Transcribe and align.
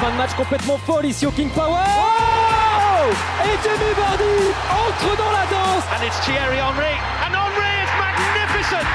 fin 0.00 0.10
de 0.12 0.16
match 0.16 0.34
complètement 0.34 0.78
folle 0.78 1.06
ici 1.06 1.26
au 1.26 1.30
King 1.30 1.50
Power. 1.50 1.76
Oh 1.76 3.12
Et 3.44 3.56
Jamie 3.62 3.94
Vardy 3.96 4.40
entre 4.70 5.16
dans 5.16 5.30
la 5.30 5.44
danse. 5.52 5.84
And 5.92 6.02
it's 6.06 6.18
Thierry 6.24 6.56
Henry. 6.56 6.96
And 7.20 7.34
Henry 7.36 7.72
is 7.84 7.92
magnificent. 8.00 8.86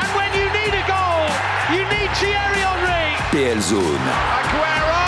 And 0.00 0.08
when 0.18 0.30
you 0.34 0.50
need 0.50 0.74
a 0.74 0.84
goal, 0.90 1.30
you 1.70 1.82
need 1.94 2.10
Thierry 2.18 2.62
Henry. 2.66 3.14
PL 3.30 3.60
Zone. 3.62 4.06
Aguero! 4.34 4.98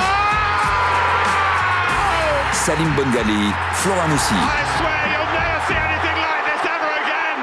Salim 2.53 2.95
Bongali, 2.95 3.53
Florent 3.73 4.09
Moussi. 4.09 4.35
I 4.35 4.63
swear 4.79 5.03
you'll 5.11 5.33
never 5.35 5.61
see 5.67 5.75
anything 5.75 6.17
like 6.31 6.45
this 6.47 6.63
ever 6.63 6.93
again. 7.03 7.39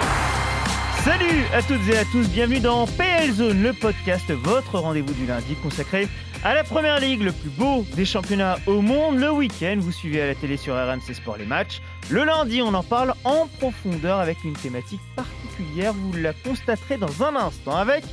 Salut 1.03 1.43
à 1.53 1.61
toutes 1.61 1.87
et 1.89 1.97
à 1.97 2.05
tous, 2.05 2.25
bienvenue 2.29 2.61
dans 2.61 2.87
PL 2.87 3.33
Zone, 3.33 3.61
le 3.61 3.73
podcast, 3.73 4.31
votre 4.31 4.79
rendez-vous 4.79 5.13
du 5.13 5.25
lundi 5.25 5.55
consacré 5.55 6.07
à 6.43 6.53
la 6.53 6.63
première 6.63 6.99
ligue, 6.99 7.21
le 7.21 7.31
plus 7.31 7.49
beau 7.49 7.85
des 7.95 8.05
championnats 8.05 8.57
au 8.65 8.81
monde. 8.81 9.17
Le 9.17 9.31
week-end, 9.31 9.77
vous 9.79 9.91
suivez 9.91 10.21
à 10.21 10.27
la 10.27 10.35
télé 10.35 10.57
sur 10.57 10.75
RMC 10.75 11.13
Sport 11.13 11.37
les 11.37 11.45
matchs. 11.45 11.81
Le 12.09 12.23
lundi, 12.23 12.61
on 12.61 12.73
en 12.73 12.83
parle 12.83 13.13
en 13.23 13.47
profondeur 13.59 14.19
avec 14.19 14.43
une 14.43 14.53
thématique 14.53 15.01
particulière. 15.15 15.93
Vous 15.93 16.13
la 16.13 16.33
constaterez 16.33 16.97
dans 16.97 17.23
un 17.23 17.35
instant 17.35 17.75
avec 17.75 18.03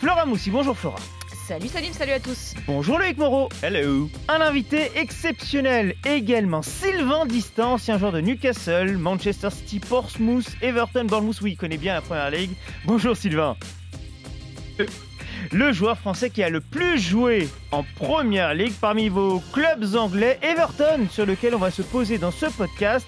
Flora 0.00 0.26
Moussi. 0.26 0.50
Bonjour 0.50 0.76
Flora. 0.76 0.98
Salut 1.46 1.68
Salim, 1.68 1.92
salut 1.92 2.12
à 2.12 2.20
tous. 2.20 2.54
Bonjour 2.66 2.98
Loïc 2.98 3.18
Moreau. 3.18 3.50
Hello. 3.62 4.08
Un 4.28 4.40
invité 4.40 4.90
exceptionnel 4.96 5.94
également, 6.06 6.62
Sylvain 6.62 7.26
Distin, 7.26 7.66
ancien 7.66 7.98
joueur 7.98 8.12
de 8.12 8.20
Newcastle, 8.22 8.96
Manchester 8.96 9.50
City, 9.50 9.78
Portsmouth, 9.78 10.46
Everton, 10.62 11.04
Bournemouth. 11.04 11.42
Oui, 11.42 11.52
il 11.52 11.56
connaît 11.56 11.76
bien 11.76 11.92
la 11.92 12.00
première 12.00 12.30
ligue. 12.30 12.52
Bonjour 12.86 13.14
Sylvain. 13.14 13.56
Le 15.52 15.72
joueur 15.72 15.98
français 15.98 16.30
qui 16.30 16.42
a 16.42 16.48
le 16.48 16.60
plus 16.60 16.98
joué 16.98 17.48
en 17.70 17.84
première 17.96 18.54
ligue 18.54 18.74
parmi 18.80 19.08
vos 19.08 19.42
clubs 19.52 19.94
anglais, 19.94 20.38
Everton, 20.42 21.06
sur 21.10 21.26
lequel 21.26 21.54
on 21.54 21.58
va 21.58 21.70
se 21.70 21.82
poser 21.82 22.18
dans 22.18 22.30
ce 22.30 22.46
podcast. 22.46 23.06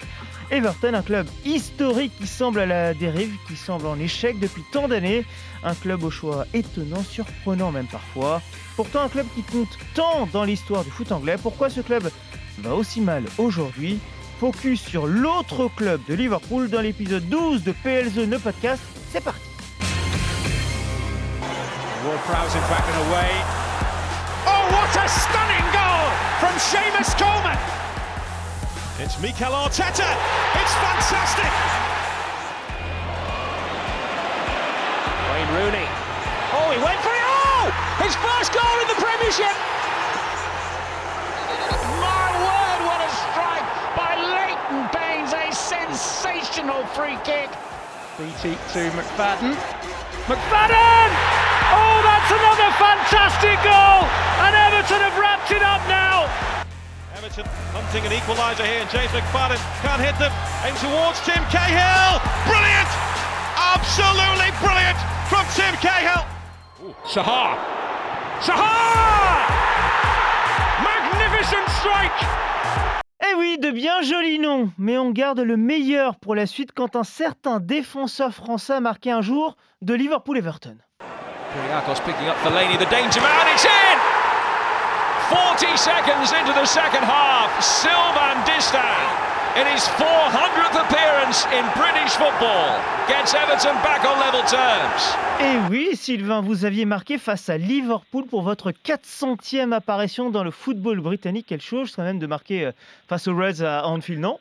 Everton, 0.50 0.94
un 0.94 1.02
club 1.02 1.27
historique 1.44 2.12
qui 2.19 2.27
semble 2.27 2.60
à 2.60 2.66
la 2.66 2.94
dérive, 2.94 3.34
qui 3.48 3.56
semble 3.56 3.86
en 3.86 3.98
échec 3.98 4.38
depuis 4.38 4.62
tant 4.72 4.86
d'années. 4.86 5.25
Un 5.64 5.75
club 5.75 6.05
au 6.05 6.10
choix 6.10 6.47
étonnant, 6.55 7.02
surprenant 7.02 7.72
même 7.72 7.86
parfois. 7.86 8.41
Pourtant 8.77 9.03
un 9.03 9.08
club 9.08 9.27
qui 9.34 9.42
compte 9.42 9.77
tant 9.94 10.28
dans 10.32 10.44
l'histoire 10.44 10.84
du 10.84 10.91
foot 10.91 11.10
anglais. 11.10 11.36
Pourquoi 11.42 11.70
ce 11.70 11.80
club 11.80 12.08
va 12.58 12.75
aussi 12.75 13.00
mal 13.00 13.25
aujourd'hui? 13.38 13.98
Focus 14.38 14.82
sur 14.82 15.06
l'autre 15.06 15.70
club 15.75 16.00
de 16.08 16.14
Liverpool 16.14 16.69
dans 16.69 16.82
l'épisode 16.82 17.27
12 17.28 17.64
de 17.64 17.72
PL 17.72 18.10
Zone, 18.10 18.30
le 18.30 18.38
podcast. 18.38 18.82
C'est 19.10 19.25
parti 19.25 19.45
Ward-Prowse 22.06 22.54
in 22.54 22.62
back 22.70 22.86
and 22.86 22.98
away. 23.10 23.34
Oh, 24.46 24.62
what 24.70 24.94
a 24.94 25.10
stunning 25.10 25.66
goal 25.74 26.06
from 26.38 26.54
Seamus 26.54 27.10
Coleman. 27.18 27.58
It's 29.02 29.18
Mikel 29.18 29.50
Arteta. 29.50 30.06
It's 30.54 30.74
fantastic. 30.86 31.50
Wayne 35.34 35.50
Rooney. 35.58 35.82
Oh, 36.54 36.70
he 36.70 36.78
went 36.78 36.94
for 37.02 37.10
it. 37.10 37.26
Oh, 37.26 37.74
his 37.98 38.14
first 38.22 38.54
goal 38.54 38.76
in 38.78 38.86
the 38.86 38.98
Premiership. 39.02 39.56
My 41.98 42.28
word, 42.38 42.80
what 42.86 43.02
a 43.02 43.10
strike 43.18 43.66
by 43.98 44.14
Leighton 44.14 44.86
Baines. 44.94 45.34
A 45.34 45.50
sensational 45.50 46.86
free 46.94 47.18
kick. 47.26 47.50
BT 48.14 48.54
to 48.78 48.94
McFadden. 48.94 49.58
Hmm? 49.58 50.32
McFadden! 50.32 51.25
Oh, 51.72 51.98
that's 52.05 52.31
another 52.31 52.70
fantastic 52.78 53.59
goal! 53.67 54.06
And 54.45 54.55
Everton 54.55 55.00
have 55.03 55.17
wrapped 55.19 55.50
it 55.50 55.62
up 55.62 55.83
now. 55.89 56.31
Everton 57.17 57.47
hunting 57.72 58.06
an 58.06 58.12
equaliser 58.12 58.64
here, 58.64 58.83
and 58.83 58.91
James 58.91 59.11
McFadden 59.11 59.59
can't 59.82 60.03
hit 60.03 60.16
them. 60.19 60.32
In 60.66 60.75
towards 60.78 61.19
Tim 61.25 61.43
Cahill. 61.50 62.21
Brilliant! 62.47 62.91
Absolutely 63.56 64.50
brilliant 64.62 64.99
from 65.28 65.44
Tim 65.55 65.75
Cahill. 65.81 66.22
Sahar. 67.05 67.59
Sahar! 68.41 69.49
Magnificent 70.82 71.69
strike! 71.81 72.26
Eh 73.22 73.34
oui, 73.38 73.59
de 73.59 73.71
bien 73.71 74.03
jolis 74.03 74.38
noms, 74.38 74.71
mais 74.78 74.99
on 74.99 75.10
garde 75.10 75.41
le 75.41 75.56
meilleur 75.56 76.16
pour 76.16 76.34
la 76.34 76.47
suite 76.47 76.72
quand 76.72 76.97
un 76.97 77.05
certain 77.05 77.60
défenseur 77.60 78.32
français 78.32 78.75
a 78.75 78.81
marqué 78.81 79.10
un 79.10 79.22
jour 79.22 79.56
de 79.82 79.94
Liverpool-Everton. 79.94 80.76
Kyriakos 81.56 82.05
picking 82.05 82.28
up 82.28 82.37
Fellaini, 82.44 82.77
the 82.78 82.84
danger 82.93 83.21
man, 83.22 83.47
it's 83.55 83.65
in! 83.65 83.99
40 85.33 85.75
seconds 85.78 86.31
into 86.33 86.53
the 86.53 86.67
second 86.67 87.03
half, 87.03 87.49
Sylvan 87.65 88.37
Distan, 88.44 89.09
in 89.56 89.67
his 89.72 89.83
400th 89.97 90.77
appearance 90.84 91.47
in 91.56 91.65
British 91.75 92.12
football, 92.12 92.78
gets 93.09 93.33
Everton 93.33 93.75
back 93.83 94.05
on 94.05 94.21
level 94.21 94.43
terms. 94.43 95.17
Et 95.41 95.55
Eh 95.55 95.59
oui, 95.71 95.97
Sylvain, 95.97 96.43
vous 96.43 96.67
aviez 96.67 96.84
marqué 96.84 97.17
face 97.17 97.49
à 97.49 97.56
Liverpool 97.56 98.27
pour 98.27 98.43
votre 98.43 98.71
400e 98.71 99.73
apparition 99.73 100.28
dans 100.28 100.44
le 100.44 100.50
football 100.50 101.00
britannique. 101.00 101.47
Quelle 101.49 101.62
chose 101.62 101.97
quand 101.97 102.03
même 102.03 102.19
de 102.19 102.27
marquer 102.27 102.67
euh, 102.67 102.73
face 103.09 103.28
aux 103.28 103.34
Reds 103.34 103.62
à 103.65 103.87
Anfield, 103.87 104.21
non? 104.21 104.38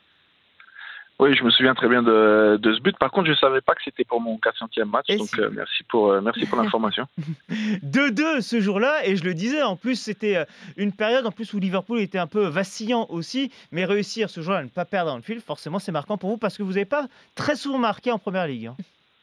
Oui, 1.18 1.34
je 1.34 1.42
me 1.44 1.50
souviens 1.50 1.74
très 1.74 1.88
bien 1.88 2.02
de, 2.02 2.58
de 2.60 2.74
ce 2.74 2.80
but. 2.80 2.96
Par 2.98 3.10
contre, 3.10 3.26
je 3.26 3.30
ne 3.30 3.36
savais 3.36 3.62
pas 3.62 3.74
que 3.74 3.80
c'était 3.82 4.04
pour 4.04 4.20
mon 4.20 4.36
400e 4.36 4.84
match. 4.84 5.06
Et 5.08 5.16
donc, 5.16 5.28
si. 5.28 5.40
euh, 5.40 5.48
merci 5.50 5.82
pour, 5.84 6.10
euh, 6.10 6.20
merci 6.20 6.44
pour 6.44 6.58
l'information. 6.60 7.06
2-2 7.50 8.42
ce 8.42 8.60
jour-là, 8.60 9.06
et 9.06 9.16
je 9.16 9.24
le 9.24 9.32
disais, 9.32 9.62
en 9.62 9.76
plus 9.76 9.96
c'était 9.96 10.36
euh, 10.36 10.44
une 10.76 10.92
période 10.92 11.26
en 11.26 11.30
plus 11.32 11.54
où 11.54 11.58
Liverpool 11.58 12.00
était 12.00 12.18
un 12.18 12.26
peu 12.26 12.44
vacillant 12.46 13.06
aussi, 13.08 13.50
mais 13.72 13.86
réussir 13.86 14.28
ce 14.28 14.42
jour-là 14.42 14.58
à 14.58 14.62
ne 14.62 14.68
pas 14.68 14.84
perdre 14.84 15.10
dans 15.10 15.16
le 15.16 15.22
fil, 15.22 15.40
forcément 15.40 15.78
c'est 15.78 15.92
marquant 15.92 16.18
pour 16.18 16.28
vous 16.30 16.36
parce 16.36 16.58
que 16.58 16.62
vous 16.62 16.72
n'avez 16.74 16.84
pas 16.84 17.06
très 17.34 17.56
souvent 17.56 17.78
marqué 17.78 18.12
en 18.12 18.18
première 18.18 18.46
ligue. 18.46 18.66
hein. 18.66 18.76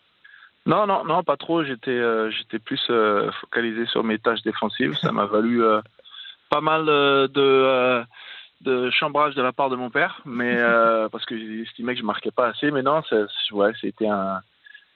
non, 0.65 0.87
non, 0.87 1.03
non, 1.05 1.21
pas 1.23 1.37
trop. 1.37 1.63
J'étais 1.63 1.91
euh, 1.91 2.31
j'étais 2.31 2.57
plus 2.57 2.81
focalisé 3.41 3.85
sur 3.85 4.03
mes 4.03 4.17
tâches 4.17 4.41
défensives. 4.41 4.95
Ça 4.97 5.11
m'a 5.11 5.25
valu 5.25 5.61
pas 6.49 6.61
mal 6.61 6.85
de, 6.85 8.03
de 8.63 8.89
chambrage 8.91 9.35
de 9.35 9.41
la 9.41 9.51
part 9.51 9.69
de 9.69 9.75
mon 9.75 9.89
père, 9.89 10.21
mais 10.25 10.57
euh, 10.59 11.09
parce 11.11 11.25
que 11.25 11.37
j'estimais 11.37 11.93
que 11.93 11.99
je 12.01 12.05
marquais 12.05 12.31
pas 12.31 12.47
assez. 12.47 12.71
Mais 12.71 12.81
non, 12.81 13.01
ça- 13.03 13.25
ouais, 13.51 13.71
c'était 13.81 14.07
un, 14.07 14.39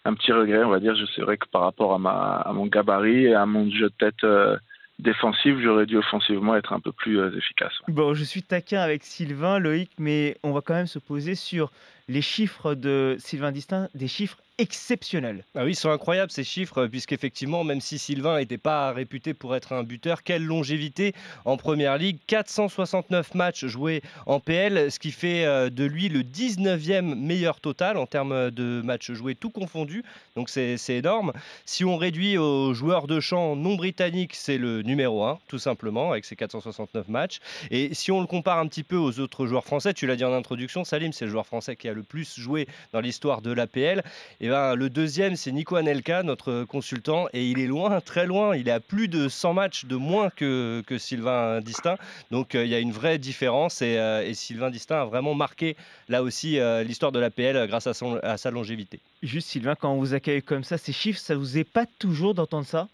un 0.05 0.13
petit 0.13 0.31
regret, 0.31 0.63
on 0.63 0.69
va 0.69 0.79
dire. 0.79 0.95
Je 0.95 1.05
C'est 1.15 1.21
vrai 1.21 1.37
que 1.37 1.47
par 1.47 1.61
rapport 1.61 1.93
à, 1.93 1.99
ma, 1.99 2.37
à 2.37 2.53
mon 2.53 2.65
gabarit 2.65 3.25
et 3.25 3.33
à 3.35 3.45
mon 3.45 3.69
jeu 3.69 3.89
de 3.89 3.93
tête 3.99 4.23
euh, 4.23 4.57
défensif, 4.99 5.57
j'aurais 5.59 5.85
dû 5.85 5.97
offensivement 5.97 6.55
être 6.55 6.73
un 6.73 6.79
peu 6.79 6.91
plus 6.91 7.19
euh, 7.19 7.35
efficace. 7.37 7.73
Bon, 7.87 8.13
je 8.13 8.23
suis 8.23 8.41
taquin 8.41 8.79
avec 8.81 9.03
Sylvain, 9.03 9.59
Loïc, 9.59 9.91
mais 9.99 10.37
on 10.43 10.51
va 10.53 10.61
quand 10.61 10.73
même 10.73 10.87
se 10.87 10.99
poser 10.99 11.35
sur 11.35 11.71
les 12.07 12.21
chiffres 12.21 12.73
de 12.73 13.17
Sylvain 13.19 13.51
Distin, 13.51 13.89
des 13.93 14.07
chiffres 14.07 14.37
exceptionnels. 14.59 15.43
Ah 15.55 15.63
oui, 15.63 15.71
ils 15.71 15.75
sont 15.75 15.91
incroyables 15.91 16.31
ces 16.31 16.43
chiffres, 16.43 16.87
puisqu'effectivement, 16.87 17.63
même 17.63 17.79
si 17.79 17.99
Sylvain 17.99 18.39
n'était 18.39 18.57
pas 18.57 18.91
réputé 18.91 19.33
pour 19.33 19.55
être 19.55 19.71
un 19.73 19.83
buteur, 19.83 20.23
quelle 20.23 20.43
longévité 20.43 21.13
en 21.45 21.57
première 21.57 21.97
ligue 21.97 22.17
469 22.25 23.35
matchs 23.35 23.65
joués 23.65 24.01
en 24.25 24.39
PL, 24.39 24.91
ce 24.91 24.97
qui 24.97 25.11
fait 25.11 25.45
euh, 25.45 25.69
de 25.69 25.83
lui 25.85 26.09
le 26.09 26.21
19e 26.21 27.15
meilleur 27.15 27.59
total 27.59 27.97
en 27.97 28.07
termes 28.07 28.49
de 28.49 28.81
matchs 28.83 29.11
joués, 29.11 29.35
tout 29.35 29.51
confondu. 29.51 30.03
Donc 30.35 30.49
c'est 30.49 30.77
c'est 30.77 30.97
énorme. 30.97 31.33
Si 31.65 31.85
on 31.85 31.97
réduit 31.97 32.37
aux 32.37 32.73
joueurs 32.73 33.07
de 33.07 33.19
champ 33.19 33.55
non 33.55 33.75
britanniques, 33.75 34.33
c'est 34.33 34.57
le 34.57 34.81
numéro 34.81 35.23
1, 35.23 35.39
tout 35.47 35.59
simplement, 35.59 36.11
avec 36.11 36.25
ses 36.25 36.35
469 36.35 37.07
matchs. 37.09 37.39
Et 37.69 37.93
si 37.93 38.11
on 38.11 38.21
le 38.21 38.27
compare 38.27 38.57
un 38.57 38.67
petit 38.67 38.83
peu 38.83 38.97
aux 38.97 39.19
autres 39.19 39.45
joueurs 39.45 39.65
français, 39.65 39.93
tu 39.93 40.07
l'as 40.07 40.15
dit 40.15 40.25
en 40.25 40.33
introduction, 40.33 40.83
Salim, 40.83 41.13
c'est 41.13 41.25
le 41.25 41.31
joueur 41.31 41.45
français 41.45 41.75
qui 41.75 41.87
a 41.87 41.93
le 41.97 42.03
plus 42.03 42.39
joué 42.39 42.67
dans 42.93 43.01
l'histoire 43.01 43.41
de 43.41 43.51
l'APL. 43.51 44.03
Et 44.39 44.47
ben, 44.47 44.75
le 44.75 44.89
deuxième, 44.89 45.35
c'est 45.35 45.51
Nico 45.51 45.75
Anelka, 45.75 46.23
notre 46.23 46.63
consultant, 46.63 47.27
et 47.33 47.45
il 47.45 47.59
est 47.59 47.67
loin, 47.67 47.99
très 48.01 48.25
loin. 48.25 48.55
Il 48.55 48.69
est 48.69 48.71
à 48.71 48.79
plus 48.79 49.07
de 49.07 49.27
100 49.27 49.53
matchs 49.53 49.85
de 49.85 49.95
moins 49.95 50.29
que, 50.29 50.81
que 50.87 50.97
Sylvain 50.97 51.59
Distin. 51.61 51.97
Donc 52.31 52.55
euh, 52.55 52.63
il 52.63 52.69
y 52.69 52.75
a 52.75 52.79
une 52.79 52.91
vraie 52.91 53.17
différence 53.17 53.81
et, 53.81 53.97
euh, 53.97 54.23
et 54.23 54.33
Sylvain 54.33 54.69
Distin 54.69 55.01
a 55.01 55.05
vraiment 55.05 55.33
marqué 55.33 55.75
là 56.07 56.23
aussi 56.23 56.59
euh, 56.59 56.83
l'histoire 56.83 57.11
de 57.11 57.19
l'APL 57.19 57.67
grâce 57.67 57.87
à, 57.87 57.93
son, 57.93 58.17
à 58.23 58.37
sa 58.37 58.51
longévité. 58.51 58.99
Juste 59.23 59.49
Sylvain, 59.49 59.75
quand 59.75 59.91
on 59.91 59.97
vous 59.97 60.13
accueille 60.13 60.41
comme 60.41 60.63
ça, 60.63 60.77
ces 60.77 60.93
chiffres, 60.93 61.19
ça 61.19 61.35
vous 61.35 61.57
épate 61.57 61.89
toujours 61.99 62.33
d'entendre 62.33 62.65
ça? 62.65 62.87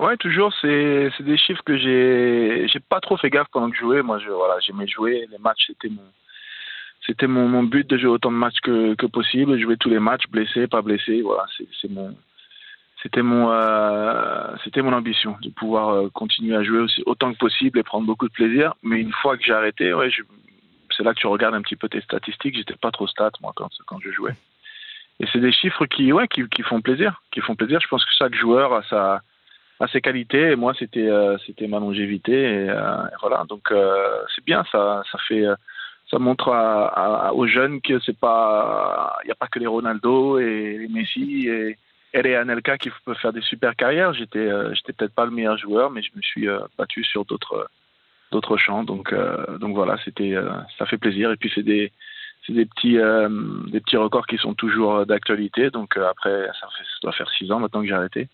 Ouais, 0.00 0.16
toujours. 0.16 0.52
C'est 0.60 1.10
c'est 1.16 1.22
des 1.22 1.38
chiffres 1.38 1.62
que 1.64 1.78
j'ai 1.78 2.66
j'ai 2.68 2.80
pas 2.80 3.00
trop 3.00 3.16
fait 3.16 3.30
gaffe 3.30 3.46
pendant 3.52 3.70
que 3.70 3.76
je 3.76 3.80
jouais. 3.80 4.02
Moi, 4.02 4.18
je 4.18 4.28
voilà, 4.28 4.58
j'aimais 4.60 4.88
jouer. 4.88 5.26
Les 5.30 5.38
matchs, 5.38 5.66
c'était 5.68 5.88
mon 5.88 6.02
c'était 7.06 7.26
mon, 7.26 7.62
but 7.62 7.88
de 7.88 7.98
jouer 7.98 8.10
autant 8.10 8.32
de 8.32 8.36
matchs 8.36 8.60
que, 8.62 8.94
que 8.94 9.06
possible, 9.06 9.58
jouer 9.60 9.76
tous 9.76 9.90
les 9.90 9.98
matchs, 9.98 10.24
blessé, 10.30 10.66
pas 10.66 10.82
blessé. 10.82 11.20
Voilà, 11.22 11.44
c'est 11.80 11.90
mon 11.90 12.16
c'était 13.02 13.22
mon 13.22 13.50
euh, 13.52 14.56
mon 14.76 14.92
ambition 14.94 15.36
de 15.42 15.50
pouvoir 15.50 15.90
euh, 15.90 16.08
continuer 16.08 16.56
à 16.56 16.62
jouer 16.62 16.78
aussi 16.78 17.02
autant 17.04 17.32
que 17.32 17.38
possible 17.38 17.78
et 17.78 17.82
prendre 17.82 18.06
beaucoup 18.06 18.28
de 18.28 18.32
plaisir. 18.32 18.74
Mais 18.82 19.00
une 19.00 19.12
fois 19.12 19.36
que 19.36 19.44
j'ai 19.44 19.52
arrêté, 19.52 19.92
ouais, 19.92 20.08
c'est 20.96 21.02
là 21.02 21.12
que 21.12 21.20
tu 21.20 21.26
regardes 21.26 21.54
un 21.54 21.60
petit 21.60 21.76
peu 21.76 21.90
tes 21.90 22.00
statistiques. 22.00 22.56
J'étais 22.56 22.76
pas 22.76 22.90
trop 22.90 23.06
stat 23.06 23.32
moi 23.42 23.52
quand 23.54 23.68
quand 23.86 23.98
je 24.00 24.10
jouais. 24.10 24.34
Et 25.20 25.26
c'est 25.30 25.40
des 25.40 25.52
chiffres 25.52 25.84
qui 25.84 26.12
ouais 26.12 26.26
qui, 26.28 26.48
qui 26.48 26.62
font 26.62 26.80
plaisir, 26.80 27.22
qui 27.30 27.40
font 27.42 27.54
plaisir. 27.54 27.78
Je 27.80 27.88
pense 27.88 28.04
que 28.06 28.10
chaque 28.18 28.34
joueur 28.34 28.72
a 28.72 28.82
sa 28.84 29.20
à 29.80 29.88
ses 29.88 30.00
qualités. 30.00 30.52
Et 30.52 30.56
moi, 30.56 30.72
c'était 30.78 31.10
c'était 31.46 31.68
ma 31.68 31.80
longévité. 31.80 32.32
Et, 32.32 32.66
voilà, 33.20 33.44
donc 33.46 33.70
c'est 34.34 34.44
bien, 34.46 34.64
ça, 34.72 35.02
ça 35.12 35.18
fait 35.28 35.44
ça 36.14 36.20
montre 36.20 36.48
aux 37.34 37.46
jeunes 37.48 37.80
que 37.80 37.98
c'est 37.98 38.16
pas, 38.16 39.18
il 39.24 39.26
n'y 39.26 39.32
a 39.32 39.34
pas 39.34 39.48
que 39.48 39.58
les 39.58 39.66
Ronaldo 39.66 40.38
et 40.38 40.78
les 40.78 40.86
Messi 40.86 41.48
et, 41.48 41.76
et 42.12 42.22
les 42.22 42.36
Anelka 42.36 42.78
qui 42.78 42.88
peuvent 43.04 43.16
faire 43.16 43.32
des 43.32 43.40
super 43.40 43.74
carrières. 43.74 44.14
J'étais, 44.14 44.48
j'étais 44.74 44.92
peut-être 44.92 45.14
pas 45.14 45.24
le 45.24 45.32
meilleur 45.32 45.58
joueur, 45.58 45.90
mais 45.90 46.02
je 46.02 46.12
me 46.14 46.22
suis 46.22 46.46
battu 46.78 47.02
sur 47.02 47.24
d'autres, 47.24 47.68
d'autres 48.30 48.56
champs. 48.56 48.84
Donc, 48.84 49.12
donc 49.58 49.74
voilà, 49.74 49.96
c'était, 50.04 50.36
ça 50.78 50.86
fait 50.86 50.98
plaisir. 50.98 51.32
Et 51.32 51.36
puis 51.36 51.50
c'est 51.52 51.64
des, 51.64 51.90
c'est 52.46 52.52
des 52.52 52.66
petits, 52.66 52.98
des 53.72 53.80
petits 53.80 53.96
records 53.96 54.28
qui 54.28 54.38
sont 54.38 54.54
toujours 54.54 55.06
d'actualité. 55.06 55.70
Donc 55.70 55.96
après, 55.96 56.46
ça, 56.60 56.68
ça 56.68 56.84
doit 57.02 57.12
faire 57.12 57.30
six 57.30 57.50
ans 57.50 57.58
maintenant 57.58 57.80
que 57.80 57.88
j'ai 57.88 57.94
arrêté. 57.94 58.28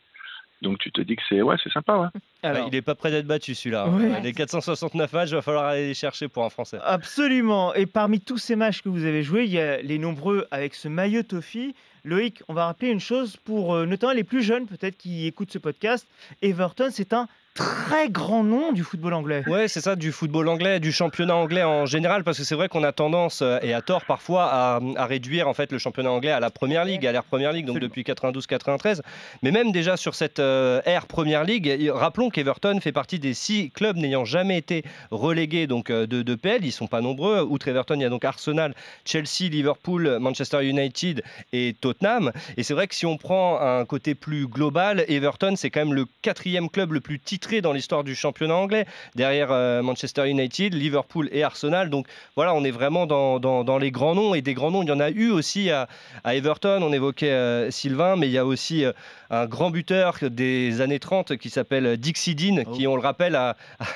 Donc 0.62 0.78
tu 0.78 0.92
te 0.92 1.00
dis 1.00 1.16
que 1.16 1.22
c'est 1.28 1.42
ouais, 1.42 1.56
c'est 1.62 1.72
sympa. 1.72 1.96
Ouais. 1.96 2.20
Alors, 2.42 2.66
il 2.66 2.72
n'est 2.72 2.82
pas 2.82 2.94
prêt 2.94 3.10
d'être 3.10 3.26
battu 3.26 3.54
celui-là. 3.54 3.86
Les 4.22 4.32
469 4.32 5.12
matchs, 5.12 5.30
il 5.30 5.34
va 5.34 5.42
falloir 5.42 5.64
aller 5.64 5.88
les 5.88 5.94
chercher 5.94 6.28
pour 6.28 6.44
un 6.44 6.50
Français. 6.50 6.78
Absolument. 6.82 7.74
Et 7.74 7.86
parmi 7.86 8.20
tous 8.20 8.38
ces 8.38 8.56
matchs 8.56 8.82
que 8.82 8.88
vous 8.88 9.04
avez 9.04 9.22
joués, 9.22 9.44
il 9.44 9.50
y 9.50 9.60
a 9.60 9.82
les 9.82 9.98
nombreux 9.98 10.46
avec 10.50 10.74
ce 10.74 10.88
maillot 10.88 11.22
Toffee. 11.22 11.74
Loïc, 12.04 12.42
on 12.48 12.54
va 12.54 12.66
rappeler 12.66 12.88
une 12.88 13.00
chose 13.00 13.36
pour 13.36 13.74
euh, 13.74 13.84
notamment 13.84 14.12
les 14.12 14.24
plus 14.24 14.42
jeunes 14.42 14.66
peut-être 14.66 14.96
qui 14.96 15.26
écoutent 15.26 15.52
ce 15.52 15.58
podcast. 15.58 16.06
Everton, 16.40 16.88
c'est 16.90 17.12
un 17.12 17.28
très 17.54 18.08
grand 18.08 18.44
nom 18.44 18.72
du 18.72 18.84
football 18.84 19.14
anglais. 19.14 19.42
Ouais, 19.46 19.68
c'est 19.68 19.80
ça, 19.80 19.96
du 19.96 20.12
football 20.12 20.48
anglais, 20.48 20.80
du 20.80 20.92
championnat 20.92 21.34
anglais 21.34 21.64
en 21.64 21.86
général, 21.86 22.24
parce 22.24 22.38
que 22.38 22.44
c'est 22.44 22.54
vrai 22.54 22.68
qu'on 22.68 22.84
a 22.84 22.92
tendance, 22.92 23.42
euh, 23.42 23.58
et 23.62 23.74
à 23.74 23.82
tort 23.82 24.04
parfois, 24.04 24.48
à, 24.52 25.06
réduire 25.06 25.48
en 25.48 25.54
fait 25.54 25.72
le 25.72 25.78
championnat 25.78 26.10
anglais 26.10 26.30
à 26.30 26.40
la 26.40 26.50
première 26.50 26.84
ligue, 26.84 27.06
à 27.06 27.12
l'ère 27.12 27.24
première 27.24 27.52
ligue, 27.52 27.66
donc 27.66 27.78
depuis 27.78 28.02
92-93. 28.02 29.00
Mais 29.42 29.50
même 29.50 29.72
déjà 29.72 29.96
sur 29.96 30.14
cette 30.14 30.38
euh, 30.38 30.80
ère 30.84 31.06
première 31.06 31.44
ligue, 31.44 31.90
rappelons 31.92 32.30
qu'Everton 32.30 32.78
fait 32.80 32.92
partie 32.92 33.18
des 33.18 33.34
six 33.34 33.70
clubs 33.70 33.96
n'ayant 33.96 34.24
jamais 34.24 34.58
été 34.58 34.84
relégués 35.10 35.66
donc 35.66 35.90
euh, 35.90 36.06
de, 36.06 36.22
de 36.22 36.34
PL. 36.34 36.64
Ils 36.64 36.72
sont 36.72 36.86
pas 36.86 37.00
nombreux. 37.00 37.40
Outre 37.42 37.68
Everton, 37.68 37.96
il 37.96 38.02
y 38.02 38.04
a 38.04 38.08
donc 38.08 38.24
Arsenal, 38.24 38.74
Chelsea, 39.04 39.50
Liverpool, 39.50 40.18
Manchester 40.20 40.64
United 40.64 41.22
et 41.52 41.74
Tottenham. 41.80 42.32
Et 42.56 42.62
c'est 42.62 42.74
vrai 42.74 42.86
que 42.86 42.94
si 42.94 43.06
on 43.06 43.16
prend 43.16 43.60
un 43.60 43.84
côté 43.84 44.14
plus 44.14 44.46
global, 44.46 45.04
Everton 45.08 45.54
c'est 45.56 45.70
quand 45.70 45.80
même 45.80 45.94
le 45.94 46.06
quatrième 46.22 46.70
club 46.70 46.92
le 46.92 47.00
plus 47.00 47.18
titré 47.18 47.39
dans 47.62 47.72
l'histoire 47.72 48.04
du 48.04 48.14
championnat 48.14 48.54
anglais, 48.54 48.86
derrière 49.14 49.50
euh, 49.50 49.82
Manchester 49.82 50.28
United, 50.28 50.74
Liverpool 50.74 51.28
et 51.32 51.42
Arsenal. 51.42 51.90
Donc 51.90 52.06
voilà, 52.36 52.54
on 52.54 52.64
est 52.64 52.70
vraiment 52.70 53.06
dans, 53.06 53.40
dans, 53.40 53.78
les 53.78 53.90
grands 53.90 54.14
noms, 54.14 54.34
et 54.34 54.42
des 54.42 54.54
grands 54.54 54.70
noms, 54.70 54.82
il 54.82 54.88
y 54.88 54.92
en 54.92 55.00
a 55.00 55.10
eu 55.10 55.30
aussi 55.30 55.70
à, 55.70 55.88
à 56.24 56.34
Everton, 56.34 56.80
on 56.82 56.92
évoquait 56.92 57.30
euh, 57.30 57.70
Sylvain, 57.70 58.16
mais 58.16 58.28
il 58.28 58.32
y 58.32 58.38
a 58.38 58.44
aussi 58.44 58.84
euh, 58.84 58.92
un 59.30 59.46
grand 59.46 59.70
buteur 59.70 60.18
des 60.22 60.80
années 60.80 61.00
30 61.00 61.36
qui 61.36 61.50
s'appelle 61.50 61.96
Dixie 61.96 62.34
Dean, 62.34 62.64
qui, 62.72 62.86
oh. 62.86 62.92
on 62.92 62.96
le 62.96 63.02
rappelle, 63.02 63.34
a 63.34 63.56
a 63.78 63.86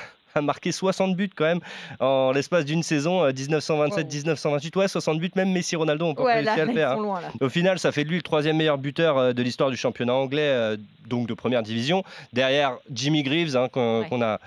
marqué 0.41 0.71
60 0.71 1.15
buts 1.15 1.29
quand 1.35 1.45
même 1.45 1.61
en 1.99 2.31
l'espace 2.31 2.65
d'une 2.65 2.83
saison 2.83 3.27
1927-1928. 3.29 4.77
Ouais, 4.77 4.87
60 4.87 5.19
buts, 5.19 5.31
même 5.35 5.51
Messi 5.51 5.75
Ronaldo 5.75 6.05
on 6.05 6.15
peut 6.15 6.23
ouais, 6.23 6.41
réussi 6.41 6.59
à 6.59 6.65
le 6.65 6.73
faire. 6.73 6.91
Hein. 6.91 7.21
Au 7.41 7.49
final, 7.49 7.79
ça 7.79 7.91
fait 7.91 8.03
de 8.03 8.09
lui 8.09 8.17
le 8.17 8.21
troisième 8.21 8.57
meilleur 8.57 8.77
buteur 8.77 9.33
de 9.33 9.43
l'histoire 9.43 9.69
du 9.69 9.77
championnat 9.77 10.13
anglais 10.13 10.77
donc 11.07 11.27
de 11.27 11.33
première 11.33 11.63
division. 11.63 12.03
Derrière 12.33 12.77
Jimmy 12.91 13.23
Greaves, 13.23 13.55
hein, 13.55 13.69
qu'on 13.69 14.21
a 14.21 14.25
euh, 14.25 14.37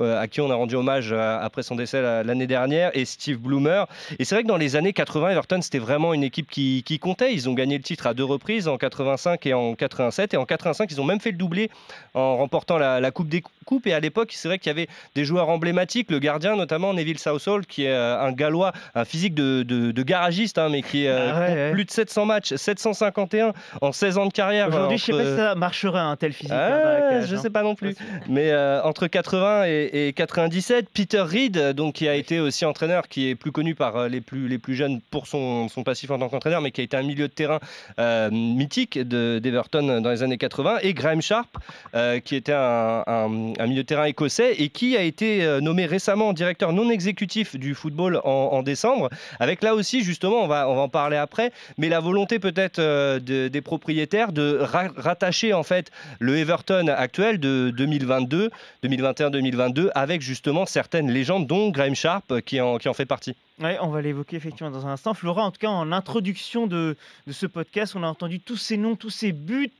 à 0.00 0.28
qui 0.28 0.40
on 0.40 0.50
a 0.50 0.54
rendu 0.54 0.76
hommage 0.76 1.10
euh, 1.12 1.38
après 1.40 1.62
son 1.62 1.74
décès 1.74 2.00
l'année 2.00 2.46
dernière, 2.46 2.90
et 2.94 3.04
Steve 3.04 3.38
Bloomer. 3.38 3.86
Et 4.18 4.24
c'est 4.24 4.34
vrai 4.34 4.42
que 4.42 4.48
dans 4.48 4.56
les 4.56 4.76
années 4.76 4.92
80, 4.92 5.30
Everton, 5.30 5.60
c'était 5.60 5.78
vraiment 5.78 6.14
une 6.14 6.22
équipe 6.22 6.50
qui, 6.50 6.98
comptait. 7.00 7.32
Ils 7.32 7.48
ont 7.48 7.54
gagné 7.54 7.76
le 7.76 7.82
titre 7.82 8.06
à 8.06 8.14
deux 8.14 8.24
reprises, 8.24 8.68
en 8.68 8.76
85 8.76 9.46
et 9.46 9.54
en 9.54 9.74
87. 9.74 10.34
Et 10.34 10.36
en 10.36 10.44
85, 10.44 10.90
ils 10.90 11.00
ont 11.00 11.04
même 11.04 11.20
fait 11.20 11.30
le 11.30 11.36
doublé 11.36 11.70
en 12.14 12.36
remportant 12.36 12.78
la, 12.78 13.10
Coupe 13.10 13.28
des 13.28 13.42
Coupes. 13.64 13.86
Et 13.86 13.94
à 13.94 14.00
l'époque, 14.00 14.30
c'est 14.32 14.48
vrai 14.48 14.58
qu'il 14.58 14.70
y 14.70 14.74
avait 14.74 14.88
des 15.14 15.24
joueurs 15.24 15.48
emblématiques, 15.48 16.10
le 16.10 16.18
gardien 16.18 16.56
notamment, 16.56 16.94
Neville 16.94 17.18
Southall, 17.18 17.66
qui 17.66 17.84
est 17.84 17.90
euh, 17.90 18.20
un 18.20 18.32
gallois, 18.32 18.72
un 18.94 19.04
physique 19.04 19.34
de, 19.34 20.02
garagiste, 20.02 20.58
hein, 20.58 20.68
mais 20.70 20.82
qui 20.82 21.04
est 21.04 21.08
ah 21.10 21.70
plus 21.72 21.84
de 21.84 21.90
700 21.90 22.24
matchs, 22.24 22.54
751 22.54 23.52
en 23.80 23.92
16 23.92 24.18
ans 24.18 24.26
de 24.26 24.32
carrière. 24.32 24.68
Aujourd'hui, 24.68 24.98
je 24.98 25.12
ne 25.12 25.18
sais 25.18 25.24
pas 25.24 25.30
si 25.30 25.36
ça 25.36 25.54
marcherait 25.54 25.98
un 25.98 26.16
tel 26.16 26.32
physique. 26.32 26.52
Ah, 26.52 27.24
je 27.24 27.34
ne 27.34 27.40
sais 27.40 27.50
pas 27.50 27.62
non 27.62 27.74
plus. 27.74 27.94
Mais 28.28 28.54
entre 28.84 29.06
80 29.06 29.64
et, 29.66 29.87
et, 29.92 30.12
97. 30.12 30.88
Peter 30.92 31.20
Reed, 31.20 31.72
donc, 31.72 31.94
qui 31.94 32.08
a 32.08 32.14
été 32.14 32.40
aussi 32.40 32.64
entraîneur, 32.64 33.08
qui 33.08 33.28
est 33.28 33.34
plus 33.34 33.52
connu 33.52 33.74
par 33.74 33.96
euh, 33.96 34.08
les 34.08 34.20
plus, 34.20 34.48
les 34.48 34.58
plus 34.58 34.74
jeunes 34.74 35.00
pour 35.10 35.26
son, 35.26 35.68
son 35.68 35.82
passif 35.82 36.10
en 36.10 36.18
tant 36.18 36.28
qu'entraîneur, 36.28 36.60
mais 36.60 36.70
qui 36.70 36.80
a 36.80 36.84
été 36.84 36.96
un 36.96 37.02
milieu 37.02 37.28
de 37.28 37.32
terrain 37.32 37.60
euh, 37.98 38.30
mythique 38.30 38.98
d'Everton 38.98 40.00
dans 40.00 40.10
les 40.10 40.22
années 40.22 40.38
80. 40.38 40.78
Et 40.82 40.94
Graham 40.94 41.22
Sharp, 41.22 41.48
euh, 41.94 42.20
qui 42.20 42.36
était 42.36 42.52
un, 42.52 43.04
un, 43.06 43.66
milieu 43.66 43.82
de 43.82 43.86
terrain 43.86 44.04
écossais 44.04 44.54
et 44.58 44.68
qui 44.68 44.96
a 44.96 45.02
été 45.02 45.58
nommé 45.60 45.86
récemment 45.86 46.32
directeur 46.32 46.72
non 46.72 46.90
exécutif 46.90 47.56
du 47.56 47.74
football 47.74 48.20
en, 48.24 48.62
décembre. 48.62 49.08
Avec 49.40 49.62
là 49.62 49.74
aussi, 49.74 50.02
justement, 50.02 50.42
on 50.42 50.48
va, 50.48 50.68
on 50.68 50.74
va 50.74 50.82
en 50.82 50.88
parler 50.88 51.16
après, 51.16 51.52
mais 51.76 51.88
la 51.88 52.00
volonté 52.00 52.38
peut-être 52.38 52.80
des 53.18 53.60
propriétaires 53.60 54.32
de 54.32 54.58
rattacher 54.60 55.52
en 55.52 55.62
fait 55.62 55.90
le 56.18 56.36
Everton 56.36 56.88
actuel 56.88 57.38
de 57.38 57.70
2022, 57.76 58.50
2021-2022 58.84 59.77
avec 59.94 60.20
justement 60.20 60.66
certaines 60.66 61.10
légendes, 61.10 61.46
dont 61.46 61.70
Graham 61.70 61.94
Sharp 61.94 62.40
qui 62.42 62.60
en, 62.60 62.78
qui 62.78 62.88
en 62.88 62.94
fait 62.94 63.06
partie. 63.06 63.34
Oui, 63.60 63.70
on 63.80 63.88
va 63.88 64.00
l'évoquer 64.02 64.36
effectivement 64.36 64.70
dans 64.70 64.86
un 64.86 64.92
instant. 64.92 65.14
Flora, 65.14 65.44
en 65.44 65.50
tout 65.50 65.58
cas, 65.58 65.68
en 65.68 65.90
introduction 65.92 66.66
de, 66.66 66.96
de 67.26 67.32
ce 67.32 67.46
podcast, 67.46 67.94
on 67.96 68.02
a 68.02 68.06
entendu 68.06 68.40
tous 68.40 68.56
ces 68.56 68.76
noms, 68.76 68.96
tous 68.96 69.10
ces 69.10 69.32
buts. 69.32 69.72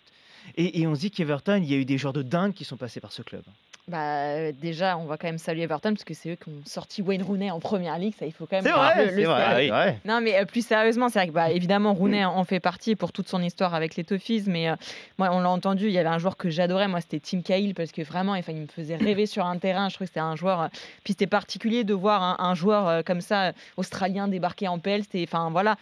Et, 0.56 0.80
et 0.80 0.86
on 0.86 0.94
se 0.94 1.00
dit 1.00 1.10
qu'Everton, 1.10 1.60
il 1.62 1.70
y 1.70 1.74
a 1.74 1.76
eu 1.76 1.84
des 1.84 1.98
joueurs 1.98 2.12
de 2.14 2.22
dingue 2.22 2.54
qui 2.54 2.64
sont 2.64 2.76
passés 2.76 3.00
par 3.00 3.12
ce 3.12 3.22
club. 3.22 3.42
Bah, 3.88 3.98
euh, 3.98 4.52
déjà, 4.52 4.98
on 4.98 5.06
va 5.06 5.16
quand 5.16 5.28
même 5.28 5.38
saluer 5.38 5.62
Everton 5.62 5.94
parce 5.94 6.04
que 6.04 6.12
c'est 6.12 6.30
eux 6.30 6.36
qui 6.36 6.50
ont 6.50 6.60
sorti 6.66 7.00
Wayne 7.00 7.22
Rooney 7.22 7.50
en 7.50 7.58
première 7.58 7.98
ligue. 7.98 8.14
Ça, 8.18 8.26
il 8.26 8.32
faut 8.32 8.46
quand 8.46 8.56
même 8.56 8.64
c'est 8.64 8.70
vrai, 8.70 9.10
le, 9.10 9.24
vrai, 9.24 9.98
Non, 10.04 10.20
mais 10.20 10.38
euh, 10.38 10.44
plus 10.44 10.66
sérieusement, 10.66 11.08
c'est 11.08 11.20
vrai 11.20 11.28
que 11.28 11.32
bah, 11.32 11.50
évidemment, 11.50 11.94
Rooney 11.94 12.24
en 12.24 12.44
fait 12.44 12.60
partie 12.60 12.96
pour 12.96 13.12
toute 13.12 13.28
son 13.28 13.42
histoire 13.42 13.74
avec 13.74 13.96
les 13.96 14.04
Toffees. 14.04 14.44
Mais 14.46 14.68
euh, 14.68 14.76
moi, 15.18 15.30
on 15.32 15.40
l'a 15.40 15.48
entendu, 15.48 15.86
il 15.86 15.92
y 15.92 15.98
avait 15.98 16.08
un 16.08 16.18
joueur 16.18 16.36
que 16.36 16.50
j'adorais. 16.50 16.86
Moi, 16.86 17.00
c'était 17.00 17.20
Tim 17.20 17.40
Cahill 17.40 17.74
parce 17.74 17.90
que 17.90 18.02
vraiment, 18.02 18.34
il 18.34 18.44
me 18.54 18.66
faisait 18.66 18.96
rêver 18.96 19.24
sur 19.24 19.46
un 19.46 19.56
terrain. 19.56 19.88
Je 19.88 19.94
trouvais 19.94 20.06
que 20.06 20.10
c'était 20.10 20.20
un 20.20 20.36
joueur. 20.36 20.68
Puis 21.02 21.14
c'était 21.14 21.26
particulier 21.26 21.84
de 21.84 21.94
voir 21.94 22.38
un, 22.40 22.54
joueur 22.54 23.02
comme 23.04 23.22
ça, 23.22 23.52
australien, 23.78 24.28
débarquer 24.28 24.68
en 24.68 24.78
PL. 24.78 25.02
C'était, 25.02 25.24
enfin, 25.26 25.48
voilà, 25.50 25.76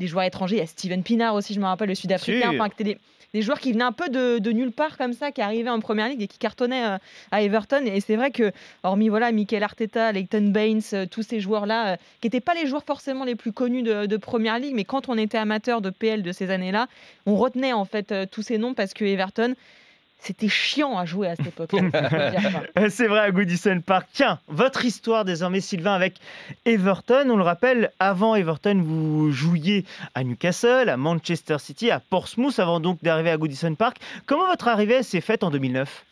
des 0.00 0.08
joueurs 0.08 0.24
étrangers. 0.24 0.56
Il 0.56 0.58
y 0.58 0.62
a 0.62 0.66
Steven 0.66 1.04
Pinard 1.04 1.36
aussi, 1.36 1.54
je 1.54 1.60
me 1.60 1.66
rappelle, 1.66 1.88
le 1.88 1.94
Sud-Africain. 1.94 2.50
Enfin, 2.52 2.68
des 2.78 2.98
des 3.32 3.42
joueurs 3.42 3.60
qui 3.60 3.72
venaient 3.72 3.84
un 3.84 3.92
peu 3.92 4.08
de, 4.08 4.50
nulle 4.50 4.72
part 4.72 4.96
comme 4.96 5.12
ça, 5.12 5.30
qui 5.30 5.40
arrivaient 5.40 5.70
en 5.70 5.80
première 5.80 6.08
ligue 6.08 6.22
et 6.22 6.26
qui 6.26 6.38
cartonnaient 6.38 6.84
euh, 6.84 6.98
à 7.30 7.42
Everton. 7.42 7.84
Et 7.86 8.00
c'est 8.00 8.16
vrai 8.16 8.30
que, 8.30 8.52
hormis 8.82 9.08
voilà, 9.08 9.32
Michael 9.32 9.62
Arteta, 9.62 10.12
Leighton 10.12 10.48
Baines, 10.48 10.80
euh, 10.92 11.06
tous 11.06 11.22
ces 11.22 11.40
joueurs-là, 11.40 11.92
euh, 11.92 11.96
qui 12.20 12.26
n'étaient 12.26 12.40
pas 12.40 12.54
les 12.54 12.66
joueurs 12.66 12.84
forcément 12.84 13.24
les 13.24 13.36
plus 13.36 13.52
connus 13.52 13.82
de, 13.82 14.16
première 14.16 14.58
ligue, 14.58 14.74
mais 14.74 14.84
quand 14.84 15.08
on 15.08 15.16
était 15.16 15.38
amateur 15.38 15.80
de 15.80 15.90
PL 15.90 16.22
de 16.22 16.32
ces 16.32 16.50
années-là, 16.50 16.88
on 17.26 17.36
retenait 17.36 17.72
en 17.72 17.84
fait 17.84 18.12
tous 18.30 18.42
ces 18.42 18.58
noms 18.58 18.74
parce 18.74 18.92
que 18.92 19.04
Everton, 19.04 19.54
c'était 20.20 20.48
chiant 20.48 20.98
à 20.98 21.06
jouer 21.06 21.28
à 21.28 21.36
cette 21.36 21.48
époque. 21.48 21.70
C'est 22.88 23.06
vrai 23.06 23.20
à 23.20 23.30
Goodison 23.30 23.80
Park. 23.80 24.06
Tiens, 24.12 24.38
votre 24.48 24.84
histoire 24.84 25.24
désormais, 25.24 25.60
Sylvain, 25.60 25.94
avec 25.94 26.14
Everton. 26.66 27.28
On 27.30 27.36
le 27.36 27.42
rappelle, 27.42 27.90
avant 27.98 28.34
Everton, 28.34 28.80
vous 28.82 29.30
jouiez 29.32 29.84
à 30.14 30.22
Newcastle, 30.22 30.88
à 30.88 30.96
Manchester 30.96 31.58
City, 31.58 31.90
à 31.90 32.00
Portsmouth, 32.00 32.58
avant 32.58 32.80
donc 32.80 33.02
d'arriver 33.02 33.30
à 33.30 33.38
Goodison 33.38 33.74
Park. 33.74 33.96
Comment 34.26 34.46
votre 34.46 34.68
arrivée 34.68 35.02
s'est 35.02 35.22
faite 35.22 35.42
en 35.42 35.50
2009 35.50 36.04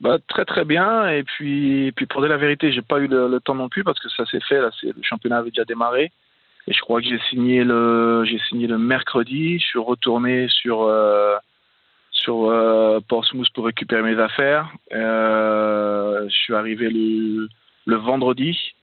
bah, 0.00 0.16
très 0.28 0.46
très 0.46 0.64
bien 0.64 1.10
et 1.10 1.24
puis 1.24 1.92
puis 1.92 2.06
pour 2.06 2.22
dire 2.22 2.30
la 2.30 2.38
vérité 2.38 2.72
j'ai 2.72 2.80
pas 2.80 3.00
eu 3.00 3.06
le, 3.06 3.38
temps 3.38 3.54
non 3.54 3.68
plus 3.68 3.84
parce 3.84 4.00
que 4.00 4.08
ça 4.08 4.24
s'est 4.24 4.40
fait 4.40 4.58
là 4.58 4.70
c'est 4.80 4.86
le 4.86 5.02
championnat 5.02 5.36
avait 5.36 5.50
déjà 5.50 5.66
démarré 5.66 6.10
et 6.66 6.72
je 6.72 6.80
crois 6.80 7.02
que 7.02 7.06
j'ai 7.06 7.20
signé 7.28 7.64
le 7.64 8.24
j'ai 8.24 8.38
signé 8.48 8.66
le 8.66 8.78
mercredi 8.78 9.58
je 9.58 9.64
suis 9.66 9.78
retourné 9.78 10.48
sur 10.48 10.84
euh, 10.84 11.36
sur 12.20 12.50
euh, 12.50 13.00
Portsmouth 13.08 13.50
pour 13.54 13.64
récupérer 13.66 14.02
mes 14.02 14.20
affaires. 14.20 14.70
Euh, 14.92 16.28
je 16.28 16.34
suis 16.34 16.54
arrivé 16.54 16.88
le, 16.90 17.48
le 17.86 17.96
vendredi 17.96 18.74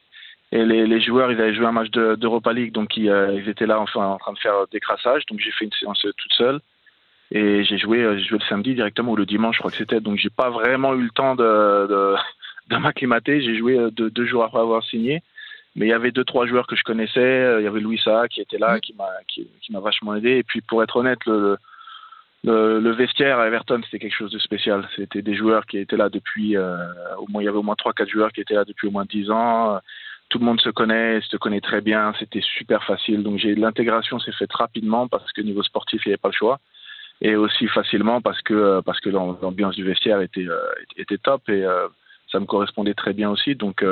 et 0.52 0.66
les, 0.66 0.88
les, 0.88 1.02
joueurs 1.02 1.32
ils 1.32 1.40
avaient 1.40 1.54
joué 1.54 1.66
un 1.66 1.72
match 1.72 1.92
d'Europa 1.92 2.54
League 2.54 2.72
donc 2.72 2.96
ils, 2.96 3.10
euh, 3.10 3.34
ils, 3.34 3.50
étaient 3.50 3.66
là 3.66 3.80
enfin 3.80 4.06
en 4.06 4.18
train 4.18 4.34
de 4.34 4.40
faire 4.40 4.56
des 4.72 4.80
crassages. 4.80 5.26
Donc 5.28 5.40
j'ai 5.40 5.52
fait 5.52 5.66
une 5.66 5.74
séance 5.74 6.02
toute 6.02 6.34
seule 6.34 6.60
et 7.32 7.64
j'ai 7.64 7.78
joué 7.78 8.00
joué 8.24 8.40
le 8.40 8.46
samedi 8.46 8.74
directement 8.74 9.12
ou 9.12 9.16
le 9.16 9.26
dimanche 9.26 9.58
je 9.58 9.60
crois 9.60 9.72
que 9.72 9.78
c'était. 9.78 10.02
Donc 10.02 10.18
j'ai 10.18 10.30
pas 10.30 10.50
vraiment 10.50 10.96
eu 10.96 11.04
le 11.04 11.12
temps 11.12 11.36
de, 11.36 11.88
de, 11.88 12.16
de 12.70 12.78
m'acclimater. 12.78 13.42
J'ai 13.42 13.58
joué 13.58 13.78
deux, 13.92 14.10
deux, 14.10 14.26
jours 14.26 14.44
après 14.44 14.60
avoir 14.60 14.84
signé. 14.84 15.22
Mais 15.76 15.86
il 15.86 15.90
y 15.90 15.94
avait 15.94 16.12
deux 16.12 16.24
trois 16.24 16.48
joueurs 16.48 16.66
que 16.66 16.76
je 16.76 16.84
connaissais. 16.84 17.60
Il 17.60 17.64
y 17.64 17.68
avait 17.68 17.82
Louis 17.82 18.02
Saha 18.04 18.28
qui 18.28 18.42
était 18.42 18.58
là 18.58 18.80
qui 18.80 18.96
m'a 18.96 19.10
qui, 19.28 19.48
qui 19.62 19.72
m'a 19.72 19.80
vachement 19.80 20.16
aidé. 20.16 20.38
Et 20.38 20.44
puis 20.44 20.62
pour 20.62 20.82
être 20.82 20.96
honnête 20.96 21.24
le 21.28 21.58
le, 22.44 22.92
vestiaire 22.92 23.40
à 23.40 23.48
Everton, 23.48 23.82
c'était 23.84 24.00
quelque 24.00 24.16
chose 24.16 24.32
de 24.32 24.40
spécial. 24.40 24.88
C'était 24.96 25.22
des 25.22 25.36
joueurs 25.36 25.66
qui 25.66 25.78
étaient 25.78 25.98
là 25.98 26.10
depuis, 26.10 26.56
euh, 26.56 26.78
au 27.18 27.28
moins, 27.30 27.42
il 27.42 27.46
y 27.46 27.48
avait 27.48 27.58
au 27.58 27.64
moins 27.64 27.76
3-4 27.76 28.10
joueurs 28.10 28.32
qui 28.32 28.42
étaient 28.42 28.54
là 28.54 28.66
depuis 28.66 28.88
au 28.88 28.92
moins 28.92 29.06
10 29.06 29.32
ans. 29.32 29.80
Tout 30.30 30.40
le 30.40 30.46
monde 30.46 30.62
se 30.62 30.70
connaît, 30.70 31.22
se 31.22 31.38
connaît 31.38 31.62
très 31.62 31.82
bien. 31.82 32.14
C'était 32.20 32.42
super 32.42 32.84
facile. 32.84 33.24
Donc 33.24 33.42
l'intégration 33.44 34.20
s'est 34.20 34.34
faite 34.34 34.54
rapidement 34.54 35.08
parce 35.08 35.32
que 35.32 35.42
niveau 35.42 35.64
sportif, 35.64 36.06
il 36.06 36.10
n'y 36.10 36.14
avait 36.14 36.18
pas 36.18 36.30
le 36.30 36.34
choix. 36.34 36.60
et 37.22 37.36
aussi 37.36 37.68
facilement 37.68 38.22
parce 38.22 38.42
que 38.42 38.82
parce 38.82 39.00
que 39.00 39.10
l'ambiance 39.10 39.76
du 39.76 39.84
vestiaire 39.84 40.22
était 40.22 40.48
était 40.98 41.18
top 41.18 41.50
et 41.50 41.66
ça 42.32 42.40
me 42.42 42.46
correspondait 42.46 42.94
très 42.94 43.14
bien 43.14 43.30
aussi. 43.30 43.56
Donc 43.56 43.84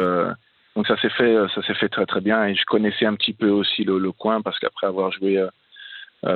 donc 0.75 0.87
ça 0.87 0.97
s'est 0.97 1.09
fait 1.09 1.47
fait 1.79 1.89
très 1.89 2.05
très 2.05 2.21
bien 2.21 2.45
et 2.47 2.55
je 2.55 2.65
connaissais 2.65 3.05
un 3.05 3.15
petit 3.15 3.33
peu 3.33 3.49
aussi 3.49 3.85
le 3.85 4.11
coin 4.11 4.41
parce 4.41 4.59
qu'après 4.59 4.87
avoir 4.87 5.11
joué 5.13 5.41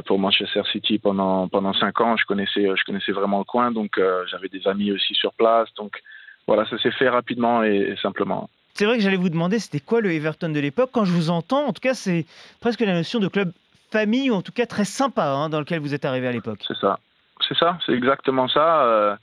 pour 0.05 0.19
Manchester 0.19 0.61
City 0.71 0.99
pendant 0.99 1.47
pendant 1.47 1.73
cinq 1.73 1.99
ans, 2.01 2.15
je 2.15 2.25
connaissais 2.25 2.67
je 2.75 2.83
connaissais 2.85 3.11
vraiment 3.11 3.39
le 3.39 3.43
coin, 3.43 3.71
donc 3.71 3.99
j'avais 4.29 4.49
des 4.49 4.67
amis 4.67 4.91
aussi 4.91 5.15
sur 5.15 5.33
place, 5.33 5.67
donc 5.75 6.01
voilà, 6.49 6.65
ça 6.67 6.79
s'est 6.79 6.91
fait 6.91 7.09
rapidement 7.09 7.61
et, 7.63 7.95
simplement. 8.01 8.49
C'est 8.73 8.85
vrai 8.85 8.97
que 8.97 9.03
j'allais 9.03 9.17
vous 9.17 9.29
demander 9.29 9.59
c'était 9.59 9.79
quoi 9.79 10.01
le 10.01 10.11
Everton 10.11 10.49
de 10.49 10.59
l'époque? 10.59 10.89
Quand 10.91 11.05
je 11.05 11.11
vous 11.11 11.29
entends, 11.29 11.67
en 11.67 11.73
tout 11.73 11.81
cas, 11.81 11.93
c'est 11.93 12.25
presque 12.59 12.79
la 12.79 12.93
notion 12.93 13.19
de 13.19 13.27
club 13.27 13.51
famille 13.91 14.31
ou 14.31 14.33
en 14.33 14.41
tout 14.41 14.51
cas 14.51 14.65
très 14.65 14.85
sympa 14.85 15.27
hein, 15.27 15.49
dans 15.49 15.59
lequel 15.59 15.79
vous 15.79 15.93
êtes 15.93 16.05
arrivé 16.05 16.27
à 16.27 16.31
l'époque. 16.31 16.63
C'est 16.67 16.77
ça, 16.77 16.97
c'est 17.47 17.55
ça, 17.55 17.77
c'est 17.85 17.93
exactement 17.93 18.47
ça. 18.47 18.83
Euh, 18.83 19.15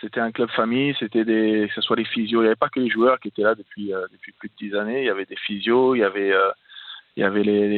c'était 0.00 0.18
un 0.18 0.32
club 0.32 0.50
famille, 0.50 0.96
c'était 0.98 1.24
des, 1.24 1.66
que 1.68 1.74
ce 1.74 1.80
soit 1.80 1.94
les 1.94 2.04
physios, 2.04 2.40
il 2.40 2.44
n'y 2.44 2.48
avait 2.48 2.56
pas 2.56 2.68
que 2.68 2.80
les 2.80 2.90
joueurs 2.90 3.20
qui 3.20 3.28
étaient 3.28 3.42
là 3.42 3.54
depuis 3.54 3.94
euh, 3.94 4.06
depuis 4.10 4.32
plus 4.32 4.48
de 4.48 4.54
dix 4.58 4.74
années. 4.74 5.02
Il 5.02 5.06
y 5.06 5.10
avait 5.10 5.26
des 5.26 5.36
physios, 5.36 5.94
il 5.94 6.00
y 6.00 6.04
avait 6.04 6.32
euh, 6.32 6.50
il 7.16 7.20
y 7.20 7.24
avait 7.24 7.42
les, 7.42 7.68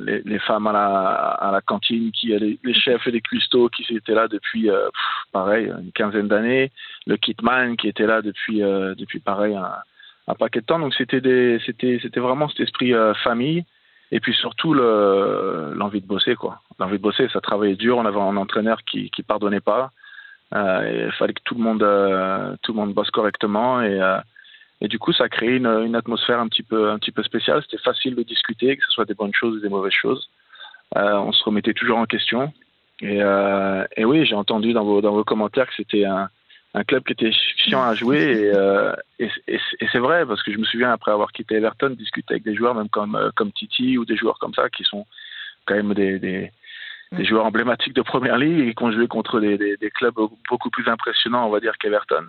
les, 0.00 0.22
les, 0.24 0.38
femmes 0.40 0.66
à 0.66 0.72
la, 0.72 0.88
à 0.88 1.52
la 1.52 1.60
cantine, 1.60 2.10
qui, 2.10 2.28
les, 2.28 2.58
les 2.62 2.74
chefs 2.74 3.06
et 3.06 3.10
les 3.12 3.20
cuistots 3.20 3.68
qui 3.68 3.84
étaient 3.94 4.14
là 4.14 4.26
depuis, 4.26 4.68
pareil, 5.32 5.66
une 5.66 5.92
quinzaine 5.92 6.26
d'années. 6.26 6.72
Le 7.06 7.16
kitman 7.16 7.76
qui 7.76 7.88
était 7.88 8.06
là 8.06 8.22
depuis, 8.22 8.58
depuis 8.60 9.20
pareil, 9.20 9.54
un, 9.54 9.70
un, 10.26 10.34
paquet 10.34 10.60
de 10.60 10.66
temps. 10.66 10.80
Donc 10.80 10.94
c'était, 10.94 11.58
vraiment 12.16 12.48
cet 12.48 12.60
esprit 12.60 12.92
famille 13.22 13.64
et 14.10 14.18
puis 14.18 14.34
surtout 14.34 14.74
l'envie 14.74 16.00
de 16.00 16.06
bosser. 16.06 16.34
L'envie 16.80 16.98
de 16.98 17.02
bosser, 17.02 17.28
ça 17.32 17.40
travaillait 17.40 17.76
dur. 17.76 17.98
On 17.98 18.04
avait 18.04 18.20
un 18.20 18.36
entraîneur 18.36 18.82
qui 18.82 19.10
qui 19.10 19.22
pardonnait 19.22 19.60
pas. 19.60 19.92
Euh, 20.54 21.06
il 21.06 21.12
fallait 21.12 21.32
que 21.32 21.42
tout 21.44 21.54
le 21.54 21.62
monde 21.62 21.82
euh, 21.82 22.54
tout 22.62 22.72
le 22.72 22.78
monde 22.78 22.94
bosse 22.94 23.10
correctement 23.10 23.82
et 23.82 24.00
euh, 24.00 24.18
et 24.84 24.88
du 24.88 24.98
coup 24.98 25.12
ça 25.12 25.24
a 25.24 25.28
créé 25.28 25.56
une, 25.56 25.66
une, 25.66 25.96
atmosphère 25.96 26.40
un 26.40 26.48
petit 26.48 26.62
peu 26.62 26.90
un 26.90 26.98
petit 26.98 27.12
peu 27.12 27.22
spéciale. 27.22 27.62
C'était 27.62 27.82
facile 27.82 28.14
de 28.14 28.22
discuter, 28.22 28.76
que 28.76 28.84
ce 28.84 28.92
soit 28.92 29.04
des 29.04 29.14
bonnes 29.14 29.34
choses 29.34 29.56
ou 29.56 29.60
des 29.60 29.68
mauvaises 29.68 29.92
choses. 29.92 30.28
on 30.94 31.32
se 31.32 31.42
remettait 31.44 31.74
toujours 31.74 31.98
en 31.98 32.06
question. 32.06 32.52
Et, 33.00 33.20
et 33.96 34.04
oui, 34.04 34.24
j'ai 34.24 34.34
entendu 34.34 34.72
dans 34.72 34.84
vos 34.84 35.00
dans 35.00 35.12
vos 35.12 35.24
commentaires 35.24 35.66
que 35.66 35.74
c'était 35.76 36.04
un 36.04 36.28
un 36.74 36.82
club 36.82 37.04
qui 37.04 37.12
était 37.12 37.32
chiant 37.56 37.82
à 37.82 37.94
jouer 37.94 38.18
et, 38.18 38.52
euh, 38.52 38.92
et, 39.20 39.30
et, 39.46 39.58
c'est 39.92 39.98
vrai 39.98 40.26
parce 40.26 40.42
que 40.42 40.52
je 40.52 40.58
me 40.58 40.64
souviens 40.64 40.90
après 40.90 41.12
avoir 41.12 41.30
quitté 41.30 41.54
Everton 41.54 41.90
discuter 41.90 42.34
avec 42.34 42.42
des 42.42 42.54
joueurs 42.54 42.74
même 42.74 42.88
comme 42.88 43.14
euh, 43.14 43.30
comme 43.36 43.52
Titi 43.52 43.96
ou 43.96 44.04
des 44.04 44.16
joueurs 44.16 44.38
comme 44.40 44.54
ça 44.54 44.68
qui 44.68 44.82
sont 44.82 45.06
quand 45.66 45.76
même 45.76 45.94
des, 45.94 46.18
des, 46.18 46.50
des 47.12 47.22
mm. 47.22 47.26
joueurs 47.26 47.46
emblématiques 47.46 47.94
de 47.94 48.02
première 48.02 48.38
ligue 48.38 48.68
et 48.68 48.74
qui 48.74 48.82
ont 48.82 48.90
joué 48.90 49.06
contre 49.06 49.38
des, 49.38 49.56
des, 49.56 49.76
des 49.76 49.90
clubs 49.90 50.16
beaucoup 50.48 50.70
plus 50.70 50.88
impressionnants 50.88 51.46
on 51.46 51.50
va 51.50 51.60
dire 51.60 51.78
qu'Everton 51.78 52.26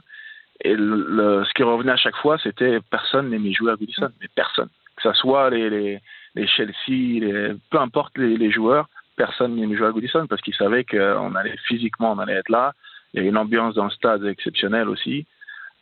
et 0.62 0.75
le, 0.75 1.43
ce 1.45 1.53
qui 1.53 1.63
revenait 1.63 1.91
à 1.91 1.97
chaque 1.97 2.15
fois 2.17 2.38
c'était 2.41 2.79
personne 2.89 3.29
n'aimait 3.29 3.53
jouer 3.53 3.71
à 3.71 3.75
Goodison 3.75 4.09
mais 4.21 4.27
personne 4.33 4.69
que 4.95 5.03
ça 5.03 5.13
soit 5.13 5.50
les, 5.50 5.69
les, 5.69 6.00
les 6.35 6.47
Chelsea 6.47 6.74
les, 6.88 7.53
peu 7.69 7.79
importe 7.79 8.17
les, 8.17 8.51
joueurs 8.51 8.88
personne 9.17 9.55
n'aimait 9.55 9.75
jouer 9.75 9.88
à 9.88 9.91
Goodison 9.91 10.27
parce 10.27 10.41
qu'ils 10.41 10.55
savaient 10.55 10.85
qu'on 10.85 11.35
allait 11.35 11.57
physiquement 11.67 12.13
on 12.13 12.19
allait 12.19 12.33
être 12.33 12.50
là 12.50 12.74
il 13.15 13.24
y 13.24 13.25
a 13.25 13.29
une 13.29 13.38
ambiance 13.38 13.75
dans 13.75 13.85
le 13.85 13.91
stade 13.91 14.25
exceptionnelle 14.25 14.89
aussi. 14.89 15.25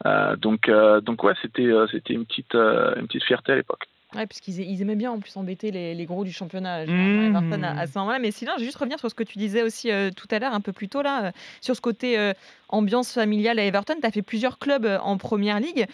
Euh, 0.05 0.35
donc, 0.35 0.69
euh, 0.69 1.01
donc 1.01 1.23
ouais, 1.23 1.33
c'était 1.41 1.63
euh, 1.63 1.87
c'était 1.87 2.13
une 2.13 2.25
petite 2.25 2.53
une 2.53 3.07
petite 3.07 3.23
fierté 3.23 3.53
à 3.53 3.55
l'époque. 3.55 3.87
Ouais, 4.15 4.27
puisqu'ils 4.27 4.59
ils 4.59 4.81
aimaient 4.81 4.95
bien 4.95 5.11
en 5.11 5.19
plus 5.19 5.35
embêter 5.37 5.71
les, 5.71 5.95
les 5.95 6.05
gros 6.05 6.23
du 6.23 6.31
championnat 6.31 6.85
mmh. 6.85 7.35
à, 7.63 7.87
ce 7.87 7.97
moment-là. 7.97 8.19
Mais 8.19 8.31
sinon, 8.31 8.53
je 8.55 8.59
vais 8.61 8.65
juste 8.65 8.77
revenir 8.77 8.99
sur 8.99 9.09
ce 9.09 9.15
que 9.15 9.23
tu 9.23 9.37
disais 9.37 9.63
aussi 9.63 9.89
tout 10.15 10.27
à 10.31 10.39
l'heure, 10.39 10.53
un 10.53 10.61
peu 10.61 10.71
plus 10.71 10.89
tôt, 10.89 11.01
là, 11.01 11.31
sur 11.61 11.75
ce 11.75 11.81
côté 11.81 12.33
ambiance 12.69 13.13
familiale 13.13 13.59
à 13.59 13.63
Everton. 13.63 13.95
Tu 13.99 14.07
as 14.07 14.11
fait 14.11 14.21
plusieurs 14.21 14.59
clubs 14.59 14.85
en 15.01 15.17
première 15.17 15.59
ligue. 15.59 15.87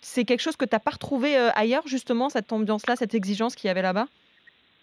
C'est 0.00 0.24
quelque 0.24 0.40
chose 0.40 0.56
que 0.56 0.64
tu 0.64 0.74
n'as 0.74 0.80
pas 0.80 0.90
retrouvé 0.90 1.36
ailleurs, 1.54 1.86
justement, 1.86 2.28
cette 2.28 2.52
ambiance-là, 2.52 2.96
cette 2.96 3.14
exigence 3.14 3.54
qu'il 3.54 3.68
y 3.68 3.70
avait 3.70 3.82
là-bas? 3.82 4.06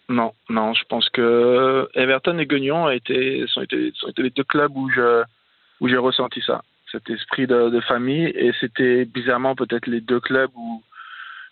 Non, 0.10 0.34
non, 0.50 0.74
je 0.74 0.84
pense 0.86 1.08
que 1.10 1.88
Everton 1.94 2.40
et 2.40 2.48
Guignon 2.48 2.86
ont 2.86 2.90
été, 2.90 3.46
sont, 3.48 3.62
été, 3.62 3.92
sont 3.94 4.08
été 4.08 4.24
les 4.24 4.32
deux 4.32 4.44
clubs 4.44 4.76
où 4.76 4.90
je 4.90 5.24
où 5.80 5.88
j'ai 5.88 5.98
ressenti 5.98 6.42
ça, 6.46 6.64
cet 6.92 7.10
esprit 7.10 7.48
de, 7.48 7.70
de 7.70 7.80
famille. 7.80 8.26
Et 8.26 8.52
c'était 8.60 9.06
bizarrement 9.06 9.56
peut-être 9.56 9.88
les 9.88 10.02
deux 10.02 10.20
clubs 10.20 10.52
où, 10.56 10.82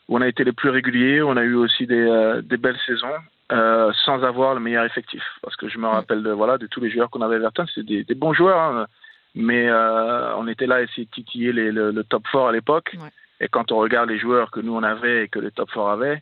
où, 0.07 0.17
on 0.17 0.21
a 0.21 0.27
été 0.27 0.43
les 0.43 0.51
plus 0.51 0.69
réguliers. 0.69 1.21
On 1.21 1.37
a 1.37 1.43
eu 1.43 1.55
aussi 1.55 1.87
des, 1.87 1.99
euh, 1.99 2.41
des 2.41 2.57
belles 2.57 2.79
saisons. 2.85 3.13
Euh, 3.53 3.93
sans 4.03 4.25
avoir 4.25 4.55
le 4.55 4.59
meilleur 4.59 4.83
effectif. 4.83 5.23
Parce 5.41 5.55
que 5.55 5.69
je 5.69 5.77
me 5.77 5.87
rappelle 5.87 6.21
de, 6.21 6.31
voilà, 6.31 6.57
de 6.57 6.67
tous 6.67 6.81
les 6.81 6.91
joueurs 6.91 7.09
qu'on 7.09 7.21
avait 7.21 7.35
à 7.35 7.37
Everton, 7.37 7.65
c'était 7.67 7.87
des, 7.87 8.03
des, 8.03 8.13
bons 8.13 8.33
joueurs, 8.33 8.59
hein, 8.59 8.87
mais 9.35 9.69
euh, 9.69 10.35
on 10.35 10.49
était 10.49 10.67
là 10.67 10.75
à 10.75 10.81
essayer 10.81 11.05
de 11.05 11.11
titiller 11.11 11.53
les, 11.53 11.71
le, 11.71 11.91
le, 11.91 12.03
top 12.03 12.23
4 12.29 12.49
à 12.49 12.51
l'époque. 12.51 12.97
Ouais. 12.99 13.07
Et 13.39 13.47
quand 13.47 13.71
on 13.71 13.77
regarde 13.77 14.09
les 14.09 14.19
joueurs 14.19 14.51
que 14.51 14.59
nous 14.59 14.75
on 14.75 14.83
avait 14.83 15.23
et 15.23 15.27
que 15.29 15.39
les 15.39 15.51
top 15.51 15.69
4 15.73 15.87
avaient, 15.87 16.21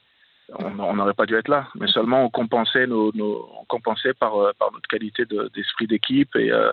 on 0.60 0.94
n'aurait 0.94 1.16
pas 1.16 1.26
dû 1.26 1.36
être 1.36 1.48
là. 1.48 1.68
Mais 1.74 1.88
seulement 1.88 2.24
on 2.24 2.30
compensait, 2.30 2.86
nos, 2.86 3.12
nos 3.14 3.50
on 3.60 3.66
compensait 3.66 4.14
par, 4.14 4.34
par 4.60 4.72
notre 4.72 4.88
qualité 4.88 5.26
d'esprit 5.26 5.88
de, 5.88 5.96
d'équipe 5.96 6.36
et, 6.36 6.52
euh, 6.52 6.72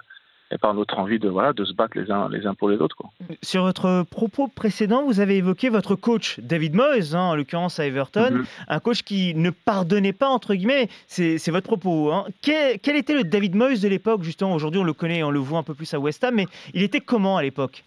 et 0.52 0.58
par 0.58 0.74
notre 0.74 0.98
envie 0.98 1.18
de, 1.18 1.28
voilà, 1.28 1.52
de 1.52 1.64
se 1.64 1.72
battre 1.72 1.98
les 1.98 2.10
uns, 2.10 2.28
les 2.28 2.46
uns 2.46 2.54
pour 2.54 2.68
les 2.68 2.76
autres. 2.76 2.94
Quoi. 2.94 3.10
Sur 3.42 3.62
votre 3.62 4.04
propos 4.04 4.48
précédent, 4.48 5.04
vous 5.04 5.20
avez 5.20 5.36
évoqué 5.38 5.70
votre 5.70 5.94
coach 5.94 6.38
David 6.40 6.74
Moyes, 6.74 7.14
hein, 7.14 7.20
en 7.20 7.34
l'occurrence 7.34 7.80
à 7.80 7.86
Everton, 7.86 8.30
mm 8.30 8.42
-hmm. 8.42 8.64
un 8.68 8.80
coach 8.80 9.02
qui 9.02 9.34
ne 9.34 9.50
pardonnait 9.50 10.12
pas, 10.12 10.28
entre 10.28 10.54
guillemets, 10.54 10.88
c'est 11.06 11.50
votre 11.50 11.66
propos. 11.66 12.12
Hein. 12.12 12.26
Quel, 12.42 12.78
quel, 12.80 12.96
était 12.96 13.14
le 13.14 13.24
David 13.24 13.54
Moyes 13.54 13.80
de 13.80 13.88
l'époque 13.88 14.22
Justement, 14.22 14.54
aujourd'hui 14.54 14.80
on 14.80 14.84
le 14.84 14.92
connaît, 14.92 15.22
on 15.22 15.30
le 15.30 15.40
voit 15.40 15.58
un 15.58 15.62
peu 15.62 15.74
plus 15.74 15.92
à 15.94 15.98
West 15.98 16.22
Ham, 16.24 16.34
mais 16.34 16.46
il 16.74 16.82
était 16.82 17.00
comment 17.00 17.36
à 17.38 17.42
l'époque? 17.42 17.84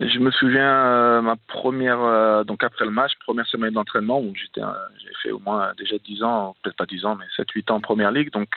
Je 0.00 0.18
me 0.18 0.30
souviens 0.30 0.74
euh, 0.86 1.20
ma 1.22 1.36
première 1.58 2.00
euh, 2.00 2.44
donc 2.44 2.64
après 2.64 2.86
le 2.86 2.90
match, 2.90 3.12
première 3.26 3.46
semaine 3.46 3.74
d'entraînement 3.74 4.18
où 4.20 4.34
j'étais 4.34 4.62
euh, 4.62 4.72
j'ai 5.02 5.12
fait 5.22 5.30
au 5.30 5.38
moins 5.38 5.72
déjà 5.76 5.96
10 5.98 6.22
ans, 6.22 6.56
peut-être 6.62 6.76
pas 6.76 6.86
10 6.86 7.04
ans 7.04 7.14
mais 7.14 7.26
7 7.36 7.50
8 7.50 7.70
ans 7.70 7.76
en 7.76 7.80
première 7.80 8.10
ligue 8.10 8.30
donc 8.32 8.48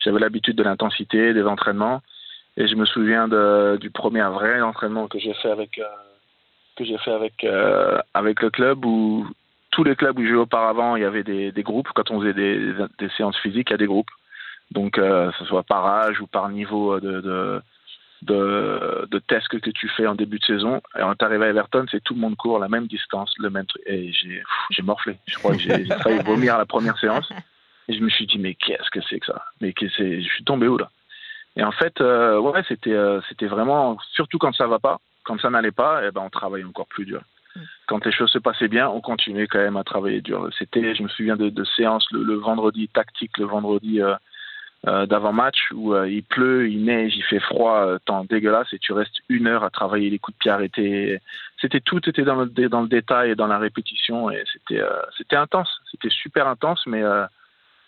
j'avais 0.00 0.18
l'habitude 0.18 0.56
de 0.56 0.62
l'intensité, 0.62 1.34
des 1.34 1.42
entraînements 1.42 2.02
et 2.58 2.66
je 2.66 2.74
me 2.74 2.84
souviens 2.84 3.28
du 3.78 3.90
premier 3.90 4.22
vrai 4.24 4.60
entraînement 4.60 5.06
que 5.06 5.18
j'ai 5.18 5.32
fait 5.34 5.50
avec 5.50 5.78
euh, 5.78 5.84
que 6.76 6.84
j'ai 6.84 6.98
fait 6.98 7.12
avec 7.12 7.44
euh, 7.44 8.00
avec 8.14 8.42
le 8.42 8.50
club 8.50 8.84
où 8.84 9.26
tous 9.70 9.84
les 9.84 9.94
clubs 9.94 10.18
où 10.18 10.26
j'ai 10.26 10.34
auparavant, 10.34 10.96
il 10.96 11.02
y 11.02 11.06
avait 11.06 11.22
des, 11.22 11.62
groupes. 11.62 11.88
Quand 11.94 12.10
on 12.10 12.20
faisait 12.20 12.34
des, 12.34 12.74
séances 13.16 13.38
physiques, 13.38 13.68
il 13.70 13.74
y 13.74 13.74
a 13.74 13.78
des 13.78 13.86
groupes. 13.86 14.10
Donc, 14.72 14.98
euh, 14.98 15.30
que 15.30 15.38
ce 15.38 15.44
soit 15.44 15.62
par 15.62 15.86
âge 15.86 16.20
ou 16.20 16.26
par 16.26 16.48
niveau 16.48 16.98
de, 16.98 17.20
de, 18.22 19.06
de, 19.08 19.18
test 19.20 19.46
que, 19.48 19.58
tu 19.58 19.88
fais 19.90 20.06
en 20.06 20.16
début 20.16 20.40
de 20.40 20.44
saison. 20.44 20.78
Et 20.96 21.00
quand 21.00 21.14
tu 21.14 21.24
arrives 21.24 21.42
à 21.42 21.48
Everton, 21.48 21.86
c'est 21.90 22.02
tout 22.02 22.14
le 22.14 22.20
monde 22.20 22.36
court 22.36 22.58
la 22.58 22.68
même 22.68 22.88
distance, 22.88 23.32
le 23.38 23.50
même 23.50 23.66
truc. 23.66 23.82
Et 23.86 24.10
j'ai 24.12 24.82
morflé. 24.82 25.16
Je 25.26 25.38
crois 25.38 25.52
que 25.52 25.60
j'ai 25.60 25.84
failli 25.84 26.22
vomir 26.24 26.58
la 26.58 26.66
première 26.66 26.98
séance. 26.98 27.30
Et 27.86 27.94
je 27.94 28.02
me 28.02 28.08
suis 28.08 28.26
dit, 28.26 28.38
mais 28.38 28.54
qu'est-ce 28.54 28.90
que 28.90 29.00
c'est 29.08 29.20
que 29.20 29.26
ça? 29.26 29.44
Mais 29.60 29.72
que 29.72 29.86
je 29.86 30.20
suis 30.22 30.44
tombé 30.44 30.66
où 30.66 30.76
là? 30.76 30.90
Et 31.58 31.64
en 31.64 31.72
fait, 31.72 32.00
euh, 32.00 32.38
ouais, 32.38 32.62
c'était 32.68 32.92
euh, 32.92 33.20
c'était 33.28 33.48
vraiment, 33.48 33.98
surtout 34.12 34.38
quand 34.38 34.54
ça 34.54 34.68
va 34.68 34.78
pas, 34.78 34.98
quand 35.24 35.40
ça 35.40 35.50
n'allait 35.50 35.72
pas, 35.72 36.02
eh 36.06 36.12
ben 36.12 36.22
on 36.24 36.30
travaillait 36.30 36.64
encore 36.64 36.86
plus 36.86 37.04
dur. 37.04 37.20
Mm. 37.56 37.60
Quand 37.88 38.04
les 38.06 38.12
choses 38.12 38.30
se 38.30 38.38
passaient 38.38 38.68
bien, 38.68 38.88
on 38.88 39.00
continuait 39.00 39.48
quand 39.48 39.58
même 39.58 39.76
à 39.76 39.82
travailler 39.82 40.20
dur. 40.20 40.48
C'était, 40.56 40.94
je 40.94 41.02
me 41.02 41.08
souviens 41.08 41.36
de, 41.36 41.48
de 41.48 41.64
séances 41.64 42.06
le, 42.12 42.22
le, 42.22 42.36
vendredi 42.36 42.88
tactique, 42.88 43.36
le 43.38 43.46
vendredi 43.46 44.00
euh, 44.00 45.06
d'avant-match 45.06 45.72
où 45.74 45.96
il 46.04 46.22
pleut, 46.22 46.70
il 46.70 46.84
neige, 46.84 47.16
il 47.16 47.24
fait 47.24 47.40
froid, 47.40 47.98
temps 48.04 48.22
dégueulasse, 48.22 48.72
et 48.72 48.78
tu 48.78 48.92
restes 48.92 49.18
une 49.28 49.48
heure 49.48 49.64
à 49.64 49.70
travailler 49.70 50.08
les 50.10 50.20
coups 50.20 50.36
de 50.36 50.38
pied 50.38 50.52
arrêtés. 50.52 51.20
C'était 51.60 51.80
tout 51.80 52.08
était 52.08 52.22
dans 52.22 52.36
le 52.36 52.68
dans 52.68 52.82
le 52.82 52.88
détail 52.88 53.32
et 53.32 53.34
dans 53.34 53.48
la 53.48 53.58
répétition, 53.58 54.30
et 54.30 54.44
c'était 54.52 54.80
c'était 55.16 55.34
intense, 55.34 55.80
c'était 55.90 56.10
super 56.10 56.46
intense, 56.46 56.86
mais 56.86 57.02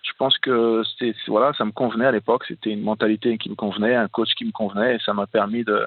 je 0.03 0.13
pense 0.19 0.39
que 0.39 0.83
c'était 0.85 1.15
voilà, 1.27 1.53
ça 1.55 1.65
me 1.65 1.73
convenait 1.73 2.07
à 2.07 2.13
l'époque. 2.13 2.45
C'était 2.47 2.71
une 2.71 2.83
mentalité 2.83 3.39
qui 3.39 3.51
me 3.51 3.55
convenait, 3.55 3.95
un 3.95 4.09
coach 4.09 4.35
qui 4.35 4.45
me 4.45 4.53
convenait, 4.53 4.97
et 4.97 4.99
ça 5.01 5.13
m'a 5.13 5.27
permis 5.27 5.65
de, 5.65 5.87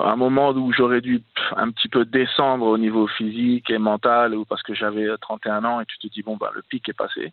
à 0.00 0.10
un 0.10 0.16
moment 0.16 0.50
où 0.50 0.72
j'aurais 0.72 1.00
dû 1.00 1.22
un 1.56 1.70
petit 1.70 1.88
peu 1.88 2.04
descendre 2.04 2.66
au 2.66 2.78
niveau 2.78 3.06
physique 3.06 3.70
et 3.70 3.78
mental, 3.78 4.34
ou 4.34 4.44
parce 4.44 4.62
que 4.62 4.74
j'avais 4.74 5.08
31 5.20 5.64
ans 5.64 5.80
et 5.80 5.86
tu 5.86 5.98
te 5.98 6.06
dis 6.12 6.22
bon 6.22 6.36
bah 6.36 6.50
le 6.54 6.62
pic 6.62 6.88
est 6.88 6.96
passé 6.96 7.32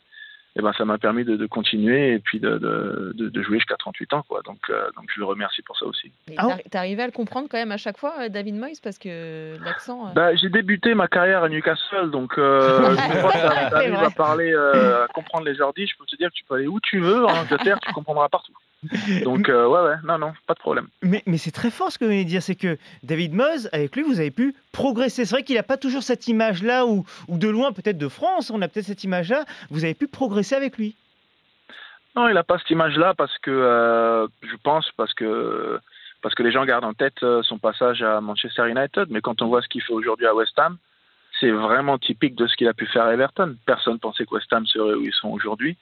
et 0.56 0.62
ben 0.62 0.72
ça 0.74 0.86
m'a 0.86 1.00
permis 1.00 1.24
de, 1.24 1.36
de, 1.36 1.46
continuer 1.48 2.14
et 2.14 2.20
puis 2.20 2.40
de, 2.40 2.58
de, 2.58 3.30
de 3.30 3.42
jouer 3.42 3.58
jusqu'à 3.58 3.76
38 3.76 4.14
ans 4.14 4.24
quoi. 4.28 4.42
Donc 4.44 4.60
euh, 4.70 4.90
donc 4.96 5.06
je 5.14 5.20
le 5.20 5.26
remercie 5.26 5.64
pour 5.64 5.78
ça 5.78 5.86
aussi. 5.86 6.12
Ah 6.38 6.58
T'es 6.70 6.78
arrivé 6.78 7.02
à 7.02 7.08
le 7.08 7.12
comprendre 7.12 7.48
quand 7.50 7.58
même 7.58 7.72
à 7.72 7.78
chaque 7.78 7.98
fois, 7.98 8.14
euh, 8.20 8.30
David 8.30 8.56
Moyes, 8.56 8.80
parce 8.84 9.00
que 9.00 9.58
l'accent. 9.64 10.08
Euh... 10.08 10.14
Bah, 10.14 10.36
j'ai 10.36 10.50
débuté 10.50 10.94
ma 10.94 11.08
carrière 11.08 11.44
à 11.44 11.50
Newcastle, 11.50 12.12
donc 12.12 12.38
euh, 12.38 12.96
je 12.96 13.18
crois 13.18 13.32
que 13.32 13.70
t'arrives 13.72 13.96
à 13.96 14.12
parler, 14.12 14.54
à 14.54 15.08
comprendre 15.14 15.46
les 15.46 15.60
ordi. 15.60 15.88
Je 15.88 15.98
peux 15.98 16.06
te 16.06 16.16
dire 16.18 16.30
que 16.30 16.36
tu 16.36 16.44
peux 16.44 16.56
aller 16.56 16.68
où 16.68 16.80
tu 16.80 17.00
veux 17.00 17.26
en 17.26 17.36
Angleterre, 17.36 17.80
tu 17.80 17.92
comprendras 17.92 18.30
partout. 18.30 18.54
Donc, 19.24 19.50
euh, 19.50 19.68
ouais, 19.68 19.82
ouais, 19.82 19.96
non, 20.04 20.18
non, 20.18 20.34
pas 20.48 20.54
de 20.54 20.60
problème. 20.60 20.88
Mais, 21.02 21.24
mais 21.26 21.38
c'est 21.38 21.52
très 21.52 21.72
fort 21.72 21.92
ce 21.92 21.98
que 21.98 22.06
vous 22.06 22.12
venez 22.12 22.24
de 22.24 22.30
dire, 22.30 22.44
c'est 22.44 22.56
que 22.56 22.78
David 23.04 23.34
Moyes, 23.34 23.68
avec 23.72 23.96
lui, 23.96 24.04
vous 24.04 24.20
avez 24.20 24.32
pu 24.32 24.56
progresser. 24.72 25.26
C'est 25.26 25.36
vrai 25.36 25.44
qu'il 25.44 25.56
n'a 25.56 25.64
pas 25.64 25.78
toujours 25.78 26.04
cette 26.04 26.28
image-là, 26.28 26.86
ou, 26.86 27.06
ou 27.28 27.38
de 27.38 27.48
loin, 27.48 27.72
peut-être 27.72 27.98
de 27.98 28.08
France, 28.08 28.50
on 28.50 28.62
a 28.62 28.68
peut-être 28.68 28.86
cette 28.86 29.04
image-là. 29.04 29.46
Vous 29.70 29.84
avez 29.84 29.94
pu 29.94 30.08
progresser 30.08 30.56
avec 30.56 30.78
lui. 30.78 30.96
Non, 32.16 32.28
il 32.28 32.36
n'a 32.36 32.44
pas 32.44 32.60
cette 32.60 32.70
image-là 32.70 33.14
parce 33.16 33.36
que 33.40 33.50
euh, 33.50 34.28
je 34.44 34.56
pense 34.64 34.90
parce 34.96 35.14
que 35.14 35.80
parce 36.22 36.36
que 36.36 36.44
les 36.44 36.52
gens 36.52 36.64
gardent 36.64 36.86
en 36.86 36.94
tête 36.94 37.24
euh, 37.24 37.42
son 37.42 37.58
passage 37.58 38.04
à 38.04 38.22
Manchester 38.22 38.70
United. 38.70 39.08
Mais 39.10 39.22
quand 39.22 39.42
on 39.42 39.48
voit 39.48 39.62
ce 39.62 39.68
qu'il 39.68 39.82
fait 39.82 39.94
aujourd'hui 39.94 40.28
à 40.28 40.36
West 40.36 40.58
Ham, 40.60 40.78
c'est 41.40 41.50
vraiment 41.50 41.98
typique 41.98 42.36
de 42.36 42.46
ce 42.46 42.56
qu'il 42.56 42.68
a 42.68 42.74
pu 42.74 42.86
faire 42.86 43.06
à 43.06 43.14
Everton. 43.14 43.56
Personne 43.66 44.00
pensait 44.00 44.26
que 44.26 44.36
West 44.36 44.52
Ham 44.54 44.66
serait 44.68 44.94
où 44.94 45.02
ils 45.02 45.14
sont 45.14 45.30
aujourd'hui. 45.30 45.76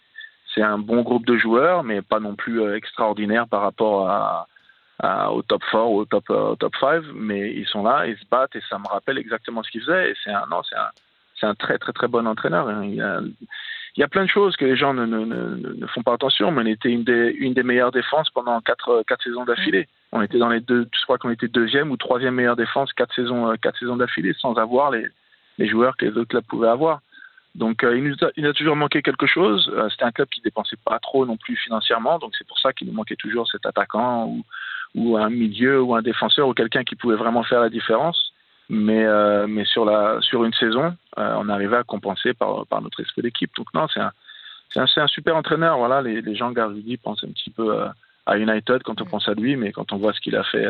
C'est 0.53 0.61
un 0.61 0.77
bon 0.77 1.01
groupe 1.01 1.25
de 1.25 1.37
joueurs, 1.37 1.83
mais 1.83 2.01
pas 2.01 2.19
non 2.19 2.35
plus 2.35 2.61
euh, 2.61 2.75
extraordinaire 2.75 3.47
par 3.47 3.61
rapport 3.61 4.09
à, 4.09 4.47
au 5.31 5.41
top 5.41 5.63
4 5.71 5.85
ou 5.87 5.99
au 5.99 6.05
top, 6.05 6.29
au 6.29 6.55
top 6.55 6.75
5. 6.79 7.03
Mais 7.15 7.53
ils 7.53 7.65
sont 7.65 7.83
là, 7.83 8.05
ils 8.05 8.17
se 8.17 8.25
battent 8.29 8.55
et 8.55 8.61
ça 8.69 8.77
me 8.77 8.87
rappelle 8.87 9.17
exactement 9.17 9.63
ce 9.63 9.71
qu'ils 9.71 9.81
faisaient. 9.81 10.11
Et 10.11 10.13
c'est 10.23 10.31
un, 10.31 10.45
non, 10.49 10.61
c'est 10.63 10.75
un, 10.75 10.89
c'est 11.39 11.45
un 11.47 11.55
très 11.55 11.77
très 11.77 11.93
très 11.93 12.07
bon 12.07 12.27
entraîneur. 12.27 12.69
Il 12.83 13.01
a, 13.01 13.21
il 13.97 13.99
y 13.99 14.03
a 14.03 14.07
plein 14.07 14.23
de 14.23 14.29
choses 14.29 14.55
que 14.55 14.65
les 14.65 14.77
gens 14.77 14.93
ne, 14.93 15.05
ne, 15.05 15.25
ne, 15.25 15.73
ne 15.73 15.87
font 15.87 16.03
pas 16.03 16.13
attention, 16.13 16.51
mais 16.51 16.61
on 16.61 16.65
était 16.65 16.89
une 16.89 17.03
des, 17.03 17.35
une 17.37 17.53
des 17.53 17.63
meilleures 17.63 17.91
défenses 17.91 18.29
pendant 18.29 18.61
quatre, 18.61 19.03
quatre 19.05 19.23
saisons 19.23 19.43
d'affilée. 19.43 19.87
On 20.13 20.21
était 20.21 20.37
dans 20.37 20.49
les 20.49 20.61
deux, 20.61 20.87
je 20.93 21.03
crois 21.03 21.17
qu'on 21.17 21.29
était 21.29 21.47
deuxième 21.47 21.91
ou 21.91 21.97
troisième 21.97 22.35
meilleure 22.35 22.55
défense 22.55 22.93
quatre 22.93 23.13
saisons, 23.13 23.53
quatre 23.61 23.79
saisons 23.79 23.97
d'affilée 23.97 24.33
sans 24.39 24.53
avoir 24.55 24.91
les, 24.91 25.07
les 25.57 25.67
joueurs 25.67 25.97
que 25.97 26.05
les 26.05 26.11
autres 26.11 26.29
clubs 26.29 26.45
pouvaient 26.45 26.69
avoir. 26.69 27.01
Donc 27.53 27.83
euh, 27.83 27.97
il, 27.97 28.03
nous 28.03 28.15
a, 28.21 28.29
il 28.37 28.45
a 28.47 28.53
toujours 28.53 28.75
manqué 28.75 29.01
quelque 29.01 29.27
chose. 29.27 29.69
Euh, 29.75 29.89
C'était 29.89 30.05
un 30.05 30.11
club 30.11 30.29
qui 30.29 30.41
dépensait 30.41 30.77
pas 30.85 30.99
trop 30.99 31.25
non 31.25 31.37
plus 31.37 31.57
financièrement, 31.57 32.17
donc 32.17 32.33
c'est 32.37 32.47
pour 32.47 32.59
ça 32.59 32.71
qu'il 32.71 32.87
nous 32.87 32.93
manquait 32.93 33.17
toujours 33.17 33.47
cet 33.49 33.65
attaquant 33.65 34.25
ou, 34.27 34.43
ou 34.95 35.17
un 35.17 35.29
milieu 35.29 35.81
ou 35.81 35.93
un 35.95 36.01
défenseur 36.01 36.47
ou 36.47 36.53
quelqu'un 36.53 36.83
qui 36.83 36.95
pouvait 36.95 37.17
vraiment 37.17 37.43
faire 37.43 37.61
la 37.61 37.69
différence. 37.69 38.33
Mais, 38.69 39.03
euh, 39.03 39.47
mais 39.49 39.65
sur, 39.65 39.83
la, 39.83 40.21
sur 40.21 40.45
une 40.45 40.53
saison, 40.53 40.95
on 41.17 41.49
arrivait 41.49 41.75
à 41.75 41.83
compenser 41.83 42.33
par, 42.33 42.65
par 42.67 42.81
notre 42.81 43.01
esprit 43.01 43.21
d'équipe. 43.21 43.51
Donc 43.57 43.67
non, 43.73 43.85
c'est 43.93 43.99
un, 43.99 44.13
un, 44.77 44.85
un, 44.95 45.07
super 45.07 45.35
entraîneur. 45.35 45.77
Voilà, 45.77 46.01
les, 46.01 46.21
les 46.21 46.35
gens 46.35 46.51
Garudi 46.51 46.95
pensent 46.95 47.25
un 47.25 47.31
petit 47.33 47.49
peu 47.49 47.83
à 48.25 48.37
United 48.37 48.83
quand 48.83 49.01
on 49.01 49.05
pense 49.05 49.27
à 49.27 49.33
lui, 49.33 49.57
mais 49.57 49.73
quand 49.73 49.91
on 49.91 49.97
voit 49.97 50.13
ce 50.13 50.21
qu'il 50.21 50.37
a 50.37 50.43
fait 50.45 50.65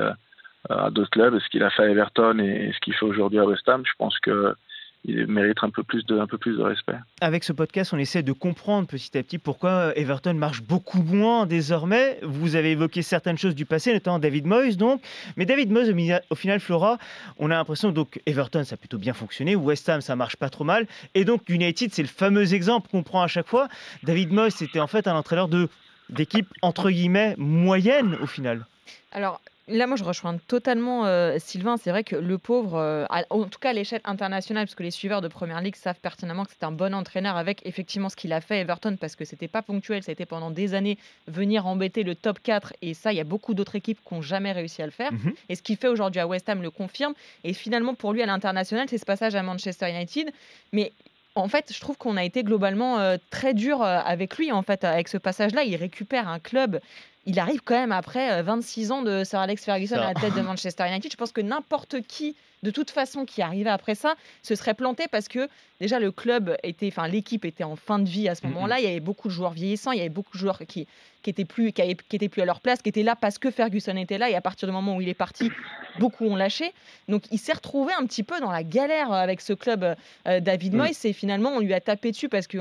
à 0.67 0.89
d'autres 0.89 1.11
clubs, 1.11 1.37
ce 1.37 1.49
qu'il 1.49 1.61
a 1.61 1.69
fait 1.69 1.83
à 1.83 1.89
Everton 1.89 2.39
et, 2.39 2.69
et 2.69 2.73
ce 2.73 2.79
qu'il 2.79 2.95
fait 2.95 3.05
aujourd'hui 3.05 3.37
à 3.37 3.45
West 3.45 3.69
Ham, 3.69 3.83
je 3.85 3.93
pense 3.99 4.17
que 4.17 4.55
il 5.03 5.25
mérite 5.27 5.57
un 5.61 5.69
peu 5.69 5.83
plus 5.83 6.05
de 6.05 6.19
un 6.19 6.27
peu 6.27 6.37
plus 6.37 6.57
de 6.57 6.61
respect. 6.61 6.97
Avec 7.21 7.43
ce 7.43 7.53
podcast, 7.53 7.93
on 7.93 7.97
essaie 7.97 8.23
de 8.23 8.31
comprendre 8.31 8.87
petit 8.87 9.17
à 9.17 9.23
petit 9.23 9.37
pourquoi 9.37 9.93
Everton 9.95 10.33
marche 10.33 10.61
beaucoup 10.61 11.01
moins 11.01 11.45
désormais. 11.45 12.19
Vous 12.21 12.55
avez 12.55 12.71
évoqué 12.71 13.01
certaines 13.01 13.37
choses 13.37 13.55
du 13.55 13.65
passé, 13.65 13.93
notamment 13.93 14.19
David 14.19 14.45
Moyes 14.45 14.75
donc, 14.75 15.01
mais 15.37 15.45
David 15.45 15.71
Moyes 15.71 15.91
au 16.29 16.35
final 16.35 16.59
Flora, 16.59 16.97
on 17.37 17.49
a 17.49 17.55
l'impression 17.55 17.91
donc 17.91 18.21
Everton 18.25 18.63
ça 18.63 18.75
a 18.75 18.77
plutôt 18.77 18.97
bien 18.97 19.13
fonctionné, 19.13 19.55
West 19.55 19.89
Ham 19.89 20.01
ça 20.01 20.15
marche 20.15 20.35
pas 20.35 20.49
trop 20.49 20.63
mal 20.63 20.87
et 21.15 21.25
donc 21.25 21.49
United 21.49 21.93
c'est 21.93 22.03
le 22.03 22.07
fameux 22.07 22.53
exemple 22.53 22.89
qu'on 22.89 23.03
prend 23.03 23.23
à 23.23 23.27
chaque 23.27 23.47
fois. 23.47 23.67
David 24.03 24.31
Moyes 24.31 24.51
c'était 24.51 24.79
en 24.79 24.87
fait 24.87 25.07
un 25.07 25.15
entraîneur 25.15 25.47
de 25.47 25.67
d'équipe 26.09 26.47
entre 26.61 26.91
guillemets 26.91 27.35
moyenne 27.37 28.17
au 28.21 28.27
final. 28.27 28.65
Alors, 29.13 29.41
Là, 29.71 29.87
moi, 29.87 29.95
je 29.95 30.03
rejoins 30.03 30.37
totalement 30.47 31.05
euh, 31.05 31.37
Sylvain. 31.39 31.77
C'est 31.77 31.91
vrai 31.91 32.03
que 32.03 32.15
le 32.15 32.37
pauvre, 32.37 32.77
euh, 32.77 33.05
à, 33.09 33.23
en 33.29 33.45
tout 33.45 33.59
cas 33.59 33.69
à 33.69 33.73
l'échelle 33.73 34.01
internationale, 34.03 34.65
parce 34.65 34.75
que 34.75 34.83
les 34.83 34.91
suiveurs 34.91 35.21
de 35.21 35.29
Première 35.29 35.61
Ligue 35.61 35.75
savent 35.75 35.99
pertinemment 36.01 36.43
que 36.43 36.51
c'est 36.51 36.65
un 36.65 36.71
bon 36.71 36.93
entraîneur 36.93 37.37
avec 37.37 37.65
effectivement 37.65 38.09
ce 38.09 38.15
qu'il 38.17 38.33
a 38.33 38.41
fait 38.41 38.55
à 38.55 38.59
Everton, 38.59 38.97
parce 38.99 39.15
que 39.15 39.23
c'était 39.23 39.47
pas 39.47 39.61
ponctuel, 39.61 40.03
ça 40.03 40.11
a 40.11 40.13
été 40.13 40.25
pendant 40.25 40.51
des 40.51 40.73
années 40.73 40.97
venir 41.27 41.67
embêter 41.67 42.03
le 42.03 42.15
top 42.15 42.39
4. 42.43 42.73
Et 42.81 42.93
ça, 42.93 43.13
il 43.13 43.17
y 43.17 43.21
a 43.21 43.23
beaucoup 43.23 43.53
d'autres 43.53 43.75
équipes 43.75 43.99
qui 44.05 44.13
n'ont 44.13 44.21
jamais 44.21 44.51
réussi 44.51 44.81
à 44.81 44.85
le 44.85 44.91
faire. 44.91 45.13
Mm 45.13 45.17
-hmm. 45.17 45.33
Et 45.49 45.55
ce 45.55 45.61
qu'il 45.61 45.77
fait 45.77 45.87
aujourd'hui 45.87 46.19
à 46.19 46.27
West 46.27 46.49
Ham 46.49 46.61
le 46.61 46.71
confirme. 46.71 47.13
Et 47.43 47.53
finalement, 47.53 47.95
pour 47.95 48.11
lui, 48.13 48.21
à 48.21 48.25
l'international, 48.25 48.87
c'est 48.89 48.97
ce 48.97 49.05
passage 49.05 49.35
à 49.35 49.43
Manchester 49.43 49.89
United. 49.89 50.31
Mais 50.73 50.91
en 51.35 51.47
fait, 51.47 51.71
je 51.73 51.79
trouve 51.79 51.97
qu'on 51.97 52.17
a 52.17 52.23
été 52.23 52.43
globalement 52.43 52.99
euh, 52.99 53.17
très 53.29 53.53
dur 53.53 53.81
avec 53.81 54.37
lui. 54.37 54.51
En 54.51 54.63
fait, 54.63 54.83
avec 54.83 55.07
ce 55.07 55.17
passage-là, 55.17 55.63
il 55.63 55.75
récupère 55.77 56.27
un 56.27 56.39
club. 56.39 56.79
Il 57.25 57.39
arrive 57.39 57.61
quand 57.61 57.75
même 57.75 57.91
après 57.91 58.31
euh, 58.31 58.43
26 58.43 58.91
ans 58.91 59.01
de 59.03 59.23
Sir 59.23 59.39
Alex 59.39 59.63
Ferguson 59.63 59.95
ça. 59.95 60.07
à 60.07 60.13
la 60.13 60.19
tête 60.19 60.33
de 60.33 60.41
Manchester 60.41 60.87
United. 60.87 61.11
Je 61.11 61.17
pense 61.17 61.31
que 61.31 61.41
n'importe 61.41 62.01
qui, 62.01 62.35
de 62.63 62.71
toute 62.71 62.89
façon, 62.89 63.25
qui 63.25 63.43
arrivait 63.43 63.69
après 63.69 63.93
ça, 63.93 64.15
se 64.41 64.55
serait 64.55 64.73
planté 64.73 65.05
parce 65.11 65.27
que 65.27 65.47
déjà 65.79 65.99
le 65.99 66.11
club 66.11 66.57
était, 66.63 66.87
enfin 66.87 67.07
l'équipe 67.07 67.45
était 67.45 67.63
en 67.63 67.75
fin 67.75 67.99
de 67.99 68.09
vie 68.09 68.27
à 68.27 68.33
ce 68.33 68.47
moment-là. 68.47 68.75
Mm 68.75 68.79
-hmm. 68.79 68.81
Il 68.81 68.85
y 68.85 68.91
avait 68.91 68.99
beaucoup 68.99 69.27
de 69.27 69.33
joueurs 69.33 69.53
vieillissants, 69.53 69.91
il 69.91 69.99
y 69.99 70.01
avait 70.01 70.09
beaucoup 70.09 70.33
de 70.33 70.39
joueurs 70.39 70.59
qui 70.67 70.87
qui 71.21 71.29
étaient 71.29 71.45
plus 71.45 71.71
qui, 71.71 71.81
avaient, 71.83 71.95
qui 72.09 72.15
étaient 72.15 72.29
plus 72.29 72.41
à 72.41 72.45
leur 72.45 72.59
place, 72.59 72.81
qui 72.81 72.89
étaient 72.89 73.03
là 73.03 73.15
parce 73.15 73.37
que 73.37 73.51
Ferguson 73.51 73.95
était 73.95 74.17
là. 74.17 74.29
Et 74.29 74.35
à 74.35 74.41
partir 74.41 74.67
du 74.67 74.73
moment 74.73 74.95
où 74.95 75.01
il 75.01 75.09
est 75.09 75.13
parti, 75.13 75.51
beaucoup 75.99 76.25
ont 76.25 76.35
lâché. 76.35 76.73
Donc 77.07 77.23
il 77.31 77.37
s'est 77.37 77.53
retrouvé 77.53 77.93
un 77.93 78.05
petit 78.05 78.23
peu 78.23 78.39
dans 78.39 78.51
la 78.51 78.63
galère 78.63 79.11
avec 79.11 79.41
ce 79.41 79.53
club 79.53 79.83
euh, 79.83 80.39
David 80.39 80.73
Moyes 80.73 80.97
mm. 81.03 81.07
et 81.07 81.13
finalement 81.13 81.51
on 81.51 81.59
lui 81.59 81.73
a 81.73 81.79
tapé 81.79 82.11
dessus 82.11 82.29
parce 82.29 82.47
que 82.47 82.57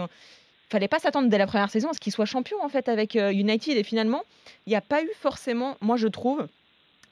fallait 0.71 0.89
pas 0.89 0.99
s'attendre 0.99 1.29
dès 1.29 1.39
la 1.39 1.47
première 1.47 1.71
saison 1.71 1.91
à 1.91 1.93
ce 1.93 2.01
qu'il 2.01 2.13
soit 2.13 2.27
champion 2.27 2.63
en 2.63 2.69
fait 2.69 2.89
avec 2.89 3.17
euh, 3.17 3.33
United 3.33 3.77
et 3.77 3.83
finalement 3.83 4.23
il 4.67 4.71
n'y 4.71 4.77
a 4.77 4.81
pas 4.81 5.03
eu 5.03 5.11
forcément 5.19 5.77
moi 5.81 5.97
je 5.97 6.09
trouve 6.09 6.47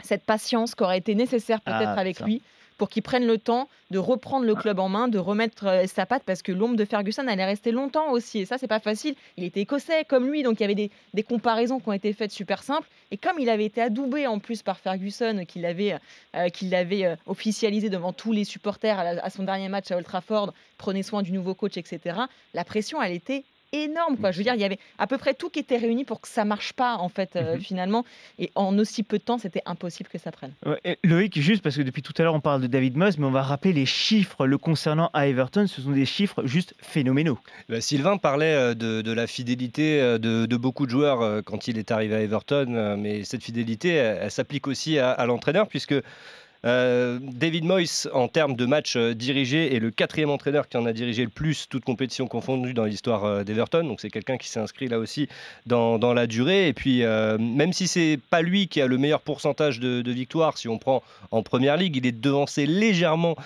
cette 0.02 0.24
patience 0.24 0.74
qui 0.74 0.82
aurait 0.82 0.98
été 0.98 1.14
nécessaire 1.14 1.60
peut-être 1.60 1.94
ah, 1.96 2.00
avec 2.00 2.18
ça. 2.18 2.24
lui 2.24 2.42
pour 2.78 2.88
qu'il 2.88 3.02
prenne 3.02 3.26
le 3.26 3.36
temps 3.38 3.68
de 3.90 3.98
reprendre 3.98 4.46
le 4.46 4.54
club 4.54 4.78
en 4.78 4.88
main, 4.88 5.08
de 5.08 5.18
remettre 5.18 5.66
euh, 5.66 5.86
sa 5.86 6.06
patte, 6.06 6.22
parce 6.24 6.42
que 6.42 6.52
l'ombre 6.52 6.76
de 6.76 6.84
Ferguson 6.84 7.26
allait 7.26 7.44
rester 7.44 7.72
longtemps 7.72 8.12
aussi. 8.12 8.40
Et 8.40 8.44
ça, 8.46 8.56
c'est 8.56 8.68
pas 8.68 8.80
facile. 8.80 9.14
Il 9.36 9.44
était 9.44 9.60
écossais 9.60 10.04
comme 10.04 10.30
lui, 10.30 10.42
donc 10.42 10.60
il 10.60 10.62
y 10.62 10.64
avait 10.64 10.74
des, 10.74 10.90
des, 11.14 11.22
comparaisons 11.22 11.80
qui 11.80 11.88
ont 11.88 11.92
été 11.92 12.12
faites 12.12 12.30
super 12.30 12.62
simples. 12.62 12.88
Et 13.10 13.16
comme 13.16 13.38
il 13.38 13.50
avait 13.50 13.64
été 13.64 13.82
adoubé 13.82 14.26
en 14.26 14.38
plus 14.38 14.62
par 14.62 14.78
Ferguson, 14.78 15.44
qu'il 15.46 15.66
avait, 15.66 15.94
euh, 16.34 16.48
euh, 16.72 17.16
officialisé 17.26 17.90
devant 17.90 18.12
tous 18.12 18.32
les 18.32 18.44
supporters 18.44 18.98
à, 18.98 19.12
la, 19.12 19.24
à 19.24 19.30
son 19.30 19.42
dernier 19.42 19.68
match 19.68 19.90
à 19.90 19.96
Old 19.96 20.06
Trafford, 20.06 20.54
prenez 20.78 21.02
soin 21.02 21.22
du 21.22 21.32
nouveau 21.32 21.54
coach, 21.54 21.76
etc., 21.76 22.20
la 22.54 22.64
pression, 22.64 23.02
elle 23.02 23.12
était 23.12 23.44
énorme 23.72 24.16
quoi. 24.16 24.30
Je 24.30 24.38
veux 24.38 24.44
dire, 24.44 24.54
il 24.54 24.60
y 24.60 24.64
avait 24.64 24.78
à 24.98 25.06
peu 25.06 25.18
près 25.18 25.34
tout 25.34 25.50
qui 25.50 25.58
était 25.58 25.76
réuni 25.76 26.04
pour 26.04 26.20
que 26.20 26.28
ça 26.28 26.44
marche 26.44 26.72
pas 26.72 26.96
en 26.96 27.08
fait 27.08 27.36
euh, 27.36 27.42
mm 27.54 27.58
-hmm. 27.58 27.60
finalement 27.60 28.04
et 28.38 28.50
en 28.54 28.78
aussi 28.78 29.02
peu 29.02 29.18
de 29.18 29.24
temps, 29.24 29.38
c'était 29.38 29.62
impossible 29.66 30.08
que 30.08 30.18
ça 30.18 30.30
prenne. 30.32 30.52
Ouais, 30.66 30.98
Loïc 31.04 31.40
juste 31.40 31.62
parce 31.62 31.76
que 31.76 31.82
depuis 31.82 32.02
tout 32.02 32.14
à 32.18 32.22
l'heure 32.22 32.34
on 32.34 32.40
parle 32.40 32.62
de 32.62 32.66
David 32.66 32.96
Moss 32.96 33.18
mais 33.18 33.26
on 33.26 33.30
va 33.30 33.42
rappeler 33.42 33.72
les 33.72 33.86
chiffres 33.86 34.46
le 34.46 34.58
concernant 34.58 35.10
à 35.12 35.26
Everton, 35.26 35.66
ce 35.66 35.80
sont 35.82 35.92
des 35.92 36.06
chiffres 36.06 36.40
juste 36.54 36.74
phénoménaux. 36.80 37.38
Bah, 37.68 37.80
Sylvain 37.80 38.16
parlait 38.16 38.54
euh, 38.54 38.74
de, 38.74 39.02
de, 39.02 39.12
la 39.12 39.26
fidélité 39.26 40.00
euh, 40.00 40.18
de, 40.18 40.46
de, 40.46 40.56
beaucoup 40.56 40.86
de 40.86 40.90
joueurs 40.90 41.42
quand 41.44 41.68
il 41.68 41.78
est 41.78 41.90
arrivé 41.90 42.14
à 42.14 42.20
Everton 42.20 42.96
mais 42.98 43.24
cette 43.24 43.44
fidélité 43.48 43.90
elle, 43.90 44.18
elle 44.22 44.30
s'applique 44.30 44.66
aussi 44.66 44.98
à, 44.98 45.10
à 45.10 45.26
l'entraîneur 45.26 45.66
puisque 45.68 45.94
euh, 46.64 47.18
David 47.22 47.64
Moyes, 47.64 48.08
en 48.12 48.26
termes 48.26 48.54
de 48.54 48.66
matchs 48.66 48.96
euh, 48.96 49.14
dirigés, 49.14 49.76
est 49.76 49.78
le 49.78 49.90
quatrième 49.90 50.30
entraîneur 50.30 50.68
qui 50.68 50.76
en 50.76 50.86
a 50.86 50.92
dirigé 50.92 51.22
le 51.22 51.30
plus, 51.30 51.68
toute 51.68 51.84
compétition 51.84 52.26
confondue 52.26 52.74
dans 52.74 52.84
l'histoire 52.84 53.24
euh, 53.24 53.44
d'Everton. 53.44 53.84
Donc 53.84 54.00
c'est 54.00 54.10
quelqu'un 54.10 54.36
qui 54.36 54.48
s'est 54.48 54.58
inscrit 54.58 54.88
là 54.88 54.98
aussi 54.98 55.28
dans, 55.66 55.98
la 56.12 56.26
durée. 56.26 56.68
Et 56.68 56.72
puis, 56.72 57.04
euh, 57.04 57.38
même 57.38 57.72
si 57.72 57.86
c'est 57.86 58.18
pas 58.30 58.42
lui 58.42 58.66
qui 58.66 58.80
a 58.80 58.86
le 58.86 58.98
meilleur 58.98 59.20
pourcentage 59.20 59.78
de, 59.78 60.08
victoires, 60.10 60.56
si 60.56 60.68
on 60.68 60.78
prend 60.78 61.02
en 61.30 61.42
première 61.42 61.76
ligue, 61.76 61.96
il 61.96 62.06
est 62.06 62.12
devancé 62.12 62.66
légèrement 62.66 63.36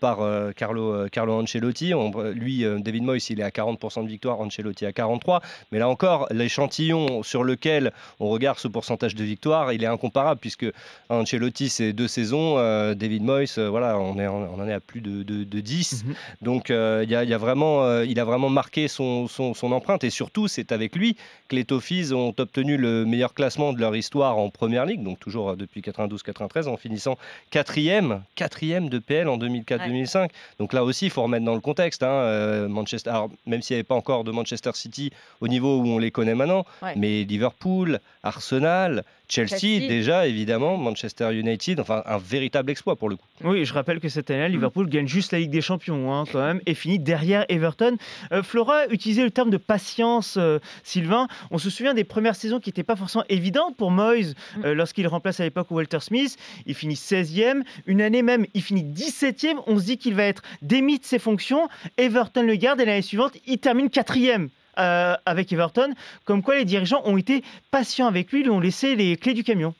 par 0.00 0.18
Carlo, 0.56 1.06
Ancelotti. 1.16 1.92
Lui, 2.34 2.64
David 2.78 3.04
Moyes, 3.04 3.26
il 3.30 3.40
est 3.40 3.44
à 3.44 3.50
40% 3.50 4.02
de 4.02 4.08
victoires, 4.08 4.40
Ancelotti 4.40 4.86
à 4.86 4.92
43. 4.92 5.40
Mais 5.70 5.78
là 5.78 5.88
encore, 5.88 6.26
l'échantillon 6.32 7.22
sur 7.22 7.44
lequel 7.44 7.92
on 8.18 8.28
regarde 8.28 8.58
ce 8.58 8.66
pourcentage 8.66 9.14
de 9.14 9.22
victoires, 9.22 9.72
il 9.72 9.84
est 9.84 9.86
incomparable 9.86 10.40
puisque 10.40 10.66
Ancelotti, 11.08 11.68
c'est 11.68 11.92
deux 11.92 12.08
saisons 12.08 12.49
euh, 12.58 12.94
David 12.94 13.22
Moyes, 13.22 13.54
euh, 13.58 13.68
voilà, 13.68 13.98
on, 13.98 14.18
est, 14.18 14.26
on 14.26 14.54
en 14.54 14.68
est 14.68 14.72
à 14.72 14.80
plus 14.80 15.00
de, 15.00 15.22
de, 15.22 15.44
de 15.44 15.60
10. 15.60 16.04
Mm 16.04 16.10
-hmm. 16.10 16.14
Donc 16.42 16.70
euh, 16.70 17.04
il 17.04 17.10
y, 17.10 17.12
y, 17.12 17.34
a 17.34 17.38
vraiment, 17.38 18.00
il 18.02 18.18
a 18.20 18.24
vraiment 18.24 18.50
marqué 18.50 18.88
son, 18.88 19.28
son, 19.28 19.54
son 19.54 19.72
empreinte 19.72 20.04
et 20.04 20.10
surtout 20.10 20.48
c'est 20.48 20.72
avec 20.72 20.96
lui 20.96 21.16
que 21.48 21.56
les 21.56 21.64
Toffees 21.64 22.12
ont 22.12 22.34
obtenu 22.38 22.76
le 22.76 23.04
meilleur 23.04 23.32
classement 23.34 23.72
de 23.72 23.80
leur 23.80 23.94
histoire 23.96 24.34
en 24.38 24.50
première 24.50 24.86
ligue, 24.90 25.02
donc 25.02 25.18
toujours 25.18 25.56
depuis 25.56 25.80
92-93 25.80 26.68
en 26.68 26.76
finissant 26.76 27.16
quatrième, 27.50 28.22
quatrième 28.34 28.88
de 28.88 28.98
PL 28.98 29.28
en 29.28 29.38
2004-2005. 29.38 30.18
Ouais. 30.20 30.28
Donc 30.58 30.72
là 30.72 30.82
aussi 30.84 31.06
il 31.06 31.12
faut 31.14 31.22
remettre 31.22 31.44
dans 31.44 31.58
le 31.60 31.64
contexte. 31.70 32.02
Hein, 32.02 32.68
Manchester, 32.68 33.10
alors, 33.10 33.30
même 33.46 33.62
s'il 33.62 33.74
n'y 33.74 33.78
avait 33.80 33.92
pas 33.94 33.98
encore 34.02 34.22
de 34.24 34.32
Manchester 34.32 34.72
City 34.74 35.10
au 35.40 35.48
niveau 35.48 35.72
où 35.80 35.86
on 35.96 35.98
les 35.98 36.10
connaît 36.10 36.34
maintenant, 36.34 36.64
ouais. 36.82 36.94
mais 36.96 37.24
Liverpool, 37.24 38.00
Arsenal, 38.22 39.04
Chelsea, 39.30 39.58
Chelsea, 39.58 39.88
déjà 39.88 40.26
évidemment, 40.26 40.76
Manchester 40.76 41.32
United, 41.32 41.78
enfin 41.78 42.02
un 42.04 42.18
véritable 42.18 42.70
exploit 42.70 42.96
pour 42.96 43.08
le 43.08 43.16
coup. 43.16 43.26
Oui, 43.44 43.64
je 43.64 43.72
rappelle 43.72 44.00
que 44.00 44.08
cette 44.08 44.30
année, 44.30 44.48
Liverpool 44.48 44.86
mmh. 44.86 44.90
gagne 44.90 45.06
juste 45.06 45.32
la 45.32 45.38
Ligue 45.38 45.50
des 45.50 45.60
Champions 45.60 46.12
hein, 46.12 46.24
quand 46.30 46.44
même 46.44 46.60
et 46.66 46.74
finit 46.74 46.98
derrière 46.98 47.44
Everton. 47.48 47.96
Euh, 48.32 48.42
Flora 48.42 48.88
utilisait 48.88 49.22
le 49.22 49.30
terme 49.30 49.50
de 49.50 49.56
patience, 49.56 50.36
euh, 50.36 50.58
Sylvain. 50.82 51.28
On 51.50 51.58
se 51.58 51.70
souvient 51.70 51.94
des 51.94 52.04
premières 52.04 52.34
saisons 52.34 52.58
qui 52.58 52.70
n'étaient 52.70 52.82
pas 52.82 52.96
forcément 52.96 53.24
évidentes 53.28 53.76
pour 53.76 53.90
Moyes 53.90 54.34
mmh. 54.56 54.64
euh, 54.64 54.74
lorsqu'il 54.74 55.06
remplace 55.06 55.38
à 55.38 55.44
l'époque 55.44 55.70
Walter 55.70 56.00
Smith. 56.00 56.36
Il 56.66 56.74
finit 56.74 56.94
16e, 56.94 57.62
une 57.86 58.02
année 58.02 58.22
même, 58.22 58.46
il 58.54 58.62
finit 58.62 58.82
17e. 58.82 59.62
On 59.66 59.78
se 59.78 59.84
dit 59.84 59.98
qu'il 59.98 60.14
va 60.14 60.24
être 60.24 60.42
démis 60.62 60.98
de 60.98 61.04
ses 61.04 61.20
fonctions. 61.20 61.68
Everton 61.96 62.42
le 62.42 62.56
garde 62.56 62.80
et 62.80 62.84
l'année 62.84 63.02
suivante, 63.02 63.36
il 63.46 63.58
termine 63.58 63.86
4e 63.86 64.48
euh, 64.80 65.14
avec 65.26 65.52
Everton, 65.52 65.94
comme 66.24 66.42
quoi 66.42 66.56
les 66.56 66.64
dirigeants 66.64 67.02
ont 67.04 67.16
été 67.16 67.42
patients 67.70 68.06
avec 68.06 68.32
lui, 68.32 68.42
lui 68.42 68.50
ont 68.50 68.60
laissé 68.60 68.96
les 68.96 69.16
clés 69.16 69.34
du 69.34 69.44
camion. 69.44 69.74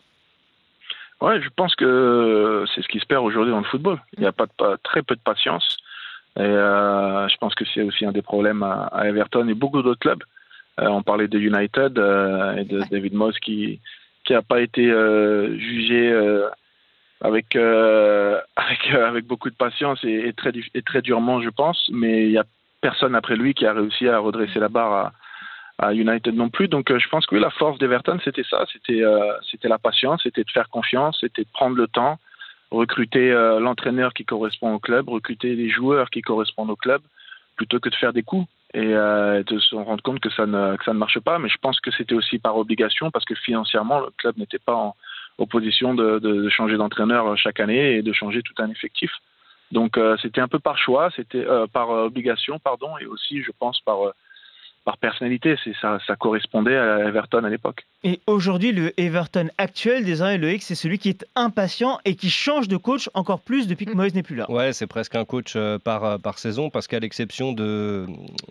Ouais, 1.21 1.41
je 1.41 1.49
pense 1.55 1.75
que 1.75 2.65
c'est 2.75 2.83
ce 2.83 2.89
qui 2.89 2.99
se 2.99 3.07
perd 3.07 3.25
aujourd'hui 3.25 3.53
dans 3.53 3.59
le 3.59 3.65
football. 3.65 3.99
Il 4.17 4.21
n'y 4.21 4.27
a 4.27 4.33
pas, 4.33 4.47
de, 4.47 4.53
pas 4.57 4.77
très 4.79 5.03
peu 5.03 5.15
de 5.15 5.21
patience. 5.21 5.77
Et 6.37 6.43
euh, 6.43 7.29
je 7.29 7.37
pense 7.39 7.55
que 7.55 7.65
c'est 7.75 7.83
aussi 7.83 8.07
un 8.07 8.13
des 8.13 8.23
problèmes 8.23 8.63
à, 8.63 8.85
à 8.93 9.07
Everton 9.07 9.47
et 9.49 9.55
beaucoup 9.55 9.83
d'autres 9.83 10.01
clubs. 10.01 10.23
on 10.79 11.03
parlait 11.03 11.29
de 11.29 11.39
United 11.39 11.99
et 12.59 12.65
de 12.65 12.83
David 12.91 13.15
Moss 13.15 13.39
qui 13.39 13.81
qui 14.25 14.35
n'a 14.35 14.43
pas 14.43 14.61
été 14.61 14.85
jugé 15.59 16.13
avec 17.21 17.57
avec 18.57 18.91
avec 18.95 19.27
beaucoup 19.27 19.51
de 19.51 19.57
patience 19.57 19.99
et, 20.05 20.33
très 20.35 20.53
et 20.75 20.83
très 20.83 21.03
durement, 21.03 21.43
je 21.43 21.51
pense. 21.51 21.91
Mais 21.93 22.25
il 22.27 22.33
y 22.33 22.39
a 22.39 22.45
personne 22.81 23.15
après 23.15 23.37
lui 23.37 23.55
qui 23.55 23.67
a 23.67 23.73
réussi 23.73 24.09
à 24.09 24.19
redresser 24.19 24.59
la 24.59 24.69
barre 24.69 25.13
à, 25.79 25.95
United 25.95 26.35
non 26.35 26.51
plus. 26.51 26.69
Donc 26.69 26.95
je 26.95 27.09
pense 27.09 27.25
que 27.25 27.35
oui, 27.35 27.41
la 27.41 27.51
force 27.51 27.79
d'Everton, 27.79 28.19
c'était 28.23 28.45
ça, 28.45 28.67
c'était 28.71 29.03
c'était 29.51 29.69
la 29.69 29.79
patience, 29.79 30.21
c'était 30.23 30.45
de 30.45 30.51
faire 30.51 30.69
confiance, 30.69 31.17
c'était 31.21 31.45
de 31.45 31.49
prendre 31.55 31.75
le 31.75 31.87
temps, 31.87 32.19
recruter 32.71 33.31
l'entraîneur 33.59 34.13
qui 34.13 34.27
correspond 34.27 34.75
au 34.75 34.79
club, 34.79 35.09
recruter 35.09 35.55
les 35.55 35.71
joueurs 35.71 36.11
qui 36.11 36.21
correspondent 36.21 36.71
au 36.71 36.77
club 36.77 37.01
plutôt 37.57 37.81
que 37.81 37.89
de 37.89 37.95
faire 37.95 38.13
des 38.13 38.23
coups 38.23 38.47
et 38.75 38.95
euh, 38.95 39.43
de 39.43 39.59
se 39.59 39.75
rendre 39.75 40.03
compte 40.03 40.21
que 40.21 40.31
ça, 40.31 40.47
ne, 40.47 40.77
que 40.77 40.85
ça 40.85 40.93
ne 40.93 40.99
marche 40.99 41.19
pas. 41.21 41.39
Mais 41.39 41.49
je 41.49 41.59
pense 41.61 41.81
que 41.81 41.91
c'était 41.91 42.15
aussi 42.15 42.39
par 42.39 42.57
obligation 42.57 43.11
parce 43.11 43.25
que 43.25 43.35
financièrement, 43.35 44.01
le 44.01 44.11
club 44.17 44.37
n'était 44.39 44.59
pas 44.59 44.75
en, 44.75 44.95
position 45.51 45.95
de, 45.95 46.19
de, 46.19 46.51
changer 46.51 46.77
d'entraîneur 46.77 47.37
chaque 47.39 47.61
année 47.61 47.97
et 47.97 48.03
de 48.03 48.13
changer 48.13 48.43
tout 48.43 48.53
un 48.59 48.71
effectif. 48.71 49.11
Donc 49.73 49.97
euh, 49.97 50.17
c'était 50.21 50.41
un 50.41 50.49
peu 50.49 50.59
par 50.59 50.79
choix, 50.79 51.11
c'était 51.15 51.47
euh, 51.47 51.67
par 51.67 51.91
obligation, 51.91 52.59
pardon, 52.59 52.99
et 52.99 53.07
aussi, 53.07 53.43
je 53.43 53.53
pense, 53.59 53.81
par 53.81 54.13
par 54.85 54.97
personnalité. 54.97 55.57
C'est 55.63 55.75
ça, 55.81 55.99
ça 56.07 56.17
correspondait 56.17 56.77
à 56.77 57.01
Everton 57.01 57.45
à 57.45 57.51
l'époque. 57.51 57.87
Et 58.03 58.21
aujourd'hui, 58.27 58.73
le 58.73 58.99
Everton 58.99 59.49
actuel, 59.59 60.05
désormais 60.05 60.39
le 60.39 60.53
X, 60.53 60.67
c'est 60.67 60.75
celui 60.75 60.99
qui 60.99 61.11
est 61.11 61.27
impatient 61.35 61.99
et 62.05 62.15
qui 62.15 62.31
change 62.31 62.67
de 62.67 62.77
coach 62.79 63.11
encore 63.13 63.41
plus 63.41 63.67
depuis 63.67 63.85
que 63.85 63.93
Moïse 63.93 64.15
n'est 64.15 64.23
plus 64.23 64.37
là. 64.37 64.51
Ouais, 64.51 64.73
c'est 64.73 64.87
presque 64.87 65.15
un 65.17 65.25
coach 65.25 65.53
euh, 65.55 65.79
par, 65.79 66.05
euh, 66.05 66.19
par 66.19 66.39
saison 66.39 66.71
parce 66.71 66.87
qu'à 66.89 66.99
l'exception 66.99 67.53
de, 67.53 68.07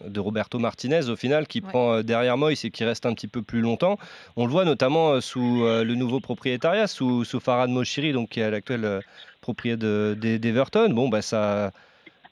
de 0.05 0.19
Roberto 0.19 0.59
Martinez, 0.59 1.09
au 1.09 1.15
final, 1.15 1.47
qui 1.47 1.61
prend 1.61 1.93
euh, 1.93 2.03
derrière 2.03 2.37
Moïse 2.37 2.63
et 2.63 2.69
qui 2.69 2.83
reste 2.83 3.07
un 3.07 3.13
petit 3.13 3.27
peu 3.27 3.41
plus 3.41 3.61
longtemps, 3.61 3.97
on 4.35 4.45
le 4.45 4.51
voit 4.51 4.65
notamment 4.65 5.19
sous 5.21 5.63
le 5.63 5.95
nouveau 5.95 6.19
propriétariat, 6.19 6.87
sous, 6.87 7.23
sous 7.23 7.39
Farad 7.39 7.69
Moshiri, 7.69 8.13
donc 8.13 8.29
qui 8.29 8.39
est 8.39 8.51
l'actuel 8.51 9.01
propriétaire 9.53 10.15
d'Everton. 10.15 10.89
Bon, 10.93 11.09
bah 11.09 11.21
ça 11.21 11.71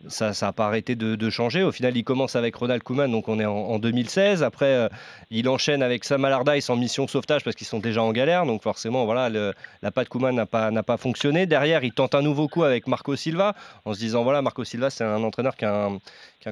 ça 0.08 0.32
n'a 0.42 0.54
pas 0.54 0.68
arrêté 0.68 0.96
de, 0.96 1.30
changer. 1.30 1.64
Au 1.64 1.72
final, 1.72 1.98
il 1.98 2.04
commence 2.04 2.36
avec 2.36 2.56
Ronald 2.56 2.84
Koeman, 2.84 3.12
donc 3.12 3.28
on 3.28 3.40
est 3.40 3.46
en, 3.46 3.80
2016. 3.80 4.44
Après, 4.44 4.66
euh, 4.68 4.90
il 5.32 5.50
enchaîne 5.50 5.82
avec 5.82 6.04
Sam 6.04 6.24
Allardyce 6.24 6.70
en 6.70 6.76
mission 6.76 7.08
sauvetage 7.08 7.44
parce 7.44 7.56
qu'ils 7.56 7.68
sont 7.68 7.80
déjà 7.80 8.04
en 8.04 8.12
galère. 8.12 8.46
Donc 8.46 8.62
forcément, 8.62 9.06
voilà, 9.06 9.30
la 9.30 9.92
patte 9.92 10.08
Koeman 10.08 10.36
n'a 10.36 10.46
pas, 10.46 10.72
pas 10.84 10.98
fonctionné. 10.98 11.46
Derrière, 11.46 11.84
il 11.84 11.94
tente 11.94 12.16
un 12.16 12.22
nouveau 12.22 12.48
coup 12.48 12.64
avec 12.64 12.88
Marco 12.88 13.16
Silva 13.16 13.56
en 13.86 13.94
se 13.94 14.00
disant, 14.00 14.24
voilà, 14.24 14.42
Marco 14.42 14.64
Silva, 14.64 14.90
c'est 14.90 15.04
un 15.04 15.24
entraîneur 15.24 15.56
qui 15.56 15.66
a, 15.66 15.90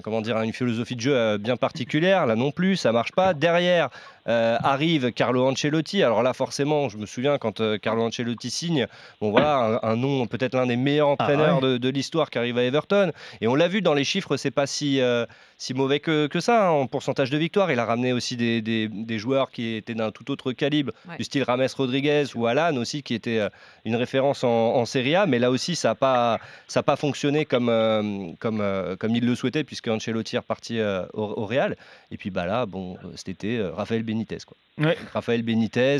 comment 0.03 0.21
dire, 0.21 0.41
une 0.41 0.51
philosophie 0.51 0.95
de 0.95 1.01
jeu 1.01 1.15
euh, 1.15 1.37
bien 1.37 1.55
particulière. 1.55 2.25
Là 2.25 2.35
non 2.35 2.51
plus, 2.51 2.75
ça 2.75 2.91
marche 2.91 3.11
pas. 3.11 3.33
Derrière, 3.33 3.89
euh, 4.27 4.57
arrive 4.63 5.11
Carlo 5.13 5.47
Ancelotti. 5.47 6.03
Alors 6.03 6.23
là, 6.23 6.33
forcément, 6.33 6.89
je 6.89 6.97
me 6.97 7.05
souviens 7.05 7.37
quand 7.37 7.61
Carlo 7.79 8.03
Ancelotti 8.03 8.49
signe, 8.49 8.87
bon 9.21 9.29
voilà, 9.29 9.79
un, 9.83 9.95
nom 9.95 10.25
peut-être 10.25 10.55
l'un 10.55 10.65
des 10.65 10.75
meilleurs 10.75 11.09
ah 11.09 11.13
entraîneurs 11.13 11.61
de, 11.61 11.77
de 11.77 11.89
l'histoire 11.89 12.29
qui 12.29 12.39
arrive 12.39 12.57
à 12.57 12.63
Everton. 12.63 13.11
Et 13.41 13.47
on 13.47 13.55
l'a 13.55 13.67
vu 13.67 13.81
dans 13.81 13.93
les 13.93 14.03
chiffres, 14.03 14.37
c'est 14.37 14.51
pas 14.51 14.67
si, 14.67 15.01
euh, 15.01 15.25
si 15.57 15.73
mauvais 15.73 15.99
que, 15.99 16.27
que 16.27 16.39
ça 16.39 16.67
hein, 16.67 16.71
en 16.71 16.87
pourcentage 16.87 17.29
de 17.29 17.37
victoire. 17.37 17.71
Il 17.71 17.79
a 17.79 17.85
ramené 17.85 18.13
aussi 18.13 18.35
des, 18.37 18.61
des, 18.61 19.19
joueurs 19.19 19.51
qui 19.51 19.75
étaient 19.75 19.93
d'un 19.93 20.11
tout 20.11 20.29
autre 20.31 20.51
calibre, 20.51 20.91
du 21.17 21.23
style 21.23 21.43
Rames 21.43 21.65
Rodriguez 21.75 22.25
ou 22.35 22.45
Alan 22.45 22.75
aussi, 22.77 23.03
qui 23.03 23.13
était 23.13 23.39
euh, 23.39 23.49
une 23.85 23.95
référence 23.95 24.43
en, 24.43 24.49
en 24.49 24.85
Serie 24.85 25.15
A. 25.15 25.25
Mais 25.25 25.39
là 25.39 25.51
aussi, 25.51 25.75
ça 25.75 25.89
n'a 25.89 25.95
pas, 25.95 26.39
ça 26.67 26.83
pas 26.83 26.95
fonctionné 26.95 27.45
comme, 27.45 27.69
euh, 27.69 28.31
comme, 28.39 28.63
comme 28.99 29.15
il 29.15 29.25
le 29.25 29.35
souhaitait, 29.35 29.63
puisque 29.63 29.87
Ancelotti 29.87 30.35
est 30.35 30.39
reparti 30.39 30.79
au, 31.13 31.45
Real. 31.45 31.77
Et 32.11 32.17
puis 32.17 32.31
bah 32.31 32.45
là, 32.45 32.65
bon, 32.65 32.97
c'était 33.15 33.61
Raphaël 33.75 34.03
Benitez. 34.03 34.39
Quoi. 34.45 34.93
Raphaël 35.13 35.43
Benitez, 35.43 35.99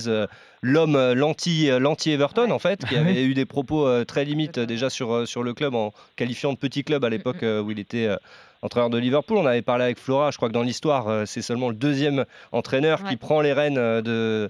l'homme 0.62 1.14
l'anti-Everton 1.14 2.52
en 2.52 2.60
fait, 2.60 2.86
qui 2.86 2.96
avait 2.98 3.24
eu 3.24 3.34
des 3.34 3.46
propos 3.46 4.04
très 4.06 4.26
limites 4.26 4.60
déjà 4.60 4.90
sur, 4.90 5.28
sur 5.28 5.44
le 5.44 5.54
club 5.54 5.76
en 5.76 5.94
qualifiant 6.16 6.54
de 6.54 6.58
petit 6.58 6.84
club 6.84 7.06
à 7.06 7.10
l'époque 7.10 7.44
euh, 7.44 7.62
où 7.62 7.72
il 7.72 7.80
était 7.80 8.08
euh, 8.08 8.18
entraîneur 8.66 8.90
de 8.90 8.98
Liverpool. 8.98 9.38
On 9.38 9.46
avait 9.46 9.62
parlé 9.62 9.86
avec 9.86 10.00
Flora, 10.00 10.32
je 10.32 10.38
crois 10.38 10.50
que 10.50 10.54
dans 10.54 10.64
l'histoire, 10.64 11.08
euh, 11.08 11.26
c'est 11.26 11.42
seulement 11.42 11.70
le 11.70 11.76
deuxième 11.76 12.26
entraîneur 12.52 13.04
qui 13.04 13.16
prend 13.16 13.42
les 13.42 13.54
rênes 13.54 13.76
de, 13.76 14.50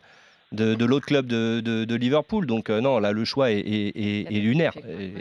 de, 0.51 0.85
l'autre 0.85 1.05
club 1.05 1.27
de, 1.27 1.95
Liverpool. 1.95 2.45
Donc 2.45 2.69
non, 2.69 2.99
là, 2.99 3.11
le 3.11 3.25
choix 3.25 3.51
est, 3.51 4.27
lunaire. 4.31 4.73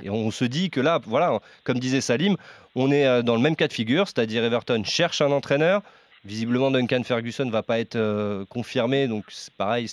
Et, 0.03 0.09
on 0.09 0.31
se 0.31 0.45
dit 0.45 0.71
que 0.71 0.81
là, 0.81 1.01
voilà, 1.07 1.39
comme 1.65 1.79
disait 1.79 2.01
Salim, 2.01 2.37
on 2.75 2.91
est 2.91 3.23
dans 3.23 3.37
le 3.37 3.43
même 3.43 3.57
cas 3.57 3.69
de 3.69 3.73
figure, 3.73 4.07
c'est-à-dire 4.07 4.45
Everton 4.45 4.83
cherche 4.85 5.21
un 5.21 5.33
entraîneur. 5.33 5.83
Visiblement, 6.25 6.71
Duncan 6.71 7.03
Ferguson 7.05 7.45
ne 7.45 7.51
va 7.51 7.63
pas 7.63 7.79
être 7.81 8.45
confirmé, 8.49 9.09
donc 9.09 9.25
c'est 9.29 9.53
pareil. 9.53 9.89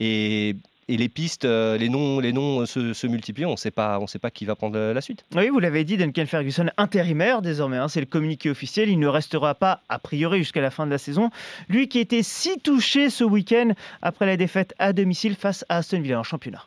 Et 0.00 0.56
et 0.88 0.96
les 0.96 1.08
pistes, 1.08 1.44
euh, 1.44 1.76
les 1.76 1.88
noms, 1.88 2.20
les 2.20 2.32
noms 2.32 2.64
se, 2.66 3.06
multiplient. 3.06 3.46
On 3.46 3.52
ne 3.52 3.56
sait 3.56 3.70
pas, 3.70 3.98
on 3.98 4.06
sait 4.06 4.18
pas 4.18 4.30
qui 4.30 4.44
va 4.44 4.54
prendre 4.54 4.78
la 4.78 5.00
suite. 5.00 5.24
Oui, 5.34 5.48
vous 5.48 5.58
l'avez 5.58 5.84
dit, 5.84 5.96
Duncan 5.96 6.26
Ferguson 6.26 6.66
intérimaire 6.76 7.42
désormais. 7.42 7.76
Hein, 7.76 7.88
c'est 7.88 8.00
le 8.00 8.06
communiqué 8.06 8.50
officiel. 8.50 8.88
Il 8.88 8.98
ne 8.98 9.08
restera 9.08 9.54
pas 9.54 9.80
a 9.88 9.98
priori 9.98 10.38
jusqu'à 10.38 10.60
la 10.60 10.70
fin 10.70 10.86
de 10.86 10.90
la 10.90 10.98
saison. 10.98 11.30
Lui 11.68 11.88
qui 11.88 11.98
était 11.98 12.22
si 12.22 12.58
touché 12.60 13.10
ce 13.10 13.24
week-end 13.24 13.70
après 14.02 14.26
la 14.26 14.36
défaite 14.36 14.74
à 14.78 14.92
domicile 14.92 15.34
face 15.34 15.64
à 15.68 15.78
Aston 15.78 16.00
Villa 16.00 16.20
en 16.20 16.22
championnat. 16.22 16.64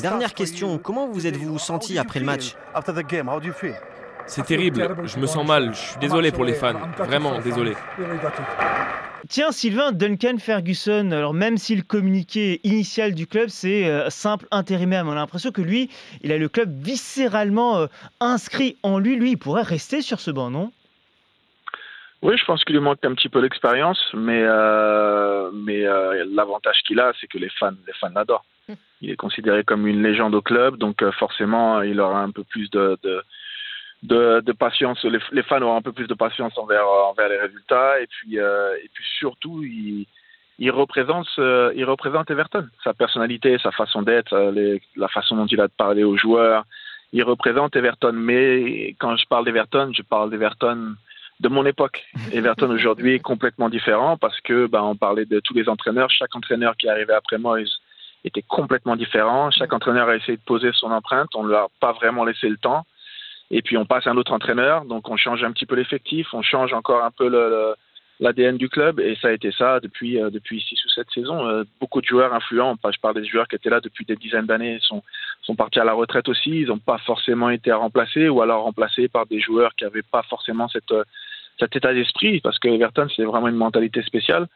Dernière 0.00 0.34
question, 0.34 0.78
comment 0.78 1.08
vous 1.08 1.26
êtes-vous 1.26 1.58
senti 1.58 1.98
après 1.98 2.20
le 2.20 2.26
match 2.26 2.54
C'est 4.26 4.46
terrible, 4.46 4.88
je 5.04 5.18
me 5.18 5.26
sens 5.26 5.46
mal, 5.46 5.74
je 5.74 5.80
suis 5.80 5.98
désolé 5.98 6.30
pour 6.30 6.44
les 6.44 6.54
fans, 6.54 6.78
vraiment 6.98 7.40
désolé. 7.40 7.74
Tiens, 9.28 9.52
Sylvain, 9.52 9.92
Duncan 9.92 10.38
Ferguson, 10.38 11.12
alors 11.12 11.32
même 11.32 11.56
si 11.56 11.76
le 11.76 11.82
communiqué 11.82 12.60
initial 12.64 13.14
du 13.14 13.28
club, 13.28 13.48
c'est 13.48 13.88
euh, 13.88 14.10
simple 14.10 14.46
intérimaire, 14.50 15.04
on 15.06 15.12
a 15.12 15.14
l'impression 15.14 15.52
que 15.52 15.62
lui, 15.62 15.90
il 16.22 16.32
a 16.32 16.38
le 16.38 16.48
club 16.48 16.70
viscéralement 16.70 17.78
euh, 17.78 17.86
inscrit 18.18 18.76
en 18.82 18.98
lui. 18.98 19.14
Lui, 19.14 19.32
il 19.32 19.36
pourrait 19.36 19.62
rester 19.62 20.02
sur 20.02 20.18
ce 20.18 20.32
banc, 20.32 20.50
non? 20.50 20.72
Oui, 22.22 22.36
je 22.36 22.44
pense 22.44 22.64
qu'il 22.64 22.74
lui 22.74 22.82
manque 22.82 23.04
un 23.04 23.14
petit 23.14 23.28
peu 23.28 23.40
l'expérience, 23.40 24.00
mais, 24.14 24.42
euh, 24.42 25.50
mais 25.52 25.84
l'avantage 26.32 26.82
qu'il 26.84 26.98
a, 27.00 27.12
c'est 27.20 27.26
que 27.26 27.38
les 27.38 27.50
fans, 27.50 27.70
les 27.86 27.92
fans 27.94 28.10
l'adorent. 28.14 28.44
Hum. 28.68 28.76
Il 29.02 29.10
est 29.10 29.16
considéré 29.16 29.62
comme 29.62 29.86
une 29.86 30.02
légende 30.02 30.34
au 30.34 30.42
club, 30.42 30.78
donc 30.78 31.02
forcément, 31.12 31.82
il 31.82 32.00
aura 32.00 32.22
un 32.22 32.30
peu 32.30 32.44
plus 32.44 32.70
de 32.70 32.96
de, 33.02 33.22
patience. 34.58 35.04
Les, 35.04 35.42
fans 35.42 35.62
auront 35.62 35.76
un 35.76 35.82
peu 35.82 35.92
plus 35.92 36.06
de 36.06 36.14
patience 36.14 36.56
envers, 36.58 36.86
envers 36.86 37.28
les 37.28 37.38
résultats. 37.38 38.00
Et 38.00 38.06
puis, 38.06 38.38
euh, 38.38 38.74
et 38.82 38.90
puis 38.92 39.04
surtout, 39.18 39.62
il, 39.62 40.06
il, 40.58 40.70
représente, 40.70 41.26
euh, 41.38 41.72
il 41.76 41.84
représente 41.84 42.30
Everton. 42.30 42.66
Sa 42.82 42.94
personnalité, 42.94 43.58
sa 43.62 43.70
façon 43.72 44.02
d'être, 44.02 44.32
euh, 44.32 44.78
la 44.96 45.08
façon 45.08 45.36
dont 45.36 45.46
il 45.46 45.60
a 45.60 45.66
de 45.66 45.72
parler 45.76 46.04
aux 46.04 46.16
joueurs. 46.16 46.64
Il 47.12 47.22
représente 47.24 47.76
Everton. 47.76 48.12
Mais 48.14 48.94
quand 48.98 49.16
je 49.16 49.26
parle 49.26 49.44
d'Everton, 49.44 49.92
je 49.94 50.02
parle 50.02 50.30
d'Everton 50.30 50.94
de 51.40 51.48
mon 51.48 51.66
époque. 51.66 52.04
Everton 52.32 52.70
aujourd'hui 52.74 53.14
est 53.14 53.20
complètement 53.20 53.68
différent 53.68 54.16
parce 54.16 54.40
que 54.40 54.66
ben, 54.66 54.82
on 54.82 54.96
parlait 54.96 55.26
de 55.26 55.40
tous 55.40 55.54
les 55.54 55.68
entraîneurs. 55.68 56.10
Chaque 56.10 56.34
entraîneur 56.34 56.76
qui 56.76 56.88
arrivait 56.88 57.14
après 57.14 57.38
Moyes 57.38 57.78
était 58.24 58.42
complètement 58.42 58.94
différent. 58.94 59.50
Chaque 59.50 59.72
entraîneur 59.72 60.08
a 60.08 60.16
essayé 60.16 60.36
de 60.36 60.42
poser 60.42 60.70
son 60.74 60.92
empreinte. 60.92 61.28
On 61.34 61.42
ne 61.42 61.50
leur 61.50 61.64
a 61.64 61.68
pas 61.80 61.92
vraiment 61.92 62.24
laissé 62.24 62.48
le 62.48 62.56
temps 62.56 62.86
et 63.52 63.60
puis 63.60 63.76
on 63.76 63.84
passe 63.84 64.06
à 64.06 64.10
un 64.10 64.16
autre 64.16 64.32
entraîneur, 64.32 64.86
donc 64.86 65.08
on 65.10 65.16
change 65.18 65.44
un 65.44 65.52
petit 65.52 65.66
peu 65.66 65.76
l'effectif, 65.76 66.32
on 66.32 66.40
change 66.42 66.72
encore 66.72 67.04
un 67.04 67.10
peu 67.10 67.28
l'ADN 68.18 68.56
du 68.56 68.70
club, 68.70 68.98
et 68.98 69.14
ça 69.20 69.28
a 69.28 69.32
été 69.32 69.52
ça 69.52 69.78
depuis 69.78 70.20
euh, 70.20 70.30
depuis 70.30 70.62
six 70.62 70.82
ou 70.86 70.88
sept 70.88 71.06
saisons. 71.14 71.46
Euh, 71.46 71.64
beaucoup 71.78 72.00
de 72.00 72.06
joueurs 72.06 72.32
influents, 72.32 72.76
je 72.82 72.98
parle 72.98 73.20
des 73.20 73.26
joueurs 73.26 73.46
qui 73.46 73.56
étaient 73.56 73.68
là 73.68 73.80
depuis 73.80 74.06
des 74.06 74.16
dizaines 74.16 74.46
d'années, 74.46 74.78
sont 74.80 75.02
sont 75.42 75.54
partis 75.54 75.80
à 75.80 75.84
la 75.84 75.92
retraite 75.92 76.28
aussi. 76.30 76.60
Ils 76.62 76.68
n'ont 76.68 76.78
pas 76.78 76.98
forcément 76.98 77.50
été 77.50 77.70
remplacés, 77.72 78.30
ou 78.30 78.40
alors 78.40 78.64
remplacés 78.64 79.08
par 79.08 79.26
des 79.26 79.40
joueurs 79.40 79.74
qui 79.76 79.84
n'avaient 79.84 80.08
pas 80.10 80.22
forcément 80.22 80.68
cette 80.68 80.94
cet 81.60 81.76
état 81.76 81.92
d'esprit, 81.92 82.40
parce 82.40 82.58
que 82.58 82.68
Everton 82.68 83.08
c'est 83.14 83.24
vraiment 83.24 83.48
une 83.48 83.56
mentalité 83.56 84.02
spéciale. 84.02 84.46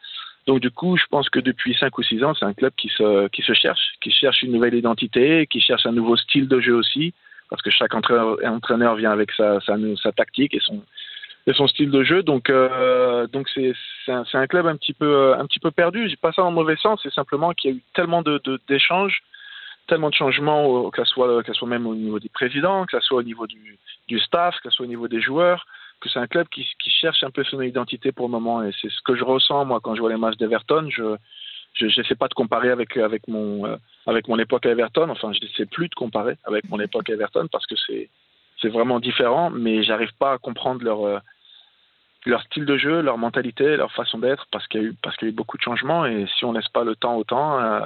Donc 0.47 0.61
du 0.61 0.71
coup, 0.71 0.97
je 0.97 1.05
pense 1.11 1.29
que 1.29 1.41
depuis 1.41 1.75
cinq 1.75 1.99
ou 1.99 2.03
six 2.03 2.25
ans, 2.25 2.33
c'est 2.35 2.47
un 2.47 2.55
club 2.55 2.73
qui 2.79 2.89
se 2.89 3.29
qui 3.29 3.43
se 3.43 3.53
cherche, 3.53 3.97
qui 4.01 4.11
cherche 4.11 4.43
une 4.43 4.53
nouvelle 4.53 4.75
identité, 4.75 5.47
qui 5.49 5.61
cherche 5.61 5.85
un 5.85 5.93
nouveau 5.93 6.17
style 6.17 6.49
de 6.49 6.61
jeu 6.61 6.75
aussi 6.75 7.13
parce 7.51 7.63
que 7.63 7.71
chaque 7.71 7.95
entraîneur, 7.95 8.95
vient 8.97 9.13
avec 9.13 9.31
sa, 9.33 9.61
tactique 10.17 10.55
et 10.55 10.61
son, 10.61 11.69
style 11.69 11.91
de 11.91 12.03
jeu. 12.03 12.23
Donc, 12.23 12.51
euh, 12.51 13.27
c'est 13.55 14.13
un, 14.13 14.47
club 14.47 14.67
un 14.67 14.77
petit 14.77 14.93
peu, 14.93 15.35
un 15.35 15.47
petit 15.47 15.61
peu 15.61 15.71
perdu. 15.71 16.15
Pas 16.21 16.33
ça 16.33 16.43
dans 16.43 16.51
le 16.51 16.55
mauvais 16.55 16.77
sens. 16.77 17.01
C'est 17.03 17.13
simplement 17.13 17.53
qu'il 17.53 17.71
y 17.71 17.75
a 17.75 17.77
eu 17.77 17.83
tellement 17.95 18.23
d'échanges, 18.69 19.23
tellement 19.87 20.11
de 20.11 20.15
changements, 20.15 20.91
que 20.91 21.05
ce 21.05 21.11
soit, 21.11 21.69
même 21.69 21.87
au 21.87 21.95
niveau 21.95 22.19
des 22.19 22.29
présidents, 22.29 22.85
que 22.87 22.99
ce 22.99 23.07
soit 23.07 23.19
au 23.19 23.23
niveau 23.23 23.47
du, 23.47 24.19
staff, 24.19 24.57
que 24.57 24.71
ce 24.71 24.77
soit 24.77 24.87
au 24.87 24.89
niveau 24.89 25.09
des 25.09 25.21
joueurs, 25.21 25.67
que 26.01 26.09
c'est 26.09 26.19
un 26.19 26.27
club 26.27 26.49
qui, 26.49 26.67
cherche 27.01 27.23
un 27.23 27.31
peu 27.31 27.45
son 27.45 27.61
identité 27.61 28.11
pour 28.11 28.27
le 28.27 28.33
moment. 28.33 28.63
Et 28.63 28.73
c'est 28.81 28.91
ce 28.91 29.01
que 29.05 29.15
je 29.15 29.23
ressens 29.23 29.65
moi 29.65 29.81
quand 29.83 29.95
je 29.95 30.01
vois 30.01 30.11
les 30.11 30.17
matchs 30.17 30.37
d'Everton. 30.39 30.89
Je 31.74 31.87
n'essaie 31.87 32.14
pas 32.14 32.29
de 32.29 32.35
comparer 32.35 32.70
avec 32.70 32.96
avec 32.96 33.29
mon 33.29 33.66
euh, 33.66 33.76
avec 34.07 34.29
mon 34.29 34.38
époque 34.38 34.66
à 34.66 34.70
Everton. 34.70 35.09
Enfin, 35.11 35.33
je 35.33 35.40
n'essaie 35.40 35.66
plus 35.66 35.88
de 35.88 35.94
comparer 35.94 36.37
avec 36.44 36.68
mon 36.68 36.81
époque 36.81 37.11
à 37.11 37.12
Everton 37.12 37.48
parce 37.50 37.66
que 37.66 37.74
c'est 37.76 38.68
vraiment 38.68 39.00
différent. 39.00 39.50
Mais 39.50 39.83
j'arrive 39.83 40.12
pas 40.18 40.33
à 40.33 40.38
comprendre 40.38 40.83
leur 40.83 41.07
euh, 41.07 41.18
leur 42.24 42.42
style 42.42 42.64
de 42.64 42.76
jeu, 42.76 43.02
leur 43.02 43.18
mentalité, 43.18 43.76
leur 43.76 43.92
façon 43.92 44.18
d'être, 44.18 44.46
parce 44.50 44.66
qu'il 44.66 44.81
y 44.81 44.85
a 44.85 44.87
eu 44.88 44.94
parce 45.02 45.16
qu'il 45.16 45.29
y 45.29 45.31
a 45.31 45.33
eu 45.33 45.37
beaucoup 45.37 45.57
de 45.57 45.62
changements 45.62 46.07
et 46.07 46.26
si 46.38 46.44
on 46.44 46.52
laisse 46.52 46.68
pas 46.68 46.85
le 46.85 46.96
temps 46.96 47.16
au 47.16 47.24
temps, 47.24 47.61
euh, 47.61 47.81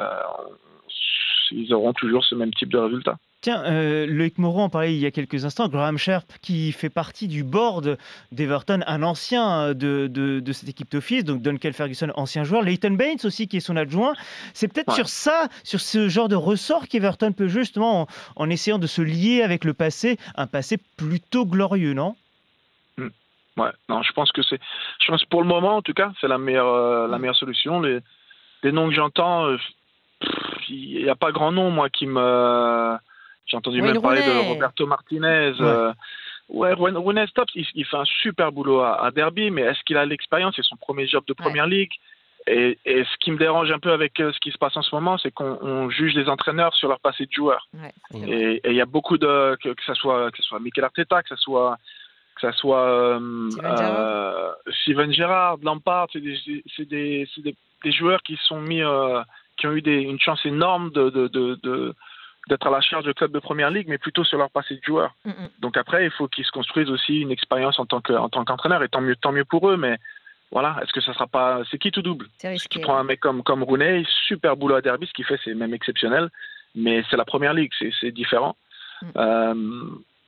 ils 1.51 1.73
auront 1.75 1.93
toujours 1.93 2.25
ce 2.25 2.35
même 2.35 2.53
type 2.55 2.71
de 2.71 2.79
résultat. 2.79 3.19
Tiens, 3.43 3.63
euh, 3.65 4.07
Loïc 4.07 4.37
Moreau 4.37 4.61
en 4.61 4.69
parlait 4.69 4.95
il 4.95 5.01
y 5.01 5.07
a 5.07 5.11
quelques 5.11 5.47
instants. 5.47 5.69
Graham 5.69 5.97
Sharp, 5.97 6.31
qui 6.43 6.73
fait 6.73 6.91
partie 6.91 7.27
du 7.27 7.43
board 7.43 7.97
d'Everton, 8.33 8.81
un 8.87 9.03
ancien 9.03 9.73
de, 9.73 10.09
de, 10.09 10.53
cette 10.53 10.69
équipe 10.69 10.91
d'office, 10.91 11.25
donc 11.25 11.41
Duncan 11.41 11.73
Ferguson, 11.73 12.13
ancien 12.17 12.45
joueur. 12.45 12.61
Leighton 12.61 12.91
Baines 12.91 13.19
aussi, 13.25 13.49
qui 13.49 13.57
est 13.57 13.61
son 13.61 13.77
adjoint. 13.77 14.13
C'est 14.53 14.69
peut-être 14.69 14.93
sur 14.93 15.09
ça, 15.09 15.49
sur 15.65 15.81
ce 15.81 16.11
genre 16.11 16.29
de 16.29 16.37
ressort 16.37 16.87
qu'Everton 16.87 17.33
peut 17.33 17.49
justement, 17.49 18.09
en, 18.37 18.51
essayant 18.51 18.79
de 18.79 18.87
se 18.87 19.01
lier 19.01 19.41
avec 19.43 19.65
le 19.65 19.73
passé, 19.73 20.19
un 20.35 20.47
passé 20.47 20.77
plutôt 20.99 21.47
glorieux, 21.47 21.95
non? 21.95 22.17
Hmm. 22.99 23.09
Ouais, 23.57 23.71
non, 23.89 24.03
je 24.03 24.13
pense 24.13 24.33
que 24.33 24.43
c'est. 24.43 24.61
Je 25.03 25.11
pense 25.11 25.25
pour 25.25 25.41
le 25.41 25.49
moment, 25.49 25.77
en 25.77 25.83
tout 25.83 25.95
cas, 25.95 26.13
c'est 26.21 26.29
la 26.29 26.37
meilleure, 26.37 26.75
euh, 26.75 27.09
la 27.09 27.17
hmm. 27.17 27.21
meilleure 27.23 27.37
solution. 27.37 27.81
Les, 27.81 28.01
les 28.63 28.73
noms 28.73 28.89
que 28.89 28.95
j'entends, 28.95 29.47
euh, 29.47 29.57
il 30.69 31.03
n'y 31.03 31.09
a 31.09 31.17
pas 31.17 31.33
grand 31.33 31.53
nom, 31.53 31.71
moi, 31.71 31.91
qui 31.91 32.07
me 32.07 32.97
j'ai 33.47 33.57
entendu 33.57 33.83
même 33.83 34.01
parler 34.01 34.23
de 34.23 34.49
Roberto 34.49 34.87
Martinez. 34.87 35.53
Ouais, 36.49 36.73
euh, 36.73 37.27
Stops, 37.29 37.53
il, 37.55 37.85
fait 37.85 37.97
un 37.97 38.05
super 38.05 38.53
boulot 38.53 38.81
à, 38.81 39.11
Derby, 39.15 39.51
mais 39.51 39.63
est-ce 39.63 39.83
qu'il 39.85 39.97
a 39.97 40.05
l'expérience? 40.05 40.55
C'est 40.57 40.65
son 40.65 40.77
premier 40.77 41.07
job 41.07 41.25
de 41.27 41.33
Première 41.33 41.67
Ligue. 41.67 41.93
Et, 42.47 42.79
ce 42.87 43.17
qui 43.21 43.31
me 43.31 43.39
dérange 43.39 43.71
un 43.71 43.79
peu 43.79 43.93
avec 43.93 44.19
euh, 44.19 44.33
ce 44.33 44.39
qui 44.41 44.51
se 44.51 44.59
passe 44.59 44.77
en 44.77 44.83
ce 44.83 44.95
moment, 44.95 45.19
c'est 45.19 45.31
qu'on 45.31 45.91
juge 45.91 46.15
les 46.15 46.29
entraîneurs 46.29 46.75
sur 46.75 46.89
leur 46.89 46.99
passé 47.01 47.27
de 47.27 47.33
joueur. 47.33 47.69
et 48.15 48.61
il 48.65 48.75
y 48.75 48.81
a 48.81 48.87
beaucoup 48.87 49.19
de 49.19 49.57
que, 49.63 49.75
ce 49.87 49.95
soit 49.95 50.31
que 50.31 50.39
ce 50.39 50.43
soit 50.43 50.59
Mikel 50.59 50.85
Arteta, 50.85 51.23
que 51.23 51.29
ce 51.29 51.37
soit 51.37 51.77
que 52.35 52.41
ça 52.41 52.53
soit 52.53 52.83
euh, 52.83 53.51
euh 53.63 54.53
Steven 54.83 55.13
Gerrard, 55.13 55.59
Lampard, 55.63 56.09
c'est 56.13 56.21
des, 56.21 56.39
des, 56.79 57.29
des, 57.37 57.55
des, 57.85 57.93
joueurs 57.93 58.23
qui 58.23 58.39
sont 58.43 58.61
mis, 58.61 58.83
qui 59.61 59.67
ont 59.67 59.73
eu 59.73 59.81
une 59.81 60.19
chance 60.19 60.45
énorme 60.47 60.91
de, 60.91 61.11
de, 61.11 61.29
de 61.29 61.95
d'être 62.49 62.67
à 62.67 62.71
la 62.71 62.81
charge 62.81 63.05
de 63.05 63.13
club 63.13 63.33
de 63.33 63.39
première 63.39 63.71
ligue, 63.71 63.87
mais 63.89 63.99
plutôt 63.99 64.25
sur 64.25 64.39
leur 64.39 64.51
passé 64.51 64.75
de 64.75 64.81
joueur. 64.83 65.15
Mm, 65.25 65.31
mm. 65.31 65.49
Donc 65.61 65.77
après, 65.77 66.05
il 66.07 66.11
faut 66.11 66.27
qu'ils 66.27 66.45
se 66.45 66.51
construisent 66.51 66.91
aussi 66.91 67.21
une 67.21 67.31
expérience 67.31 67.79
en 67.79 67.87
tant 67.87 68.01
que, 68.01 68.13
en 68.13 68.29
tant 68.29 68.45
qu'entraîneur, 68.45 68.83
et 68.83 68.89
tant 68.89 69.03
mieux, 69.03 69.15
tant 69.15 69.33
mieux 69.33 69.45
pour 69.45 69.69
eux. 69.71 69.77
Mais 69.77 69.99
voilà, 70.51 70.79
est-ce 70.83 70.93
que 70.93 71.01
ça 71.01 71.13
sera 71.13 71.27
pas, 71.27 71.61
c'est 71.71 71.79
qui 71.79 71.91
tout 71.91 72.03
double? 72.03 72.27
Tu 72.71 72.81
prends 72.81 72.97
un 72.97 73.05
mec 73.05 73.21
comme 73.21 73.43
comme 73.43 73.63
Rooney, 73.63 74.05
super 74.27 74.57
boulot 74.57 74.77
à 74.77 74.81
Derby, 74.81 75.07
ce 75.07 75.13
qu'il 75.13 75.27
fait, 75.27 75.39
c'est 75.45 75.55
même 75.55 75.75
exceptionnel, 75.75 76.31
mais 76.75 77.05
c'est 77.11 77.17
la 77.17 77.25
première 77.25 77.55
ligue, 77.55 77.73
c'est 78.01 78.11
différent. 78.11 78.57
Mm. 79.03 79.07
Euh, 79.17 79.85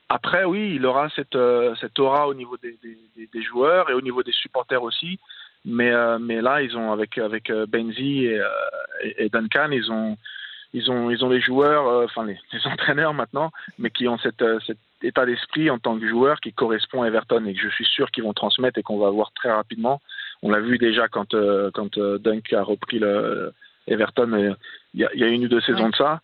après, 0.08 0.44
oui, 0.44 0.74
il 0.76 0.84
aura 0.84 1.08
cette, 1.16 1.36
euh, 1.36 1.74
cette 1.80 1.98
aura 1.98 2.28
au 2.28 2.34
niveau 2.34 2.58
des, 2.58 2.78
des, 2.82 3.26
des, 3.32 3.42
joueurs 3.42 3.88
et 3.88 3.94
au 3.94 4.02
niveau 4.02 4.22
des 4.22 4.32
supporters 4.32 4.82
aussi. 4.82 5.18
Mais, 5.64 5.92
euh, 5.92 6.18
mais 6.18 6.40
là, 6.40 6.62
ils 6.62 6.76
ont 6.76 6.92
avec 6.92 7.18
avec 7.18 7.52
Benzi 7.68 8.26
et, 8.26 8.40
et 9.18 9.28
Duncan, 9.28 9.70
ils 9.70 9.90
ont 9.90 10.16
ils 10.74 10.90
ont 10.90 11.10
ils 11.10 11.24
ont 11.24 11.28
les 11.28 11.40
joueurs, 11.40 11.86
euh, 11.86 12.04
enfin 12.04 12.24
les, 12.24 12.38
entraîneurs 12.66 13.14
maintenant, 13.14 13.50
mais 13.78 13.90
qui 13.90 14.08
ont 14.08 14.18
cette, 14.18 14.42
euh, 14.42 14.58
cet 14.66 14.78
état 15.02 15.26
d'esprit 15.26 15.70
en 15.70 15.78
tant 15.78 15.98
que 15.98 16.08
joueur 16.08 16.40
qui 16.40 16.52
correspond 16.52 17.02
à 17.02 17.08
Everton 17.08 17.44
et 17.46 17.54
que 17.54 17.60
je 17.60 17.68
suis 17.68 17.84
sûr 17.84 18.10
qu'ils 18.10 18.24
vont 18.24 18.32
transmettre 18.32 18.78
et 18.78 18.82
qu'on 18.82 18.98
va 18.98 19.10
voir 19.10 19.32
très 19.34 19.50
rapidement. 19.50 20.00
On 20.42 20.50
l'a 20.50 20.60
vu 20.60 20.78
déjà 20.78 21.08
quand 21.08 21.34
euh, 21.34 21.70
quand 21.72 21.98
Dunk 21.98 22.52
a 22.52 22.62
repris 22.62 22.98
le 22.98 23.52
Everton 23.86 24.54
il 24.94 25.00
y, 25.00 25.04
a, 25.04 25.14
y, 25.14 25.24
a, 25.24 25.28
une 25.28 25.44
ou 25.44 25.48
deux 25.48 25.60
saisons 25.60 25.88
de 25.88 25.96
ça. 25.96 26.20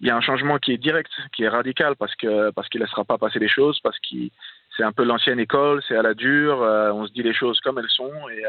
Il 0.00 0.06
y 0.06 0.10
a 0.10 0.16
un 0.16 0.20
changement 0.20 0.58
qui 0.58 0.72
est 0.72 0.78
direct, 0.78 1.10
qui 1.34 1.42
est 1.42 1.48
radical 1.48 1.96
parce 1.96 2.14
que 2.14 2.50
parce 2.50 2.68
qu'il 2.68 2.80
laissera 2.80 3.04
pas 3.04 3.18
passer 3.18 3.38
les 3.38 3.48
choses, 3.48 3.80
parce 3.80 3.98
qu'il 3.98 4.30
c'est 4.78 4.84
un 4.84 4.92
peu 4.92 5.04
l'ancienne 5.04 5.40
école, 5.40 5.82
c'est 5.86 5.96
à 5.96 6.02
la 6.02 6.14
dure, 6.14 6.60
on 6.60 7.06
se 7.06 7.12
dit 7.12 7.22
les 7.22 7.34
choses 7.34 7.60
comme 7.60 7.78
elles 7.78 7.90
sont 7.90 8.28
et 8.30 8.42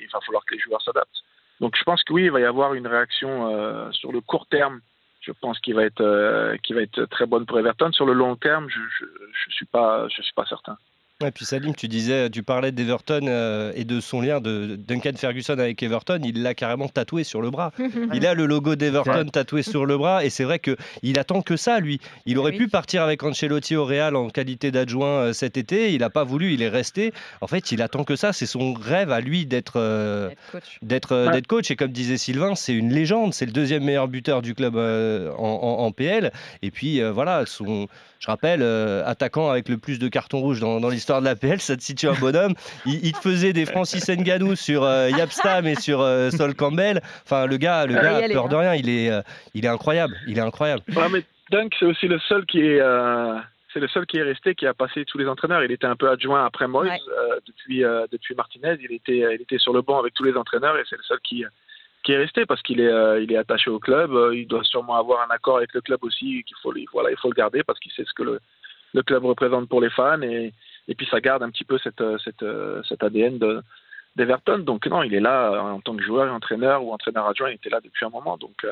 il 0.00 0.08
va 0.12 0.20
falloir 0.20 0.44
que 0.44 0.54
les 0.54 0.60
joueurs 0.60 0.82
s'adaptent. 0.82 1.24
Donc 1.58 1.74
je 1.76 1.82
pense 1.82 2.04
que 2.04 2.12
oui, 2.12 2.24
il 2.24 2.30
va 2.30 2.38
y 2.40 2.44
avoir 2.44 2.74
une 2.74 2.86
réaction 2.86 3.90
sur 3.92 4.12
le 4.12 4.20
court 4.20 4.46
terme 4.46 4.80
je 5.20 5.32
pense 5.32 5.58
qu'il 5.60 5.74
va 5.74 5.84
être 5.84 6.00
euh, 6.00 6.56
va 6.70 6.82
être 6.82 7.04
très 7.06 7.26
bonne 7.26 7.46
pour 7.46 7.58
Everton. 7.58 7.92
Sur 7.92 8.06
le 8.06 8.14
long 8.14 8.36
terme, 8.36 8.68
je 8.68 8.80
je, 8.98 9.04
je 9.04 9.50
suis 9.52 9.66
pas 9.66 10.08
je 10.08 10.22
suis 10.22 10.32
pas 10.32 10.46
certain. 10.46 10.76
Ouais, 11.22 11.30
puis 11.30 11.44
Salim, 11.44 11.74
tu 11.74 11.86
disais, 11.86 12.30
tu 12.30 12.42
parlais 12.42 12.72
d'Everton 12.72 13.20
euh, 13.28 13.72
et 13.76 13.84
de 13.84 14.00
son 14.00 14.22
lien 14.22 14.40
de 14.40 14.76
Duncan 14.76 15.12
Ferguson 15.14 15.58
avec 15.58 15.82
Everton. 15.82 16.18
Il 16.24 16.42
l'a 16.42 16.54
carrément 16.54 16.88
tatoué 16.88 17.24
sur 17.24 17.42
le 17.42 17.50
bras. 17.50 17.72
il 18.14 18.26
a 18.26 18.32
le 18.32 18.46
logo 18.46 18.74
d'Everton 18.74 19.26
tatoué 19.30 19.62
sur 19.62 19.84
le 19.84 19.98
bras 19.98 20.24
et 20.24 20.30
c'est 20.30 20.44
vrai 20.44 20.58
que 20.58 20.78
il 21.02 21.18
attend 21.18 21.42
que 21.42 21.58
ça, 21.58 21.78
lui. 21.78 22.00
Il 22.24 22.38
aurait 22.38 22.52
pu 22.52 22.68
partir 22.68 23.02
avec 23.02 23.22
Ancelotti 23.22 23.76
au 23.76 23.84
Real 23.84 24.16
en 24.16 24.30
qualité 24.30 24.70
d'adjoint 24.70 25.08
euh, 25.08 25.32
cet 25.34 25.58
été. 25.58 25.92
Il 25.92 26.00
n'a 26.00 26.08
pas 26.08 26.24
voulu, 26.24 26.54
il 26.54 26.62
est 26.62 26.70
resté. 26.70 27.12
En 27.42 27.46
fait, 27.46 27.70
il 27.70 27.82
attend 27.82 28.04
que 28.04 28.16
ça. 28.16 28.32
C'est 28.32 28.46
son 28.46 28.72
rêve 28.72 29.12
à 29.12 29.20
lui 29.20 29.44
d'être 29.44 29.78
d'être 30.80 31.26
coach. 31.26 31.46
coach. 31.46 31.70
Et 31.70 31.76
comme 31.76 31.92
disait 31.92 32.16
Sylvain, 32.16 32.54
c'est 32.54 32.72
une 32.72 32.94
légende. 32.94 33.34
C'est 33.34 33.44
le 33.46 33.52
deuxième 33.52 33.84
meilleur 33.84 34.08
buteur 34.08 34.40
du 34.40 34.54
club 34.54 34.74
en, 34.76 35.36
en, 35.38 35.92
PL. 35.92 36.32
Et 36.62 36.70
puis 36.70 37.02
voilà, 37.02 37.44
son 37.44 37.88
je 38.20 38.26
rappelle, 38.26 38.60
euh, 38.62 39.02
attaquant 39.06 39.48
avec 39.48 39.70
le 39.70 39.78
plus 39.78 39.98
de 39.98 40.06
cartons 40.06 40.40
rouges 40.40 40.60
dans, 40.60 40.88
l'histoire 40.90 41.20
de 41.20 41.24
l'APL, 41.24 41.58
ça 41.58 41.74
te 41.74 41.82
situe 41.82 42.06
un 42.06 42.12
bonhomme. 42.20 42.52
Il, 42.84 43.12
te 43.12 43.18
faisait 43.18 43.54
des 43.54 43.64
Francis 43.64 44.06
Nganou 44.10 44.56
sur 44.56 44.84
euh, 44.84 45.08
Yapstam 45.08 45.66
et 45.66 45.74
sur 45.74 46.02
euh, 46.02 46.28
Sol 46.28 46.54
Campbell. 46.54 47.00
Enfin, 47.24 47.46
le 47.46 47.56
gars, 47.56 47.86
le 47.86 47.94
gars, 47.94 48.20
peur 48.30 48.50
de 48.50 48.56
rien, 48.56 48.74
il 48.74 48.90
est, 48.90 49.10
il 49.54 49.64
est 49.64 49.68
incroyable. 49.68 50.14
Il 50.28 50.36
est 50.36 50.42
incroyable. 50.42 50.82
mais 51.10 51.24
Dunk, 51.50 51.74
c'est 51.80 51.86
aussi 51.86 52.06
le 52.06 52.18
seul 52.20 52.44
qui 52.44 52.60
est 52.60 52.80
c'est 53.72 53.80
le 53.80 53.88
seul 53.88 54.04
qui 54.04 54.18
est 54.18 54.22
resté, 54.22 54.56
qui 54.56 54.66
a 54.66 54.74
passé 54.74 55.04
tous 55.04 55.16
les 55.16 55.28
entraîneurs. 55.28 55.62
Il 55.62 55.70
était 55.70 55.86
un 55.86 55.94
peu 55.94 56.10
adjoint 56.10 56.44
après 56.44 56.66
Moïse 56.66 57.00
depuis, 57.46 57.82
depuis 58.12 58.34
Martinez. 58.34 58.76
Il 58.82 58.92
était, 58.92 59.24
il 59.34 59.40
était 59.40 59.58
sur 59.58 59.72
le 59.72 59.80
banc 59.80 59.98
avec 59.98 60.12
tous 60.12 60.24
les 60.24 60.36
entraîneurs 60.36 60.76
et 60.76 60.82
c'est 60.90 60.96
le 60.96 61.04
seul 61.04 61.20
qui, 61.20 61.44
qui 62.02 62.12
est 62.12 62.16
resté 62.16 62.46
parce 62.46 62.62
qu'il 62.62 62.80
est, 62.80 62.88
euh, 62.88 63.22
il 63.22 63.32
est 63.32 63.36
attaché 63.36 63.70
au 63.70 63.78
club. 63.78 64.12
Euh, 64.12 64.34
il 64.34 64.46
doit 64.46 64.64
sûrement 64.64 64.96
avoir 64.96 65.28
un 65.28 65.34
accord 65.34 65.58
avec 65.58 65.74
le 65.74 65.80
club 65.80 66.02
aussi. 66.02 66.44
Faut, 66.62 66.74
il 66.74 66.86
faut 66.88 67.28
le 67.28 67.34
garder 67.34 67.62
parce 67.62 67.78
qu'il 67.78 67.92
sait 67.92 68.04
ce 68.04 68.14
que 68.14 68.22
le, 68.22 69.02
club 69.02 69.24
représente 69.24 69.68
pour 69.68 69.80
les 69.80 69.90
fans 69.90 70.20
et, 70.22 70.52
puis 70.96 71.06
ça 71.10 71.20
garde 71.20 71.42
un 71.42 71.50
petit 71.50 71.64
peu 71.64 71.78
euh, 72.00 72.82
cet 72.88 73.02
ADN 73.02 73.38
de, 73.38 73.62
d'Everton. 74.16 74.58
Donc 74.58 74.86
non, 74.86 75.02
il 75.02 75.14
est 75.14 75.20
là 75.20 75.62
en 75.62 75.80
tant 75.80 75.94
que 75.94 76.02
joueur 76.02 76.26
et 76.26 76.30
entraîneur 76.30 76.82
ou 76.82 76.92
entraîneur 76.92 77.26
adjoint. 77.26 77.50
Il 77.50 77.54
était 77.54 77.70
là 77.70 77.80
depuis 77.80 78.04
un 78.04 78.10
moment. 78.10 78.36
Donc 78.36 78.66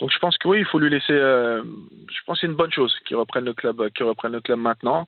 donc 0.00 0.10
je 0.10 0.18
pense 0.18 0.38
que 0.38 0.48
oui, 0.48 0.60
il 0.60 0.64
faut 0.64 0.78
lui 0.78 0.90
laisser. 0.90 1.12
je 1.12 2.24
pense 2.26 2.38
que 2.38 2.40
c'est 2.40 2.46
une 2.46 2.56
bonne 2.56 2.72
chose 2.72 2.94
qu'il 3.06 3.16
reprenne 3.16 3.44
le 3.44 3.52
club, 3.52 3.90
qu'il 3.90 4.06
reprenne 4.06 4.32
le 4.32 4.40
club 4.40 4.58
maintenant. 4.58 5.06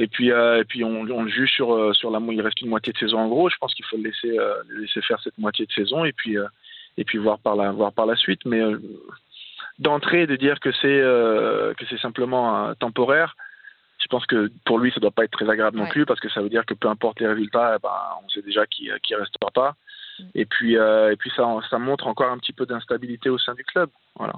Et 0.00 0.06
puis, 0.06 0.30
euh, 0.30 0.60
et 0.60 0.64
puis 0.64 0.84
on, 0.84 1.00
on, 1.00 1.24
le 1.24 1.28
juge 1.28 1.50
sur, 1.50 1.74
euh, 1.74 1.92
sur 1.92 2.12
la 2.12 2.20
il 2.30 2.40
reste 2.40 2.60
une 2.60 2.68
moitié 2.68 2.92
de 2.92 2.98
saison 2.98 3.18
en 3.18 3.26
gros. 3.26 3.50
Je 3.50 3.56
pense 3.56 3.74
qu'il 3.74 3.84
faut 3.84 3.96
le 3.96 4.04
laisser, 4.04 4.38
euh, 4.38 4.54
laisser 4.70 5.02
faire 5.02 5.20
cette 5.20 5.36
moitié 5.38 5.66
de 5.66 5.72
saison 5.72 6.04
et 6.04 6.12
puis, 6.12 6.36
et 6.96 7.04
puis 7.04 7.18
voir, 7.18 7.40
par 7.40 7.56
la, 7.56 7.72
voir 7.72 7.92
par 7.92 8.06
la 8.06 8.14
suite. 8.14 8.44
Mais 8.44 8.62
d'entrée, 9.80 10.28
de 10.28 10.36
dire 10.36 10.60
que 10.60 10.70
c'est 10.70 11.00
que 11.00 11.84
c'est 11.90 11.98
simplement 11.98 12.72
temporaire, 12.76 13.34
je 13.98 14.06
pense 14.06 14.24
que 14.26 14.52
pour 14.64 14.78
lui, 14.78 14.92
ça 14.92 15.00
doit 15.00 15.10
pas 15.10 15.24
être 15.24 15.32
très 15.32 15.50
agréable 15.50 15.76
non 15.76 15.88
plus 15.88 16.06
parce 16.06 16.20
que 16.20 16.28
ça 16.28 16.40
veut 16.40 16.48
dire 16.48 16.64
que 16.64 16.74
peu 16.74 16.86
importe 16.86 17.18
les 17.18 17.26
résultats, 17.26 17.74
eh 17.76 17.82
ben, 17.82 17.90
on 18.24 18.28
sait 18.28 18.42
déjà 18.42 18.66
qu'il 18.66 18.86
ne 18.90 19.16
restera 19.16 19.50
pas. 19.50 19.74
Mm. 20.20 20.24
Et 20.36 20.46
puis, 20.46 20.74
et 20.74 21.16
puis 21.18 21.32
ça, 21.34 21.44
ça 21.68 21.78
montre 21.80 22.06
encore 22.06 22.30
un 22.30 22.38
petit 22.38 22.52
peu 22.52 22.66
d'instabilité 22.66 23.30
au 23.30 23.38
sein 23.38 23.54
du 23.54 23.64
club. 23.64 23.90
Voilà. 24.14 24.34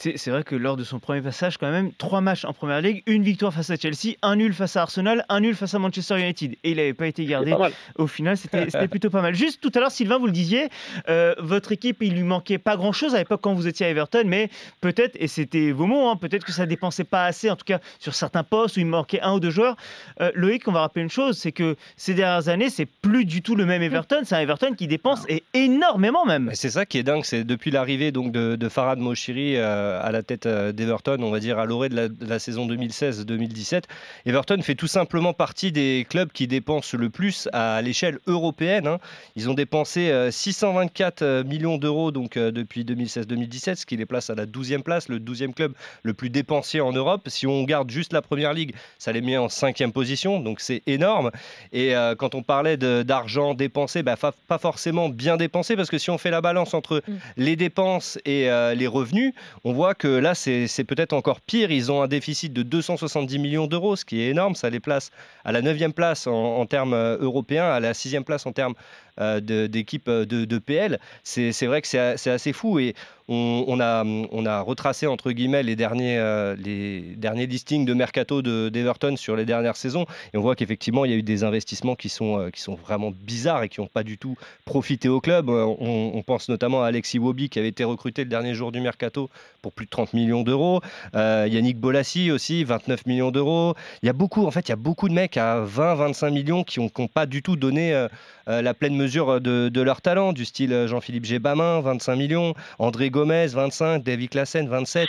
C'est 0.00 0.30
vrai 0.30 0.42
que 0.42 0.56
lors 0.56 0.76
de 0.76 0.82
son 0.82 0.98
premier 0.98 1.20
passage, 1.20 1.58
quand 1.58 1.70
même, 1.70 1.92
trois 1.92 2.20
matchs 2.20 2.44
en 2.44 2.52
première 2.52 2.80
ligue, 2.80 3.04
une 3.06 3.22
victoire 3.22 3.54
face 3.54 3.70
à 3.70 3.76
Chelsea, 3.76 4.16
un 4.20 4.34
nul 4.34 4.52
face 4.52 4.74
à 4.74 4.82
Arsenal, 4.82 5.24
un 5.28 5.38
nul 5.38 5.54
face 5.54 5.74
à 5.74 5.78
Manchester 5.78 6.18
United. 6.18 6.56
Et 6.64 6.72
il 6.72 6.76
n'avait 6.78 6.92
pas 6.92 7.06
été 7.06 7.24
gardé. 7.24 7.54
Au 7.94 8.08
final, 8.08 8.36
c'était 8.36 8.88
plutôt 8.88 9.10
pas 9.10 9.22
mal. 9.22 9.36
Juste 9.36 9.60
tout 9.60 9.70
à 9.76 9.78
l'heure, 9.78 9.92
Sylvain, 9.92 10.18
vous 10.18 10.26
le 10.26 10.32
disiez, 10.32 10.70
euh, 11.08 11.36
votre 11.38 11.70
équipe, 11.70 11.98
il 12.00 12.14
lui 12.14 12.24
manquait 12.24 12.58
pas 12.58 12.76
grand-chose 12.76 13.14
à 13.14 13.18
l'époque 13.18 13.40
quand 13.40 13.54
vous 13.54 13.68
étiez 13.68 13.86
à 13.86 13.90
Everton, 13.90 14.24
mais 14.26 14.50
peut-être, 14.80 15.16
et 15.20 15.28
c'était 15.28 15.70
vos 15.70 15.86
mots, 15.86 16.08
hein, 16.08 16.16
peut-être 16.16 16.44
que 16.44 16.50
ça 16.50 16.66
dépensait 16.66 17.04
pas 17.04 17.24
assez, 17.24 17.48
en 17.48 17.54
tout 17.54 17.64
cas 17.64 17.78
sur 18.00 18.16
certains 18.16 18.42
postes 18.42 18.78
où 18.78 18.80
il 18.80 18.86
manquait 18.86 19.20
un 19.20 19.34
ou 19.34 19.40
deux 19.40 19.50
joueurs. 19.50 19.76
Euh, 20.20 20.32
Loïc, 20.34 20.66
on 20.66 20.72
va 20.72 20.80
rappeler 20.80 21.02
une 21.02 21.10
chose, 21.10 21.38
c'est 21.38 21.52
que 21.52 21.76
ces 21.96 22.14
dernières 22.14 22.48
années, 22.48 22.70
c'est 22.70 22.86
plus 22.86 23.24
du 23.24 23.40
tout 23.40 23.54
le 23.54 23.64
même 23.64 23.82
Everton. 23.82 24.22
C'est 24.24 24.34
un 24.34 24.40
Everton 24.40 24.74
qui 24.74 24.88
dépense 24.88 25.24
et 25.28 25.44
énormément 25.54 26.26
même. 26.26 26.50
C'est 26.54 26.70
ça 26.70 26.86
qui 26.86 26.98
est 26.98 27.04
dingue, 27.04 27.24
c'est 27.24 27.44
depuis 27.44 27.70
l'arrivée 27.70 28.10
donc 28.10 28.32
de, 28.32 28.56
de 28.56 28.68
Farad 28.68 28.98
Moshiri. 28.98 29.56
Euh, 29.56 29.75
à 29.76 30.12
la 30.12 30.22
tête 30.22 30.46
euh, 30.46 30.72
d'Everton, 30.72 31.18
on 31.20 31.30
va 31.30 31.40
dire 31.40 31.58
à 31.58 31.66
l'orée 31.66 31.88
de, 31.88 32.12
la 32.20 32.38
saison 32.38 32.66
2016-2017. 32.66 33.84
Everton 34.24 34.60
fait 34.62 34.74
tout 34.74 34.86
simplement 34.86 35.32
partie 35.32 35.72
des 35.72 36.06
clubs 36.08 36.30
qui 36.32 36.46
dépensent 36.46 36.96
le 36.96 37.10
plus 37.10 37.48
à 37.52 37.80
l'échelle 37.82 38.18
européenne. 38.26 38.86
Hein. 38.86 38.98
Ils 39.36 39.48
ont 39.48 39.54
dépensé 39.54 40.12
624 40.30 41.22
euh, 41.22 41.26
euh, 41.26 41.44
millions 41.44 41.78
d'euros 41.78 42.10
donc 42.10 42.38
depuis 42.38 42.84
2016-2017, 42.84 43.76
ce 43.76 43.86
qui 43.86 43.96
les 43.96 44.06
place 44.06 44.30
à 44.30 44.34
la 44.34 44.46
12e 44.46 44.82
place, 44.82 45.08
le 45.08 45.18
12e 45.18 45.54
club 45.54 45.72
le 46.02 46.14
plus 46.14 46.30
dépensier 46.30 46.80
en 46.80 46.92
Europe. 46.92 47.28
Si 47.28 47.46
on 47.46 47.62
garde 47.64 47.90
juste 47.90 48.12
la 48.12 48.22
première 48.22 48.52
ligue, 48.52 48.74
ça 48.98 49.12
les 49.12 49.20
met 49.20 49.36
en 49.36 49.46
5e 49.46 49.92
position, 49.92 50.40
donc 50.40 50.60
c'est 50.60 50.82
énorme. 50.86 51.30
Et 51.72 51.94
quand 52.18 52.34
on 52.34 52.42
parlait 52.42 52.76
d'argent 52.76 53.54
dépensé, 53.54 54.02
bah, 54.02 54.16
pas 54.16 54.58
forcément 54.58 55.08
bien 55.08 55.36
dépensé, 55.36 55.76
parce 55.76 55.90
que 55.90 55.98
si 55.98 56.10
on 56.10 56.18
fait 56.18 56.30
la 56.30 56.40
balance 56.40 56.74
entre 56.74 57.02
mm. 57.06 57.14
les 57.36 57.56
dépenses 57.56 58.18
et 58.24 58.48
les 58.74 58.86
revenus, 58.86 59.32
on 59.68 59.72
voit 59.72 59.96
que 59.96 60.06
là, 60.06 60.36
c'est 60.36 60.84
peut-être 60.84 61.12
encore 61.12 61.40
pire. 61.40 61.72
Ils 61.72 61.90
ont 61.90 62.00
un 62.00 62.06
déficit 62.06 62.52
de 62.52 62.62
270 62.62 63.40
millions 63.40 63.66
d'euros, 63.66 63.96
ce 63.96 64.04
qui 64.04 64.20
est 64.20 64.28
énorme. 64.28 64.54
Ça 64.54 64.70
les 64.70 64.78
place 64.78 65.10
à 65.44 65.50
la 65.50 65.60
9e 65.60 65.90
place 65.90 66.28
en, 66.28 66.64
termes 66.66 66.94
euh, 66.94 67.18
européens, 67.18 67.64
à 67.64 67.80
la 67.80 67.92
6e 67.92 68.22
place 68.22 68.46
en 68.46 68.52
termes 68.52 68.74
euh, 69.20 69.40
d'équipe 69.40 70.08
de, 70.08 70.44
de, 70.44 70.58
PL. 70.58 70.98
C'est 71.22 71.66
vrai 71.66 71.82
que 71.82 71.88
c'est 71.88 72.30
assez 72.30 72.52
fou. 72.52 72.78
Et 72.78 72.94
on, 73.28 73.80
a, 73.80 74.04
on 74.04 74.46
a 74.46 74.60
retracé 74.60 75.06
entre 75.06 75.32
guillemets 75.32 75.62
les 75.62 75.76
derniers, 75.76 76.18
euh, 76.18 76.54
les 76.56 77.00
derniers 77.16 77.46
listings 77.46 77.84
de 77.84 77.94
mercato 77.94 78.42
d'Everton 78.42 79.16
sur 79.16 79.36
les 79.36 79.44
dernières 79.44 79.76
saisons 79.76 80.06
et 80.32 80.38
on 80.38 80.42
voit 80.42 80.54
qu'effectivement 80.54 81.04
il 81.04 81.10
y 81.10 81.14
a 81.14 81.16
eu 81.16 81.22
des 81.22 81.42
investissements 81.42 81.96
qui 81.96 82.08
sont, 82.08 82.38
euh, 82.38 82.50
qui 82.50 82.60
sont 82.60 82.74
vraiment 82.74 83.10
bizarres 83.10 83.64
et 83.64 83.68
qui 83.68 83.80
n'ont 83.80 83.88
pas 83.88 84.04
du 84.04 84.18
tout 84.18 84.36
profité 84.64 85.08
au 85.08 85.20
club. 85.20 85.50
Euh, 85.50 85.64
on, 85.78 86.22
pense 86.26 86.48
notamment 86.48 86.82
à 86.82 86.88
Alexis 86.88 87.20
Wobi 87.20 87.48
qui 87.48 87.60
avait 87.60 87.68
été 87.68 87.84
recruté 87.84 88.24
le 88.24 88.30
dernier 88.30 88.52
jour 88.52 88.72
du 88.72 88.80
mercato 88.80 89.30
pour 89.62 89.72
plus 89.72 89.86
de 89.86 89.90
30 89.90 90.12
millions 90.12 90.42
d'euros. 90.42 90.80
Yannick 91.14 91.78
Bolassi 91.78 92.32
aussi 92.32 92.64
29 92.64 93.06
millions 93.06 93.30
d'euros. 93.30 93.74
Il 94.02 94.06
y 94.06 94.08
a 94.08 94.12
beaucoup 94.12 94.44
en 94.44 94.50
fait 94.50 94.68
il 94.68 94.70
y 94.70 94.72
a 94.72 94.76
beaucoup 94.76 95.08
de 95.08 95.14
mecs 95.14 95.36
à 95.36 95.64
20-25 95.64 96.32
millions 96.32 96.64
qui 96.64 96.80
n'ont 96.80 97.08
pas 97.08 97.26
du 97.26 97.42
tout 97.42 97.54
donné 97.54 98.06
la 98.46 98.74
pleine 98.74 98.96
mesure 98.96 99.05
de, 99.14 99.68
de, 99.68 99.80
leur 99.80 100.00
talent 100.02 100.32
du 100.32 100.44
style 100.44 100.86
Jean-Philippe 100.86 101.24
Gébamin 101.24 101.80
25 101.80 102.16
millions, 102.16 102.54
André 102.78 103.10
Gomez, 103.10 103.48
25, 103.48 104.02
David 104.02 104.30
Klassen, 104.30 104.68
27. 104.68 105.08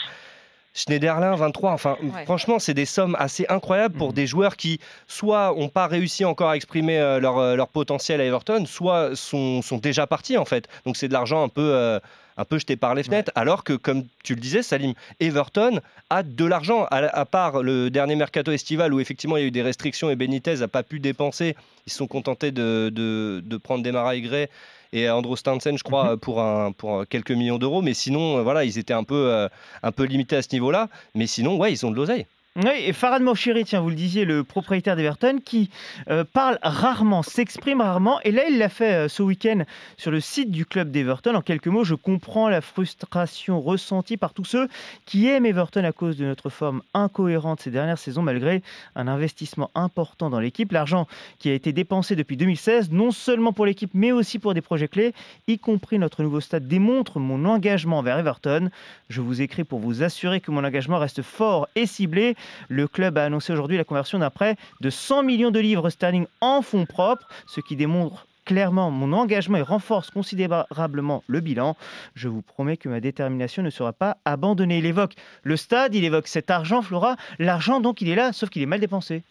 Schneiderlin 0.78 1.36
23. 1.36 1.72
Enfin, 1.72 1.98
franchement, 2.26 2.60
c'est 2.60 2.76
des 2.76 2.86
sommes 2.86 3.16
assez 3.20 3.48
incroyables 3.50 3.98
pour 3.98 4.10
mhm. 4.10 4.14
des 4.14 4.28
joueurs 4.28 4.56
qui, 4.56 4.80
soit 5.08 5.54
n'ont 5.58 5.70
pas 5.70 5.88
réussi 5.88 6.24
encore 6.24 6.52
à 6.52 6.56
exprimer 6.56 7.00
euh, 7.00 7.20
euh, 7.20 7.56
leur, 7.56 7.68
potentiel 7.70 8.22
à 8.22 8.26
Everton, 8.26 8.66
soit 8.68 9.16
sont, 9.16 9.62
déjà 9.82 10.06
partis, 10.06 10.38
en 10.38 10.46
fait. 10.46 10.68
Donc, 10.86 10.96
c'est 10.96 11.08
de 11.08 11.14
l'argent 11.14 11.44
un 11.44 11.50
peu. 11.50 11.74
Euh, 11.74 12.00
un 12.38 12.46
peu 12.46 12.60
jeté 12.60 12.76
par 12.76 12.96
les 12.96 13.04
fenêtres, 13.04 13.32
alors 13.36 13.64
que, 13.64 13.74
comme 13.74 14.06
tu 14.24 14.36
le 14.36 14.42
disais, 14.42 14.62
Salim, 14.62 14.94
Everton 15.20 15.80
a 16.10 16.24
de 16.24 16.46
l'argent, 16.46 16.86
à, 16.92 17.26
part 17.26 17.64
le 17.64 17.90
dernier 17.90 18.16
mercato 18.16 18.52
estival 18.52 18.94
où 18.94 19.00
effectivement 19.00 19.38
il 19.38 19.42
y 19.42 19.44
a 19.44 19.48
eu 19.48 19.52
des 19.52 19.62
restrictions 19.62 20.10
et 20.10 20.16
Benitez 20.16 20.56
n'a 20.58 20.68
pas 20.68 20.84
pu 20.84 21.00
dépenser. 21.00 21.56
Ils 21.86 21.92
se 21.92 21.98
sont 21.98 22.08
contentés 22.08 22.52
de, 22.52 22.90
de, 22.94 23.58
prendre 23.58 23.84
des 23.84 23.92
Gray 23.92 24.48
et 24.94 25.10
Andrew 25.10 25.36
Stansen, 25.36 25.78
je 25.78 25.84
crois, 25.84 26.12
mhm. 26.12 26.20
pour, 26.20 26.42
un, 26.42 26.72
pour 26.72 27.06
quelques 27.08 27.32
millions 27.32 27.58
d'euros. 27.58 27.82
Mais 27.82 27.94
sinon, 27.94 28.38
euh, 28.38 28.42
voilà, 28.42 28.64
ils 28.64 28.78
étaient 28.78 28.94
un 28.94 29.04
peu, 29.04 29.30
euh, 29.32 29.50
un 29.84 29.92
peu 29.92 30.04
limités 30.04 30.36
à 30.36 30.42
ce 30.42 30.50
niveau-là. 30.54 30.90
Mais 31.16 31.28
sinon, 31.28 31.58
ouais, 31.58 31.72
ils 31.72 31.86
ont 31.86 31.92
de 31.92 31.96
l'oseille. 31.96 32.26
Oui, 32.66 32.92
Farad 32.92 33.22
Moshiri, 33.22 33.66
tiens, 33.66 33.82
vous 33.82 33.90
le 33.90 33.96
disiez, 33.96 34.26
le 34.26 34.44
propriétaire 34.44 34.96
d'Everton, 34.96 35.38
qui 35.46 35.70
euh, 36.10 36.24
parle 36.24 36.58
rarement, 36.64 37.22
s'exprime 37.22 37.82
rarement. 37.82 38.20
Et 38.22 38.32
là, 38.32 38.50
il 38.50 38.58
l'a 38.58 38.68
fait 38.68 39.06
euh, 39.06 39.08
ce 39.08 39.22
week-end 39.22 39.62
sur 39.96 40.10
le 40.10 40.20
site 40.20 40.50
du 40.50 40.66
club 40.66 40.90
d'Everton. 40.90 41.36
En 41.36 41.42
quelques 41.42 41.68
mots, 41.68 41.84
je 41.84 41.94
comprends 41.94 42.50
la 42.50 42.62
frustration 42.62 43.62
ressentie 43.62 44.18
par 44.18 44.34
tous 44.34 44.44
ceux 44.44 44.70
qui 45.06 45.28
aiment 45.28 45.46
Everton 45.46 45.84
à 45.84 45.92
cause 45.92 46.18
de 46.18 46.26
notre 46.26 46.50
forme 46.50 46.82
incohérente 46.96 47.62
ces 47.62 47.70
dernières 47.70 48.00
saisons, 48.00 48.24
malgré 48.24 48.64
un 48.96 49.08
investissement 49.08 49.70
important 49.76 50.32
dans 50.32 50.40
l'équipe. 50.40 50.72
L'argent 50.72 51.06
qui 51.38 51.52
a 51.52 51.54
été 51.54 51.74
dépensé 51.74 52.16
depuis 52.16 52.38
2016, 52.38 52.90
non 52.90 53.12
seulement 53.12 53.54
pour 53.54 53.68
l'équipe, 53.68 53.92
mais 53.94 54.12
aussi 54.12 54.40
pour 54.40 54.56
des 54.56 54.62
projets 54.62 54.88
clés, 54.88 55.14
y 55.46 55.60
compris 55.60 56.00
notre 56.00 56.24
nouveau 56.24 56.40
stade, 56.40 56.68
démontre 56.68 57.20
mon 57.20 57.46
engagement 57.46 58.02
vers 58.02 58.18
Everton. 58.18 58.72
Je 59.10 59.22
vous 59.22 59.44
écris 59.44 59.64
pour 59.64 59.78
vous 59.78 60.02
assurer 60.02 60.42
que 60.42 60.50
mon 60.50 60.64
engagement 60.64 60.98
reste 60.98 61.22
fort 61.22 61.68
et 61.76 61.86
ciblé. 61.86 62.36
Le 62.70 62.88
club 62.88 63.18
a 63.18 63.26
annoncé 63.26 63.54
aujourd'hui 63.54 63.78
la 63.78 63.84
conversion 63.84 64.20
d'un 64.20 64.30
prêt 64.30 64.56
de 64.82 64.90
100 64.90 65.24
millions 65.24 65.52
de 65.52 65.60
livres 65.60 65.90
sterling 65.90 66.26
en 66.42 66.62
fonds 66.62 66.86
propres, 66.86 67.28
ce 67.48 67.62
qui 67.62 67.76
démontre 67.76 68.28
clairement 68.48 68.90
mon 68.92 69.12
engagement 69.12 69.58
et 69.58 69.62
renforce 69.62 70.10
considérablement 70.10 71.24
le 71.28 71.42
bilan. 71.42 71.76
Je 72.16 72.30
vous 72.30 72.42
promets 72.42 72.78
que 72.78 72.88
ma 72.88 73.02
détermination 73.02 73.62
ne 73.62 73.70
sera 73.70 73.92
pas 73.92 74.18
abandonnée. 74.24 74.78
Il 74.78 74.86
évoque 74.86 75.14
le 75.44 75.58
stade, 75.58 75.94
il 75.94 76.06
évoque 76.06 76.28
cet 76.28 76.50
argent, 76.50 76.82
Flora. 76.82 77.18
L'argent, 77.40 77.82
donc, 77.82 78.02
il 78.02 78.10
est 78.10 78.16
là, 78.16 78.32
sauf 78.32 78.50
qu'il 78.50 78.62
est 78.62 78.68
mal 78.68 78.80
dépensé. 78.80 79.24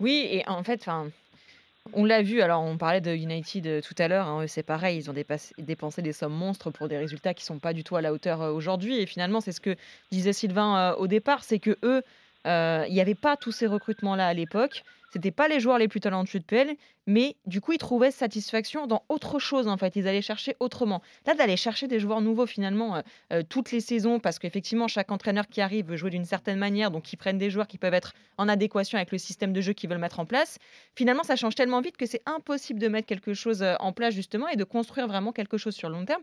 Oui, 0.00 0.28
et 0.30 0.46
en 0.48 0.62
fait, 0.62 0.80
enfin. 0.82 1.08
On 1.94 2.04
l'a 2.04 2.22
vu, 2.22 2.42
alors 2.42 2.62
on 2.62 2.78
parlait 2.78 3.00
de 3.00 3.12
United 3.12 3.66
euh, 3.66 3.80
tout 3.80 3.94
à 3.98 4.06
l'heure, 4.06 4.28
hein, 4.28 4.46
c'est 4.46 4.62
pareil, 4.62 4.98
ils 4.98 5.10
ont 5.10 5.14
dépensé 5.58 6.00
des 6.00 6.12
sommes 6.12 6.32
monstres 6.32 6.70
pour 6.70 6.86
des 6.86 6.96
résultats 6.96 7.34
qui 7.34 7.42
ne 7.42 7.46
sont 7.46 7.58
pas 7.58 7.72
du 7.72 7.82
tout 7.82 7.96
à 7.96 8.00
la 8.00 8.12
hauteur 8.12 8.40
euh, 8.40 8.52
aujourd'hui. 8.52 9.00
Et 9.00 9.06
finalement, 9.06 9.40
c'est 9.40 9.50
ce 9.50 9.60
que 9.60 9.74
disait 10.12 10.32
Sylvain 10.32 10.76
euh, 10.78 10.94
au 10.94 11.08
départ, 11.08 11.42
c'est 11.42 11.58
que 11.58 11.76
eux, 11.82 12.02
il 12.44 12.92
n'y 12.92 13.00
avait 13.00 13.14
pas 13.14 13.36
tous 13.36 13.52
ces 13.52 13.66
recrutements-là 13.66 14.26
à 14.26 14.34
l'époque. 14.34 14.82
C'était 15.12 15.30
pas 15.30 15.46
les 15.46 15.60
joueurs 15.60 15.76
les 15.76 15.88
plus 15.88 16.00
talentueux 16.00 16.38
de 16.38 16.44
PL, 16.44 16.74
mais 17.06 17.36
du 17.44 17.60
coup, 17.60 17.72
ils 17.72 17.78
trouvaient 17.78 18.10
satisfaction 18.10 18.86
dans 18.86 19.04
autre 19.10 19.38
chose, 19.38 19.68
en 19.68 19.76
fait. 19.76 19.94
Ils 19.94 20.08
allaient 20.08 20.22
chercher 20.22 20.56
autrement. 20.58 21.02
Là, 21.26 21.34
d'aller 21.34 21.58
chercher 21.58 21.86
des 21.86 22.00
joueurs 22.00 22.22
nouveaux, 22.22 22.46
finalement, 22.46 22.96
euh, 22.96 23.00
euh, 23.30 23.42
toutes 23.46 23.72
les 23.72 23.80
saisons, 23.80 24.20
parce 24.20 24.38
qu'effectivement, 24.38 24.88
chaque 24.88 25.12
entraîneur 25.12 25.48
qui 25.48 25.60
arrive 25.60 25.86
veut 25.86 25.98
jouer 25.98 26.08
d'une 26.08 26.24
certaine 26.24 26.58
manière, 26.58 26.90
donc 26.90 27.12
ils 27.12 27.18
prennent 27.18 27.36
des 27.36 27.50
joueurs 27.50 27.66
qui 27.66 27.76
peuvent 27.76 27.92
être 27.92 28.14
en 28.38 28.48
adéquation 28.48 28.96
avec 28.96 29.12
le 29.12 29.18
système 29.18 29.52
de 29.52 29.60
jeu 29.60 29.74
qu'ils 29.74 29.90
veulent 29.90 29.98
mettre 29.98 30.18
en 30.18 30.24
place. 30.24 30.58
Finalement, 30.94 31.24
ça 31.24 31.36
change 31.36 31.56
tellement 31.56 31.82
vite 31.82 31.98
que 31.98 32.06
c'est 32.06 32.22
impossible 32.24 32.80
de 32.80 32.88
mettre 32.88 33.06
quelque 33.06 33.34
chose 33.34 33.62
en 33.80 33.92
place, 33.92 34.14
justement, 34.14 34.48
et 34.48 34.56
de 34.56 34.64
construire 34.64 35.08
vraiment 35.08 35.32
quelque 35.32 35.58
chose 35.58 35.74
sur 35.74 35.90
le 35.90 35.96
long 35.96 36.06
terme 36.06 36.22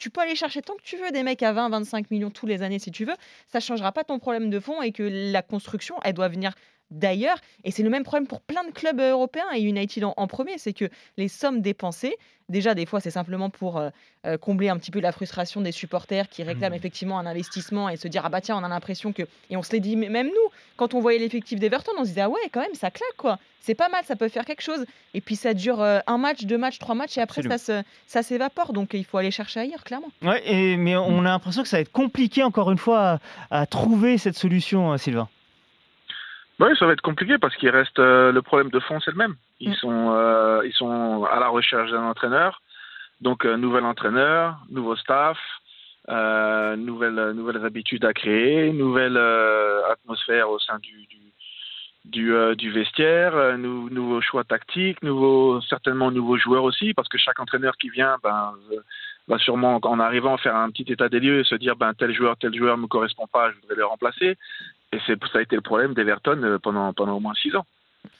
tu 0.00 0.10
peux 0.10 0.20
aller 0.20 0.34
chercher 0.34 0.62
tant 0.62 0.74
que 0.74 0.82
tu 0.82 0.96
veux 0.96 1.12
des 1.12 1.22
mecs 1.22 1.42
à 1.42 1.52
20, 1.52 1.68
25 1.68 2.10
millions 2.10 2.30
tous 2.30 2.46
les 2.46 2.62
années 2.62 2.80
si 2.80 2.90
tu 2.90 3.04
veux. 3.04 3.14
Ça 3.46 3.60
changera 3.60 3.92
pas 3.92 4.02
ton 4.02 4.18
problème 4.18 4.50
de 4.50 4.58
fond 4.58 4.82
et 4.82 4.90
que 4.90 5.02
la 5.02 5.42
construction, 5.42 5.96
elle 6.02 6.14
doit 6.14 6.28
venir 6.28 6.54
d'ailleurs. 6.90 7.38
Et 7.64 7.70
c'est 7.70 7.82
le 7.82 7.90
même 7.90 8.04
problème 8.04 8.26
pour 8.26 8.40
plein 8.40 8.64
de 8.64 8.72
clubs 8.72 9.00
européens 9.00 9.46
et 9.54 9.60
United 9.60 10.04
en, 10.04 10.26
premier, 10.26 10.58
c'est 10.58 10.72
que 10.72 10.88
les 11.16 11.28
sommes 11.28 11.60
dépensées, 11.60 12.16
déjà 12.48 12.74
des 12.74 12.86
fois 12.86 13.00
c'est 13.00 13.10
simplement 13.10 13.50
pour 13.50 13.78
euh, 13.78 13.90
euh, 14.26 14.36
combler 14.36 14.68
un 14.68 14.76
petit 14.76 14.90
peu 14.90 15.00
la 15.00 15.12
frustration 15.12 15.60
des 15.60 15.72
supporters 15.72 16.28
qui 16.28 16.42
réclament 16.42 16.72
mmh. 16.72 16.76
effectivement 16.76 17.18
un 17.18 17.26
investissement 17.26 17.88
et 17.88 17.96
se 17.96 18.08
dire 18.08 18.22
ah 18.24 18.28
bah 18.28 18.40
tiens 18.40 18.56
on 18.56 18.64
a 18.64 18.68
l'impression 18.68 19.12
que 19.12 19.22
et 19.50 19.56
on 19.56 19.62
se 19.62 19.72
l'est 19.72 19.80
dit 19.80 19.96
même 19.96 20.26
nous 20.26 20.50
quand 20.76 20.94
on 20.94 21.00
voyait 21.00 21.18
l'effectif 21.18 21.60
d'Everton 21.60 21.92
on 21.96 22.02
se 22.02 22.08
disait 22.08 22.22
ah 22.22 22.28
ouais 22.28 22.40
quand 22.52 22.60
même 22.60 22.74
ça 22.74 22.90
claque 22.90 23.16
quoi. 23.16 23.38
C'est 23.60 23.74
pas 23.74 23.88
mal 23.88 24.04
ça 24.04 24.16
peut 24.16 24.28
faire 24.28 24.44
quelque 24.44 24.62
chose. 24.62 24.84
Et 25.14 25.20
puis 25.20 25.36
ça 25.36 25.54
dure 25.54 25.80
euh, 25.80 26.00
un 26.06 26.18
match 26.18 26.44
deux 26.44 26.58
matchs 26.58 26.78
trois 26.78 26.94
matchs 26.94 27.18
et 27.18 27.20
après 27.20 27.42
ça 27.42 27.82
ça 28.06 28.22
s'évapore. 28.22 28.72
Donc 28.72 28.94
il 28.94 29.04
faut 29.04 29.18
aller 29.18 29.30
chercher 29.30 29.60
ailleurs 29.60 29.84
clairement. 29.84 30.10
Ouais 30.22 30.42
et, 30.44 30.76
mais 30.76 30.96
on 30.96 31.20
a 31.20 31.30
l'impression 31.30 31.62
que 31.62 31.68
ça 31.68 31.76
va 31.76 31.82
être 31.82 31.92
compliqué 31.92 32.42
encore 32.42 32.70
une 32.70 32.78
fois 32.78 33.20
à, 33.50 33.60
à 33.60 33.66
trouver 33.66 34.18
cette 34.18 34.36
solution 34.36 34.96
Sylvain 34.98 35.28
oui, 36.60 36.76
ça 36.78 36.86
va 36.86 36.92
être 36.92 37.00
compliqué 37.00 37.38
parce 37.38 37.56
qu'il 37.56 37.70
reste 37.70 37.98
euh, 37.98 38.32
le 38.32 38.42
problème 38.42 38.70
de 38.70 38.80
fond, 38.80 39.00
c'est 39.00 39.10
le 39.10 39.16
même. 39.16 39.34
Ils 39.60 39.70
mm. 39.70 39.74
sont, 39.74 40.10
euh, 40.14 40.62
ils 40.64 40.72
sont 40.72 41.24
à 41.24 41.40
la 41.40 41.48
recherche 41.48 41.90
d'un 41.90 42.04
entraîneur, 42.04 42.62
donc 43.20 43.44
euh, 43.44 43.56
nouvel 43.56 43.84
entraîneur, 43.84 44.58
nouveau 44.70 44.96
staff, 44.96 45.38
nouvelles, 46.08 47.32
nouvelles 47.34 47.64
habitudes 47.64 48.04
à 48.04 48.12
créer, 48.12 48.72
nouvelle 48.72 49.16
atmosphère 49.88 50.50
au 50.50 50.58
sein 50.58 50.78
du, 50.80 51.06
du, 52.04 52.34
du, 52.56 52.70
vestiaire, 52.70 53.56
nouveaux 53.56 54.20
choix 54.20 54.42
tactiques, 54.42 55.02
nouveaux, 55.02 55.60
certainement 55.60 56.10
nouveaux 56.10 56.36
joueurs 56.36 56.64
aussi, 56.64 56.94
parce 56.94 57.08
que 57.08 57.16
chaque 57.16 57.38
entraîneur 57.38 57.76
qui 57.76 57.90
vient, 57.90 58.16
ben 58.24 58.54
va 59.28 59.38
sûrement, 59.38 59.78
en 59.80 60.00
arrivant, 60.00 60.36
faire 60.36 60.56
un 60.56 60.70
petit 60.70 60.92
état 60.92 61.08
des 61.08 61.20
lieux 61.20 61.40
et 61.40 61.44
se 61.44 61.54
dire 61.54 61.76
ben, 61.76 61.94
tel 61.94 62.12
joueur, 62.12 62.36
tel 62.36 62.54
joueur 62.54 62.76
ne 62.76 62.82
me 62.82 62.88
correspond 62.88 63.26
pas, 63.32 63.50
je 63.52 63.56
voudrais 63.60 63.76
le 63.76 63.86
remplacer. 63.86 64.36
Et 64.92 64.98
ça 65.06 65.38
a 65.38 65.42
été 65.42 65.56
le 65.56 65.62
problème 65.62 65.94
d'Everton 65.94 66.40
euh, 66.42 66.58
pendant, 66.58 66.92
pendant 66.92 67.16
au 67.16 67.20
moins 67.20 67.34
six 67.34 67.54
ans. 67.54 67.66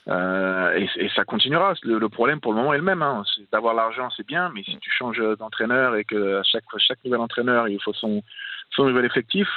Euh, 0.07 0.87
et, 0.97 1.09
ça 1.09 1.23
continuera. 1.23 1.73
Le, 1.83 2.07
problème 2.07 2.39
pour 2.39 2.53
le 2.53 2.59
moment 2.59 2.73
est 2.73 2.77
le 2.77 2.83
même. 2.83 3.01
Hein. 3.01 3.23
D'avoir 3.51 3.73
l'argent, 3.73 4.09
c'est 4.15 4.25
bien, 4.25 4.51
mais 4.53 4.63
si 4.63 4.77
tu 4.77 4.91
changes 4.91 5.21
d'entraîneur 5.37 5.95
et 5.95 6.05
que 6.05 6.39
à 6.39 6.43
chaque, 6.43 6.63
chaque 6.77 7.03
nouvel 7.03 7.19
entraîneur, 7.19 7.67
il 7.67 7.81
faut 7.81 7.93
son, 7.93 8.23
son 8.71 8.85
nouvel 8.85 9.05
effectif, 9.05 9.47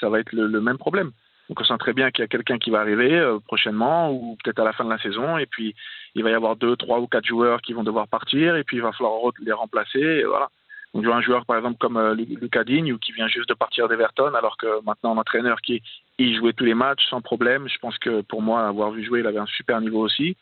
ça 0.00 0.08
va 0.08 0.20
être 0.20 0.32
le, 0.32 0.60
même 0.60 0.78
problème. 0.78 1.12
Donc 1.48 1.60
on 1.60 1.64
sent 1.64 1.78
très 1.78 1.92
bien 1.92 2.10
qu'il 2.10 2.22
y 2.22 2.24
a 2.24 2.28
quelqu'un 2.28 2.58
qui 2.58 2.70
va 2.70 2.80
arriver 2.80 3.18
euh, 3.18 3.38
prochainement 3.40 4.10
ou 4.10 4.36
peut-être 4.42 4.60
à 4.60 4.64
la 4.64 4.72
fin 4.72 4.84
de 4.84 4.90
la 4.90 4.98
saison, 4.98 5.38
et 5.38 5.46
puis 5.46 5.74
il 6.14 6.22
va 6.22 6.30
y 6.30 6.34
avoir 6.34 6.56
deux, 6.56 6.76
trois 6.76 7.00
ou 7.00 7.06
quatre 7.06 7.26
joueurs 7.26 7.60
qui 7.60 7.72
vont 7.72 7.82
devoir 7.82 8.08
partir, 8.08 8.56
et 8.56 8.64
puis 8.64 8.78
il 8.78 8.82
va 8.82 8.92
falloir 8.92 9.32
les 9.40 9.52
remplacer. 9.52 10.24
Voilà. 10.24 10.48
Donc, 10.94 11.06
un 11.06 11.22
joueur, 11.22 11.46
par 11.46 11.56
exemple, 11.56 11.78
comme 11.78 11.96
euh, 11.96 12.14
Lucas 12.14 12.64
Digne, 12.64 12.98
qui 12.98 13.12
vient 13.12 13.26
juste 13.26 13.48
de 13.48 13.54
partir 13.54 13.88
d'Everton, 13.88 14.34
alors 14.34 14.58
que 14.58 14.84
maintenant, 14.84 15.14
l'entraîneur 15.14 15.60
qui 15.60 15.82
il 16.18 16.36
jouait 16.36 16.52
tous 16.52 16.64
les 16.64 16.74
matchs 16.74 17.08
sans 17.08 17.22
problème. 17.22 17.66
Je 17.68 17.78
pense 17.78 17.98
que 17.98 18.20
pour 18.20 18.42
moi, 18.42 18.66
avoir 18.66 18.90
vu 18.90 19.02
jouer, 19.02 19.20
il 19.20 19.26
avait 19.26 19.38
un 19.38 19.46
super 19.46 19.80
niveau 19.80 20.00
aussi. 20.00 20.36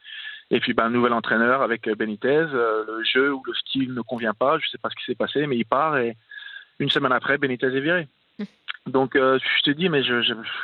Et 0.50 0.58
puis, 0.58 0.74
ben, 0.74 0.86
un 0.86 0.90
nouvel 0.90 1.12
entraîneur 1.12 1.62
avec 1.62 1.86
euh, 1.86 1.94
Benitez. 1.94 2.28
Euh, 2.28 2.84
le 2.86 3.04
jeu 3.04 3.32
ou 3.32 3.42
le 3.46 3.54
style 3.54 3.94
ne 3.94 4.00
convient 4.00 4.34
pas. 4.34 4.58
Je 4.58 4.66
ne 4.66 4.70
sais 4.70 4.78
pas 4.78 4.90
ce 4.90 4.96
qui 4.96 5.04
s'est 5.04 5.14
passé, 5.14 5.46
mais 5.46 5.56
il 5.56 5.64
part 5.64 5.96
et 5.98 6.16
une 6.80 6.90
semaine 6.90 7.12
après, 7.12 7.38
Benitez 7.38 7.66
est 7.66 7.80
viré. 7.80 8.08
Donc, 8.86 9.12
je 9.14 9.62
te 9.62 9.70
dis, 9.70 9.90
mais 9.90 10.02
je 10.02 10.14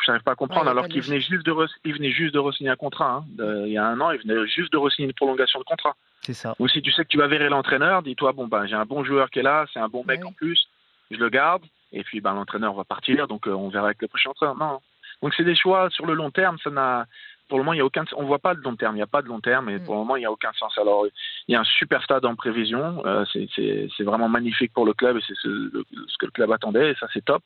n'arrive 0.09 0.23
pas 0.25 0.33
à 0.33 0.35
comprendre. 0.35 0.69
alors 0.69 0.89
qu'il 0.89 1.03
venait 1.03 1.21
juste 1.21 1.45
de 1.45 1.55
il 1.85 1.93
venait 1.93 2.11
juste 2.11 2.33
de 2.33 2.39
re-signer 2.39 2.71
un 2.71 2.77
contrat. 2.77 3.23
Hein. 3.39 3.65
il 3.67 3.73
y 3.73 3.77
a 3.77 3.87
un 3.87 4.01
an, 4.01 4.11
il 4.11 4.21
venait 4.21 4.49
juste 4.49 4.73
de 4.73 4.79
re-signer 4.79 5.07
une 5.07 5.15
prolongation 5.15 5.61
de 5.61 5.65
contrat. 5.65 5.95
C'est 6.27 6.35
ça. 6.35 6.57
Ou 6.59 6.67
si 6.67 6.83
tu 6.83 6.91
sais 6.91 7.05
que 7.05 7.09
tu 7.09 7.19
vas 7.19 7.29
verrer 7.29 7.49
l'entraîneur, 7.49 8.03
dis-toi 8.03 8.33
bon 8.33 8.49
ben 8.49 8.67
j'ai 8.67 8.75
un 8.75 8.85
bon 8.85 9.05
joueur 9.05 9.31
qui 9.31 9.39
est 9.39 9.45
là, 9.45 9.65
c'est 9.73 9.79
un 9.79 9.87
bon 9.87 10.03
mec 10.05 10.25
en 10.25 10.33
plus, 10.33 10.61
je 11.13 11.19
le 11.19 11.29
garde 11.29 11.63
et 11.93 12.03
puis 12.03 12.21
ben 12.21 12.35
l'entraîneur 12.35 12.75
va 12.75 12.83
partir, 12.83 13.29
donc 13.29 13.47
euh, 13.47 13.53
on 13.53 13.69
verra 13.69 13.87
avec 13.87 14.03
le 14.03 14.09
prochain 14.09 14.31
entraîneur. 14.31 14.57
Non. 14.57 14.81
Donc 15.23 15.35
c'est 15.37 15.45
des 15.45 15.55
choix 15.55 15.89
sur 15.91 16.05
le 16.05 16.15
long 16.15 16.33
terme, 16.33 16.59
ça 16.65 16.71
n'a 16.71 17.07
pour 17.49 17.59
le 17.59 17.65
moment, 17.65 17.75
il 17.75 17.79
y 17.79 17.81
a 17.81 17.85
aucun, 17.85 18.05
on 18.17 18.25
voit 18.25 18.41
pas 18.41 18.57
de 18.57 18.61
long 18.61 18.75
terme. 18.75 18.97
Il 18.97 18.99
n'y 18.99 19.03
a 19.03 19.07
pas 19.07 19.23
de 19.23 19.29
long 19.29 19.39
terme, 19.39 19.69
et 19.69 19.79
mm. 19.79 19.85
pour 19.85 19.95
le 19.95 20.01
moment, 20.01 20.17
il 20.17 20.21
n'y 20.21 20.27
a 20.27 20.33
aucun 20.33 20.51
sens. 20.55 20.77
Alors, 20.79 21.07
il 21.47 21.53
y 21.53 21.55
a 21.55 21.61
un 21.61 21.65
super 21.79 22.03
stade 22.03 22.25
en 22.25 22.35
prévision. 22.35 23.07
Euh, 23.07 23.25
c'est 23.33 24.03
vraiment 24.03 24.29
magnifique 24.29 24.73
pour 24.73 24.85
le 24.85 24.95
club, 24.95 25.17
et 25.17 25.21
c'est 25.25 25.37
ce, 25.37 26.19
que 26.19 26.27
le 26.27 26.33
club 26.33 26.51
attendait, 26.51 26.91
et 26.91 26.95
ça, 26.97 27.07
c'est 27.15 27.25
top. 27.25 27.45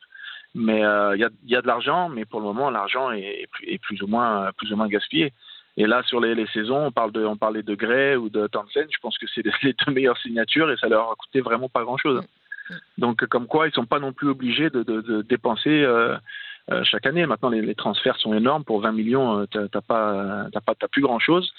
Mais 0.54 0.78
il 0.78 1.20
y 1.20 1.24
a, 1.24 1.28
y, 1.44 1.54
a, 1.54 1.60
de 1.60 1.66
l'argent, 1.66 2.08
mais 2.08 2.24
pour 2.24 2.40
le 2.40 2.46
moment, 2.46 2.70
l'argent 2.70 3.10
est, 3.10 3.46
est, 3.66 3.78
plus 3.78 4.00
ou 4.00 4.06
moins 4.06 4.50
plus 4.56 4.72
ou 4.72 4.76
moins 4.76 4.88
gaspillé. 4.88 5.34
Et 5.80 5.86
là, 5.86 6.02
sur 6.02 6.20
les, 6.20 6.34
les, 6.34 6.46
saisons, 6.48 6.88
on, 6.88 6.92
parle 6.92 7.10
de, 7.10 7.24
on 7.24 7.38
parlait 7.38 7.62
de 7.62 7.74
Gray 7.74 8.14
ou 8.14 8.28
de 8.28 8.46
Townsend. 8.48 8.84
Je 8.92 8.98
pense 9.00 9.16
que 9.16 9.24
c'est 9.34 9.42
les 9.62 9.72
deux 9.72 9.90
meilleures 9.90 10.18
signatures 10.18 10.70
et 10.70 10.76
ça 10.76 10.88
leur 10.88 11.10
a 11.10 11.14
coûté 11.14 11.40
vraiment 11.40 11.70
pas 11.70 11.84
grand-chose. 11.84 12.20
Mm. 12.68 12.74
Donc, 12.98 13.24
comme 13.28 13.46
quoi, 13.46 13.66
ils 13.66 13.72
sont 13.72 13.86
pas 13.86 13.98
non 13.98 14.12
plus 14.12 14.28
obligés 14.28 14.68
de, 14.68 14.82
de, 14.82 15.00
de 15.00 15.22
dépenser 15.22 15.82
euh, 15.82 16.18
euh, 16.70 16.84
chaque 16.84 17.06
année. 17.06 17.24
Maintenant, 17.24 17.48
les, 17.48 17.62
les, 17.62 17.74
transferts 17.74 18.18
sont 18.18 18.34
énormes. 18.34 18.62
Pour 18.62 18.82
20 18.82 18.92
millions, 18.92 19.38
euh, 19.38 19.46
pas, 19.88 20.48
t'as 20.52 20.60
pas, 20.60 20.74
plus 20.92 21.00
grand-chose. 21.00 21.50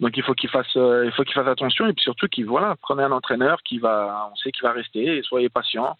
Donc, 0.00 0.16
il 0.16 0.24
faut 0.24 0.34
qu'ils 0.34 0.50
fassent, 0.50 0.74
il 0.74 1.12
faut 1.14 1.22
qu'ils 1.22 1.34
fassent 1.34 1.46
attention 1.46 1.86
et 1.86 1.92
puis 1.92 2.02
surtout 2.02 2.26
qu'ils, 2.26 2.46
voilà, 2.46 2.74
prenez 2.82 3.04
un 3.04 3.12
entraîneur 3.12 3.62
qui 3.62 3.78
va, 3.78 4.28
on 4.32 4.36
sait 4.36 4.50
qu'il 4.50 4.64
va 4.64 4.72
rester. 4.72 5.18
Et 5.18 5.22
soyez 5.22 5.50
patient. 5.50 5.96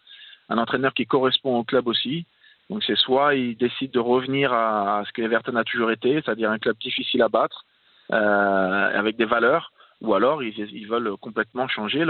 Un 0.49 0.59
entraîneur 0.59 0.95
qui 0.95 1.07
correspond 1.07 1.59
au 1.59 1.63
club 1.63 1.87
aussi. 1.87 2.27
Donc 2.71 2.83
c'est 2.85 2.97
soit 2.97 3.35
ils 3.35 3.57
décident 3.57 3.93
de 3.93 3.99
revenir 3.99 4.53
à, 4.53 5.03
ce 5.07 5.13
que 5.13 5.23
Everton 5.23 5.57
a 5.57 5.65
toujours 5.65 5.91
été, 5.91 6.15
c'est-à-dire 6.15 6.51
un 6.51 6.59
club 6.59 6.77
difficile 6.79 7.23
à 7.23 7.29
battre, 7.29 7.65
avec 8.11 9.17
des 9.17 9.25
valeurs, 9.25 9.73
ou 10.01 10.15
alors 10.15 10.43
ils, 10.43 10.87
veulent 10.87 11.17
complètement 11.17 11.69
changer 11.69 12.05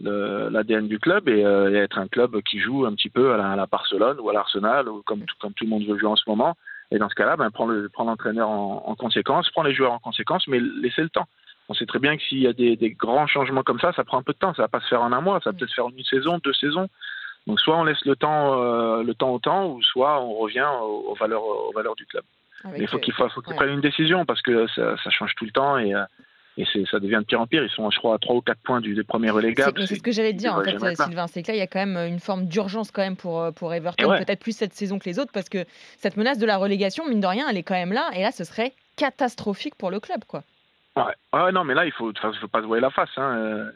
l'ADN 0.00 0.88
du 0.88 0.98
club 0.98 1.28
euh, 1.28 1.70
et, 1.70 1.76
être 1.76 1.98
un 1.98 2.08
club 2.08 2.40
qui 2.42 2.60
joue 2.60 2.86
un 2.86 2.94
petit 2.94 3.10
peu 3.10 3.32
à 3.32 3.56
la, 3.56 3.66
Barcelone 3.66 4.18
ou 4.20 4.30
à 4.30 4.32
l'Arsenal, 4.32 4.86
comme, 5.04 5.24
comme 5.40 5.52
tout 5.54 5.64
le 5.64 5.70
monde 5.70 5.84
veut 5.84 5.98
jouer 5.98 6.08
en 6.08 6.16
ce 6.16 6.28
moment. 6.28 6.56
Et 6.92 6.98
dans 6.98 7.08
ce 7.08 7.16
cas-là, 7.16 7.36
ben, 7.36 7.50
l'entraîneur 7.98 8.48
en, 8.48 8.84
en, 8.86 8.94
conséquence, 8.94 9.50
prends 9.50 9.64
les 9.64 9.74
joueurs 9.74 9.92
en 9.92 9.98
conséquence, 9.98 10.46
mais 10.46 10.60
laissez 10.60 11.02
le 11.02 11.08
temps. 11.08 11.26
On 11.68 11.74
sait 11.74 11.86
très 11.86 11.98
bien 11.98 12.16
que 12.16 12.22
s'il 12.22 12.38
y 12.38 12.46
a 12.46 12.52
des, 12.52 12.76
grands 12.90 13.26
changements 13.26 13.64
comme 13.64 13.80
ça, 13.80 13.92
ça 13.92 14.04
prend 14.04 14.18
un 14.18 14.22
peu 14.22 14.32
de 14.32 14.38
temps. 14.38 14.54
Ça 14.54 14.62
va 14.62 14.68
pas 14.68 14.80
se 14.80 14.86
faire 14.86 15.02
en 15.02 15.12
un 15.12 15.20
mois, 15.20 15.40
ça 15.42 15.50
va 15.50 15.58
peut-être 15.58 15.70
se 15.70 15.74
faire 15.74 15.86
en 15.86 15.90
une 15.90 16.04
saison, 16.04 16.38
deux 16.38 16.52
saisons. 16.52 16.88
Donc 17.48 17.60
soit 17.60 17.76
on 17.76 17.84
laisse 17.84 18.04
le 18.04 18.14
temps, 18.14 18.62
euh, 18.62 19.02
le 19.02 19.14
temps 19.14 19.30
au 19.30 19.38
temps, 19.40 19.66
ou 19.66 19.82
soit 19.82 20.20
on 20.20 20.34
revient 20.34 20.66
aux 20.80 21.14
valeurs 21.14 21.96
du 21.96 22.06
club. 22.06 22.22
Il 22.76 22.88
faut 22.88 22.98
qu'il 22.98 23.14
faut, 23.14 23.28
faut 23.28 23.42
prenne 23.42 23.70
une 23.70 23.80
décision 23.80 24.24
parce 24.24 24.42
que 24.42 24.66
ça, 24.68 24.96
ça, 25.02 25.10
change 25.10 25.34
tout 25.36 25.44
le 25.44 25.50
temps 25.50 25.78
et, 25.78 25.94
euh, 25.94 26.04
et 26.56 26.64
ça 26.90 26.98
devient 26.98 27.18
de 27.20 27.24
pire 27.24 27.40
en 27.40 27.46
pire. 27.46 27.62
Ils 27.62 27.70
sont, 27.70 27.90
je 27.90 27.98
crois, 27.98 28.14
à 28.14 28.18
3 28.18 28.36
ou 28.36 28.40
4 28.40 28.58
points 28.60 28.80
du, 28.80 28.94
des 28.94 29.04
premiers 29.04 29.30
relégables. 29.30 29.86
C'est 29.86 29.96
ce 29.96 30.02
que 30.02 30.12
j'allais 30.12 30.32
dire, 30.32 30.54
en 30.54 30.62
fait, 30.62 30.78
Sylvain. 30.96 31.26
C'est 31.26 31.42
que 31.42 31.48
là, 31.48 31.54
il 31.54 31.58
y 31.58 31.62
a 31.62 31.66
quand 31.66 31.84
même 31.84 31.96
une 32.08 32.20
forme 32.20 32.46
d'urgence 32.46 32.90
quand 32.90 33.02
même 33.02 33.16
pour, 33.16 33.40
euh, 33.40 33.50
pour 33.52 33.74
Everton, 33.74 34.08
peut-être 34.18 34.40
plus 34.40 34.56
cette 34.56 34.72
saison 34.72 34.98
que 34.98 35.04
les 35.04 35.18
autres, 35.18 35.32
parce 35.32 35.48
que 35.48 35.64
cette 35.98 36.16
menace 36.16 36.38
de 36.38 36.46
la 36.46 36.56
relégation, 36.56 37.06
mine 37.08 37.20
de 37.20 37.26
rien, 37.26 37.46
elle 37.48 37.56
est 37.56 37.62
quand 37.62 37.74
même 37.74 37.92
là. 37.92 38.10
Et 38.14 38.22
là, 38.22 38.32
ce 38.32 38.44
serait 38.44 38.72
catastrophique 38.96 39.74
pour 39.74 39.90
le 39.90 40.00
club, 40.00 40.24
quoi. 40.26 40.42
Ouais, 40.96 41.52
non, 41.52 41.64
mais 41.64 41.74
là, 41.74 41.84
il 41.84 41.92
faut, 41.92 42.10
faut 42.40 42.48
pas 42.48 42.62
se 42.62 42.66
voir 42.66 42.80
la 42.80 42.90
face. 42.90 43.10
Hein 43.18 43.70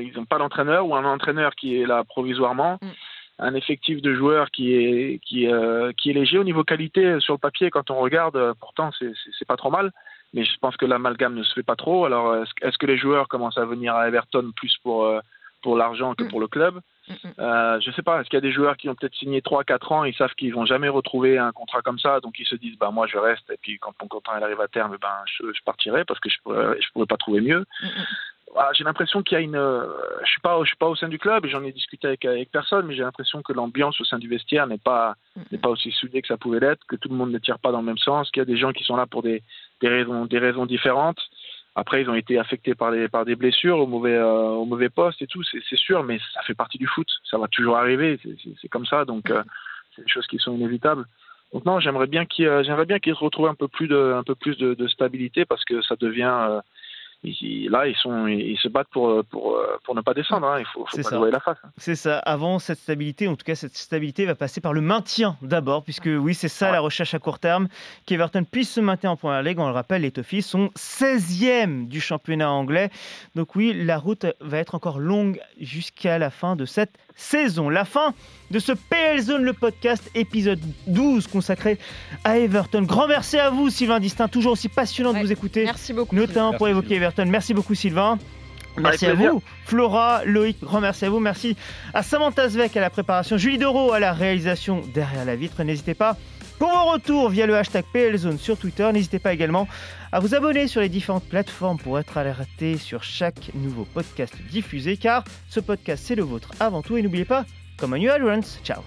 ils 0.00 0.12
n'ont 0.14 0.24
pas 0.24 0.38
d'entraîneur 0.38 0.86
ou 0.86 0.94
un 0.94 1.04
entraîneur 1.04 1.54
qui 1.54 1.80
est 1.80 1.86
là 1.86 2.04
provisoirement. 2.04 2.78
Mm. 2.80 2.88
Un 3.44 3.54
effectif 3.54 4.00
de 4.00 4.14
joueurs 4.14 4.50
qui 4.50 4.74
est, 4.74 5.20
qui, 5.24 5.48
euh, 5.48 5.92
qui 5.96 6.10
est 6.10 6.12
léger 6.12 6.38
au 6.38 6.44
niveau 6.44 6.62
qualité 6.62 7.18
sur 7.20 7.34
le 7.34 7.38
papier. 7.38 7.70
Quand 7.70 7.90
on 7.90 7.98
regarde, 7.98 8.36
euh, 8.36 8.54
pourtant, 8.58 8.90
c'est 8.98 9.44
pas 9.48 9.56
trop 9.56 9.70
mal. 9.70 9.90
Mais 10.34 10.44
je 10.44 10.58
pense 10.60 10.76
que 10.76 10.86
l'amalgame 10.86 11.34
ne 11.34 11.42
se 11.42 11.52
fait 11.52 11.62
pas 11.62 11.76
trop. 11.76 12.06
Alors, 12.06 12.36
est-ce 12.62 12.78
que 12.78 12.86
les 12.86 12.96
joueurs 12.96 13.28
commencent 13.28 13.58
à 13.58 13.66
venir 13.66 13.94
à 13.94 14.08
Everton 14.08 14.52
plus 14.56 14.74
pour, 14.82 15.04
euh, 15.04 15.20
pour 15.62 15.76
l'argent 15.76 16.14
que 16.14 16.24
mm. 16.24 16.28
pour 16.28 16.40
le 16.40 16.48
club? 16.48 16.80
Mm, 17.08 17.14
euh, 17.38 17.80
Je 17.80 17.90
sais 17.90 18.02
pas. 18.02 18.20
Est-ce 18.20 18.30
qu'il 18.30 18.36
y 18.36 18.44
a 18.44 18.48
des 18.48 18.52
joueurs 18.52 18.76
qui 18.76 18.88
ont 18.88 18.94
peut-être 18.94 19.14
signé 19.14 19.40
3-4 19.40 19.92
ans, 19.92 20.04
ils 20.04 20.14
savent 20.14 20.34
qu'ils 20.34 20.54
vont 20.54 20.64
jamais 20.64 20.88
retrouver 20.88 21.36
un 21.36 21.52
contrat 21.52 21.82
comme 21.82 21.98
ça, 21.98 22.20
donc 22.20 22.38
ils 22.38 22.46
se 22.46 22.56
disent 22.56 22.78
bah 22.78 22.90
moi 22.90 23.06
je 23.06 23.18
reste 23.18 23.50
et 23.50 23.58
puis 23.60 23.78
quand 23.78 23.92
mon 24.00 24.08
contrat 24.08 24.36
arrive 24.36 24.60
à 24.60 24.68
terme, 24.68 24.96
ben 25.00 25.24
je, 25.26 25.52
je 25.52 25.62
partirai 25.64 26.04
parce 26.04 26.20
que 26.20 26.30
je 26.30 26.36
pourrais, 26.42 26.80
je 26.80 26.88
pourrais 26.92 27.06
pas 27.06 27.16
trouver 27.16 27.40
mieux. 27.40 27.64
Ah, 28.54 28.70
j'ai 28.74 28.84
l'impression 28.84 29.22
qu'il 29.22 29.36
y 29.36 29.40
a 29.40 29.44
une. 29.44 29.56
Euh, 29.56 29.86
je 30.24 30.30
suis 30.30 30.40
pas, 30.40 30.58
je 30.62 30.66
suis 30.66 30.76
pas 30.76 30.88
au 30.88 30.94
sein 30.94 31.08
du 31.08 31.18
club 31.18 31.46
et 31.46 31.48
j'en 31.48 31.64
ai 31.64 31.72
discuté 31.72 32.06
avec, 32.06 32.24
avec 32.26 32.50
personne, 32.50 32.86
mais 32.86 32.94
j'ai 32.94 33.02
l'impression 33.02 33.40
que 33.40 33.52
l'ambiance 33.54 33.98
au 34.00 34.04
sein 34.04 34.18
du 34.18 34.28
vestiaire 34.28 34.66
n'est 34.66 34.78
pas 34.78 35.14
n'est 35.50 35.58
pas 35.58 35.70
aussi 35.70 35.90
soudée 35.92 36.20
que 36.20 36.28
ça 36.28 36.36
pouvait 36.36 36.60
l'être, 36.60 36.84
que 36.86 36.96
tout 36.96 37.08
le 37.08 37.14
monde 37.14 37.32
ne 37.32 37.38
tire 37.38 37.58
pas 37.58 37.72
dans 37.72 37.80
le 37.80 37.86
même 37.86 37.98
sens, 37.98 38.30
qu'il 38.30 38.40
y 38.40 38.42
a 38.42 38.46
des 38.46 38.58
gens 38.58 38.72
qui 38.72 38.84
sont 38.84 38.96
là 38.96 39.06
pour 39.06 39.22
des, 39.22 39.42
des 39.80 39.88
raisons 39.88 40.26
des 40.26 40.38
raisons 40.38 40.66
différentes. 40.66 41.18
Après, 41.74 42.02
ils 42.02 42.10
ont 42.10 42.14
été 42.14 42.38
affectés 42.38 42.74
par 42.74 42.92
des 42.92 43.08
par 43.08 43.24
des 43.24 43.36
blessures 43.36 43.78
au 43.78 43.86
mauvais 43.86 44.16
euh, 44.16 44.50
au 44.50 44.66
mauvais 44.66 44.90
poste 44.90 45.22
et 45.22 45.26
tout, 45.26 45.42
c'est 45.44 45.78
sûr, 45.78 46.02
mais 46.02 46.18
ça 46.34 46.42
fait 46.42 46.54
partie 46.54 46.76
du 46.76 46.86
foot, 46.86 47.08
ça 47.30 47.38
va 47.38 47.48
toujours 47.48 47.78
arriver, 47.78 48.20
c'est 48.60 48.68
comme 48.68 48.84
ça, 48.84 49.06
donc 49.06 49.30
euh, 49.30 49.42
c'est 49.96 50.02
des 50.02 50.10
choses 50.10 50.26
qui 50.26 50.36
sont 50.36 50.54
inévitables. 50.54 51.06
Donc 51.54 51.64
non, 51.64 51.80
j'aimerais 51.80 52.06
bien 52.06 52.26
qu'ils 52.26 52.50
j'aimerais 52.64 52.84
bien 52.84 52.98
qu'ils 52.98 53.14
retrouvent 53.14 53.48
un 53.48 53.54
peu 53.54 53.68
plus 53.68 53.88
de 53.88 54.12
un 54.14 54.22
peu 54.22 54.34
plus 54.34 54.58
de, 54.58 54.74
de 54.74 54.88
stabilité 54.88 55.46
parce 55.46 55.64
que 55.64 55.80
ça 55.80 55.96
devient 55.96 56.60
là, 57.24 57.86
ils, 57.86 57.96
sont, 57.96 58.26
ils 58.26 58.58
se 58.58 58.68
battent 58.68 58.88
pour, 58.88 59.24
pour, 59.26 59.56
pour 59.84 59.94
ne 59.94 60.00
pas 60.00 60.14
descendre. 60.14 60.46
Hein. 60.46 60.58
Il 60.58 60.66
faut, 60.66 60.84
faut 60.86 60.96
pas 60.96 61.02
ça. 61.02 61.18
la 61.18 61.40
face. 61.40 61.58
Hein. 61.64 61.70
C'est 61.76 61.94
ça. 61.94 62.18
Avant 62.18 62.58
cette 62.58 62.78
stabilité, 62.78 63.28
en 63.28 63.36
tout 63.36 63.44
cas, 63.44 63.54
cette 63.54 63.76
stabilité 63.76 64.26
va 64.26 64.34
passer 64.34 64.60
par 64.60 64.72
le 64.72 64.80
maintien 64.80 65.36
d'abord, 65.42 65.84
puisque 65.84 66.08
oui, 66.12 66.34
c'est 66.34 66.48
ça 66.48 66.72
la 66.72 66.80
recherche 66.80 67.14
à 67.14 67.18
court 67.18 67.38
terme. 67.38 67.68
Qu'Everton 68.06 68.44
puisse 68.44 68.72
se 68.72 68.80
maintenir 68.80 69.12
en 69.12 69.16
première 69.16 69.42
ligue. 69.42 69.58
On 69.58 69.66
le 69.66 69.72
rappelle, 69.72 70.02
les 70.02 70.10
Toffees 70.10 70.42
sont 70.42 70.70
16e 70.76 71.88
du 71.88 72.00
championnat 72.00 72.50
anglais. 72.50 72.90
Donc 73.34 73.54
oui, 73.54 73.72
la 73.72 73.98
route 73.98 74.26
va 74.40 74.58
être 74.58 74.74
encore 74.74 74.98
longue 74.98 75.40
jusqu'à 75.60 76.18
la 76.18 76.30
fin 76.30 76.56
de 76.56 76.64
cette 76.64 76.92
saison. 77.16 77.68
La 77.68 77.84
fin 77.84 78.14
de 78.50 78.58
ce 78.58 78.72
PL 78.72 79.20
Zone, 79.20 79.42
le 79.42 79.52
podcast, 79.52 80.10
épisode 80.14 80.60
12 80.86 81.26
consacré 81.26 81.78
à 82.24 82.38
Everton. 82.38 82.82
Grand 82.82 83.08
merci 83.08 83.38
à 83.38 83.50
vous, 83.50 83.70
Sylvain 83.70 84.00
Distin, 84.00 84.28
toujours 84.28 84.52
aussi 84.52 84.68
passionnant 84.68 85.12
de 85.12 85.18
vous 85.18 85.32
écouter. 85.32 85.64
Merci 85.64 85.92
beaucoup. 85.92 86.14
Notamment 86.14 86.52
pour 86.52 86.68
évoquer 86.68 86.96
Everton. 86.96 87.26
Merci 87.26 87.54
beaucoup, 87.54 87.74
Sylvain. 87.74 88.18
Merci 88.78 89.06
à 89.06 89.14
vous, 89.14 89.42
Flora, 89.66 90.22
Loïc, 90.24 90.58
grand 90.62 90.80
merci 90.80 91.04
à 91.04 91.10
vous. 91.10 91.20
Merci 91.20 91.56
à 91.92 92.02
Samantha 92.02 92.48
Zvek 92.48 92.74
à 92.76 92.80
la 92.80 92.88
préparation, 92.90 93.36
Julie 93.36 93.58
Doro 93.58 93.92
à 93.92 94.00
la 94.00 94.12
réalisation 94.12 94.82
derrière 94.94 95.26
la 95.26 95.36
vitre. 95.36 95.62
N'hésitez 95.62 95.94
pas 95.94 96.16
pour 96.58 96.70
vos 96.70 96.92
retours 96.92 97.28
via 97.28 97.46
le 97.46 97.56
hashtag 97.56 97.84
PLZone 97.92 98.38
sur 98.38 98.56
Twitter. 98.56 98.88
N'hésitez 98.92 99.18
pas 99.18 99.32
également 99.32 99.68
à 100.12 100.20
vous 100.20 100.34
abonner 100.34 100.68
sur 100.68 100.80
les 100.80 100.88
différentes 100.88 101.24
plateformes 101.24 101.78
pour 101.78 101.98
être 101.98 102.16
alerté 102.16 102.76
sur 102.78 103.02
chaque 103.02 103.50
nouveau 103.54 103.84
podcast 103.84 104.34
diffusé 104.50 104.96
car 104.96 105.24
ce 105.48 105.60
podcast 105.60 106.04
c'est 106.06 106.14
le 106.14 106.22
vôtre 106.22 106.52
avant 106.60 106.82
tout 106.82 106.96
et 106.96 107.02
n'oubliez 107.02 107.24
pas, 107.24 107.44
comme 107.78 107.94
un 107.94 107.98
new 107.98 108.10
Ciao 108.64 108.82